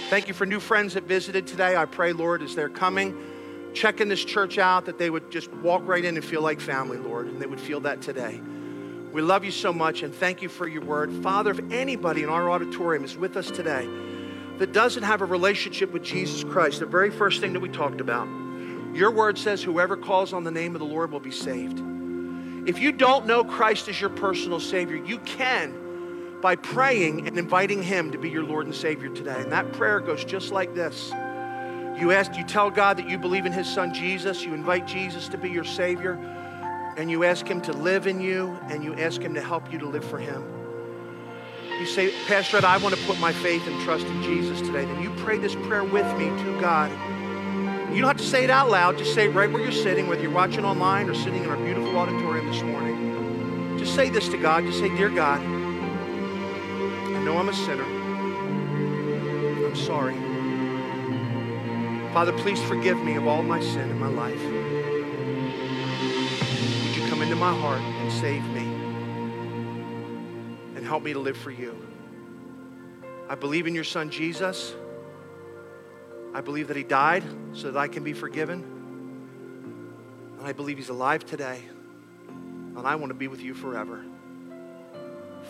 Thank 0.09 0.27
you 0.27 0.33
for 0.33 0.45
new 0.45 0.59
friends 0.59 0.93
that 0.93 1.03
visited 1.03 1.47
today. 1.47 1.75
I 1.75 1.85
pray, 1.85 2.13
Lord, 2.13 2.43
as 2.43 2.55
they're 2.55 2.69
coming, 2.69 3.17
checking 3.73 4.09
this 4.09 4.23
church 4.23 4.57
out, 4.57 4.85
that 4.85 4.97
they 4.97 5.09
would 5.09 5.31
just 5.31 5.51
walk 5.53 5.81
right 5.85 6.03
in 6.03 6.15
and 6.15 6.25
feel 6.25 6.41
like 6.41 6.59
family, 6.59 6.97
Lord, 6.97 7.27
and 7.27 7.41
they 7.41 7.47
would 7.47 7.59
feel 7.59 7.79
that 7.81 8.01
today. 8.01 8.39
We 9.11 9.21
love 9.21 9.45
you 9.45 9.51
so 9.51 9.71
much 9.71 10.03
and 10.03 10.13
thank 10.13 10.41
you 10.41 10.49
for 10.49 10.67
your 10.67 10.83
word. 10.83 11.11
Father, 11.23 11.51
if 11.51 11.59
anybody 11.71 12.23
in 12.23 12.29
our 12.29 12.49
auditorium 12.49 13.03
is 13.03 13.15
with 13.15 13.37
us 13.37 13.49
today 13.49 13.87
that 14.59 14.71
doesn't 14.71 15.03
have 15.03 15.21
a 15.21 15.25
relationship 15.25 15.91
with 15.91 16.03
Jesus 16.03 16.43
Christ, 16.43 16.79
the 16.79 16.85
very 16.85 17.09
first 17.09 17.41
thing 17.41 17.53
that 17.53 17.59
we 17.59 17.69
talked 17.69 18.01
about, 18.01 18.27
your 18.93 19.11
word 19.11 19.37
says, 19.37 19.63
whoever 19.63 19.97
calls 19.97 20.33
on 20.33 20.43
the 20.43 20.51
name 20.51 20.75
of 20.75 20.79
the 20.79 20.85
Lord 20.85 21.11
will 21.11 21.19
be 21.19 21.31
saved. 21.31 21.81
If 22.67 22.79
you 22.79 22.91
don't 22.91 23.25
know 23.25 23.43
Christ 23.43 23.89
as 23.89 23.99
your 23.99 24.11
personal 24.11 24.59
Savior, 24.59 24.95
you 24.95 25.17
can 25.19 26.39
by 26.41 26.55
praying 26.55 27.27
and 27.27 27.37
inviting 27.37 27.81
Him 27.81 28.11
to 28.11 28.17
be 28.17 28.29
your 28.29 28.43
Lord 28.43 28.65
and 28.65 28.75
Savior 28.75 29.09
today. 29.09 29.41
And 29.41 29.51
that 29.51 29.73
prayer 29.73 29.99
goes 29.99 30.23
just 30.23 30.51
like 30.51 30.75
this. 30.75 31.11
You 31.99 32.11
ask, 32.11 32.37
you 32.37 32.43
tell 32.43 32.69
God 32.69 32.97
that 32.97 33.09
you 33.09 33.17
believe 33.17 33.45
in 33.45 33.51
His 33.51 33.67
Son 33.67 33.93
Jesus, 33.93 34.43
you 34.43 34.53
invite 34.53 34.85
Jesus 34.85 35.27
to 35.29 35.37
be 35.37 35.49
your 35.49 35.63
Savior 35.63 36.13
and 36.97 37.09
you 37.09 37.23
ask 37.23 37.47
Him 37.47 37.61
to 37.61 37.73
live 37.73 38.07
in 38.07 38.21
you 38.21 38.57
and 38.69 38.83
you 38.83 38.93
ask 38.95 39.21
Him 39.21 39.33
to 39.33 39.41
help 39.41 39.71
you 39.71 39.79
to 39.79 39.87
live 39.87 40.05
for 40.05 40.19
Him. 40.19 40.62
You 41.83 41.89
say, 41.89 42.13
Pastor 42.27 42.55
Ed, 42.55 42.63
I 42.63 42.77
want 42.77 42.95
to 42.95 43.05
put 43.05 43.19
my 43.19 43.33
faith 43.33 43.67
and 43.67 43.77
trust 43.81 44.07
in 44.07 44.23
Jesus 44.23 44.61
today. 44.61 44.85
Then 44.85 45.01
you 45.01 45.09
pray 45.17 45.37
this 45.37 45.53
prayer 45.53 45.83
with 45.83 46.05
me 46.17 46.27
to 46.27 46.61
God. 46.61 46.89
You 47.93 47.99
don't 47.99 48.07
have 48.07 48.15
to 48.15 48.23
say 48.23 48.45
it 48.45 48.49
out 48.49 48.71
loud. 48.71 48.97
Just 48.97 49.13
say 49.13 49.25
it 49.25 49.31
right 49.31 49.51
where 49.51 49.61
you're 49.61 49.73
sitting, 49.73 50.07
whether 50.07 50.21
you're 50.21 50.31
watching 50.31 50.63
online 50.63 51.09
or 51.09 51.13
sitting 51.13 51.43
in 51.43 51.49
our 51.49 51.57
beautiful 51.57 51.97
auditorium 51.97 52.47
this 52.47 52.61
morning. 52.61 53.77
Just 53.77 53.95
say 53.95 54.09
this 54.09 54.29
to 54.29 54.37
God. 54.37 54.63
Just 54.63 54.79
say, 54.79 54.95
Dear 54.95 55.09
God, 55.09 55.41
I 55.41 57.23
know 57.25 57.37
I'm 57.37 57.49
a 57.49 57.53
sinner. 57.53 57.83
I'm 59.65 59.75
sorry. 59.75 60.15
Father, 62.13 62.31
please 62.31 62.61
forgive 62.61 63.03
me 63.03 63.15
of 63.15 63.27
all 63.27 63.43
my 63.43 63.59
sin 63.59 63.89
in 63.89 63.99
my 63.99 64.07
life 64.07 64.41
Would 66.81 66.95
you 66.95 67.05
come 67.09 67.21
into 67.21 67.35
my 67.35 67.53
heart 67.53 67.81
and 67.81 68.09
save 68.09 68.45
me 68.51 68.72
and 70.83 70.89
help 70.89 71.01
me 71.01 71.13
to 71.13 71.19
live 71.19 71.37
for 71.37 71.49
you. 71.49 71.73
I 73.29 73.35
believe 73.35 73.67
in 73.67 73.73
your 73.73 73.85
son 73.85 74.09
Jesus. 74.09 74.75
I 76.33 76.41
believe 76.41 76.67
that 76.67 76.75
he 76.75 76.83
died 76.83 77.23
so 77.53 77.71
that 77.71 77.79
I 77.79 77.87
can 77.87 78.03
be 78.03 78.11
forgiven. 78.11 78.61
And 80.37 80.45
I 80.45 80.51
believe 80.51 80.75
he's 80.75 80.89
alive 80.89 81.25
today. 81.25 81.61
And 82.27 82.85
I 82.85 82.95
want 82.95 83.11
to 83.11 83.13
be 83.13 83.29
with 83.29 83.39
you 83.39 83.53
forever. 83.53 84.03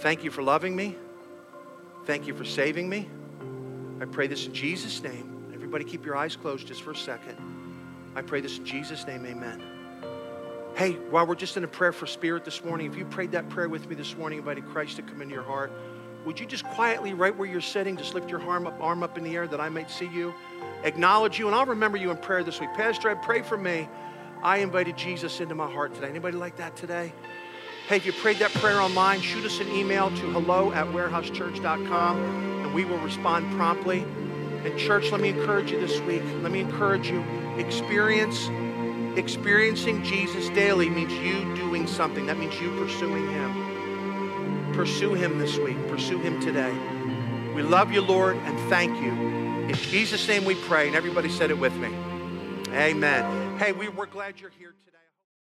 Thank 0.01 0.23
you 0.23 0.29
for 0.29 0.43
loving 0.43 0.75
me. 0.75 0.97
Thank 2.05 2.27
you 2.27 2.35
for 2.35 2.45
saving 2.45 2.87
me. 2.87 3.09
I 3.99 4.05
pray 4.05 4.27
this 4.27 4.45
in 4.45 4.53
Jesus' 4.53 5.01
name. 5.01 5.51
Everybody 5.51 5.83
keep 5.83 6.05
your 6.05 6.15
eyes 6.15 6.35
closed 6.35 6.67
just 6.67 6.83
for 6.83 6.91
a 6.91 6.95
second. 6.95 7.39
I 8.15 8.21
pray 8.21 8.39
this 8.39 8.59
in 8.59 8.65
Jesus' 8.65 9.07
name, 9.07 9.25
amen. 9.25 9.82
Hey, 10.75 10.93
while 11.11 11.27
we're 11.27 11.35
just 11.35 11.55
in 11.55 11.63
a 11.63 11.67
prayer 11.67 11.91
for 11.91 12.07
spirit 12.07 12.45
this 12.45 12.63
morning, 12.63 12.91
if 12.91 12.97
you 12.97 13.05
prayed 13.05 13.33
that 13.33 13.47
prayer 13.47 13.69
with 13.69 13.87
me 13.87 13.93
this 13.93 14.17
morning, 14.17 14.39
inviting 14.39 14.63
Christ 14.63 14.95
to 14.95 15.03
come 15.03 15.21
into 15.21 15.35
your 15.35 15.43
heart, 15.43 15.71
would 16.25 16.39
you 16.39 16.47
just 16.47 16.63
quietly, 16.63 17.13
right 17.13 17.35
where 17.37 17.47
you're 17.47 17.61
sitting, 17.61 17.95
just 17.95 18.15
lift 18.15 18.27
your 18.31 18.41
arm 18.41 18.65
up, 18.65 18.75
arm 18.81 19.03
up 19.03 19.15
in 19.15 19.23
the 19.23 19.35
air 19.35 19.47
that 19.47 19.61
I 19.61 19.69
might 19.69 19.91
see 19.91 20.07
you, 20.07 20.33
acknowledge 20.83 21.37
you, 21.37 21.45
and 21.45 21.55
I'll 21.55 21.67
remember 21.67 21.99
you 21.99 22.09
in 22.09 22.17
prayer 22.17 22.43
this 22.43 22.59
week. 22.59 22.73
Pastor, 22.73 23.07
I 23.11 23.13
pray 23.13 23.43
for 23.43 23.55
me. 23.55 23.87
I 24.41 24.57
invited 24.57 24.97
Jesus 24.97 25.39
into 25.41 25.53
my 25.53 25.71
heart 25.71 25.93
today. 25.93 26.07
Anybody 26.09 26.37
like 26.37 26.57
that 26.57 26.75
today? 26.75 27.13
Hey, 27.87 27.97
if 27.97 28.07
you 28.07 28.13
prayed 28.13 28.39
that 28.39 28.51
prayer 28.53 28.81
online, 28.81 29.21
shoot 29.21 29.45
us 29.45 29.59
an 29.59 29.69
email 29.69 30.09
to 30.09 30.31
hello 30.31 30.71
at 30.71 30.87
warehousechurch.com 30.87 32.17
and 32.63 32.73
we 32.73 32.83
will 32.83 32.97
respond 32.97 33.55
promptly. 33.55 33.99
And, 34.65 34.79
church, 34.79 35.11
let 35.11 35.21
me 35.21 35.29
encourage 35.29 35.69
you 35.69 35.79
this 35.79 35.99
week. 36.01 36.23
Let 36.41 36.51
me 36.51 36.61
encourage 36.61 37.09
you. 37.09 37.23
Experience 37.57 38.49
Experiencing 39.15 40.03
Jesus 40.03 40.49
daily 40.49 40.89
means 40.89 41.13
you 41.13 41.55
doing 41.55 41.85
something. 41.85 42.25
That 42.25 42.37
means 42.37 42.59
you 42.59 42.75
pursuing 42.79 43.29
Him. 43.29 44.71
Pursue 44.73 45.13
Him 45.13 45.37
this 45.37 45.57
week. 45.59 45.77
Pursue 45.87 46.19
Him 46.19 46.41
today. 46.41 46.73
We 47.53 47.61
love 47.61 47.91
you, 47.91 48.01
Lord, 48.01 48.37
and 48.37 48.59
thank 48.69 48.99
you. 48.99 49.11
In 49.11 49.75
Jesus' 49.75 50.27
name 50.27 50.45
we 50.45 50.55
pray. 50.55 50.87
And 50.87 50.95
everybody 50.95 51.29
said 51.29 51.51
it 51.51 51.59
with 51.59 51.75
me. 51.75 51.89
Amen. 52.69 53.57
Hey, 53.59 53.71
we, 53.71 53.87
we're 53.87 54.07
glad 54.07 54.41
you're 54.41 54.51
here 54.57 54.73
today. 54.85 54.92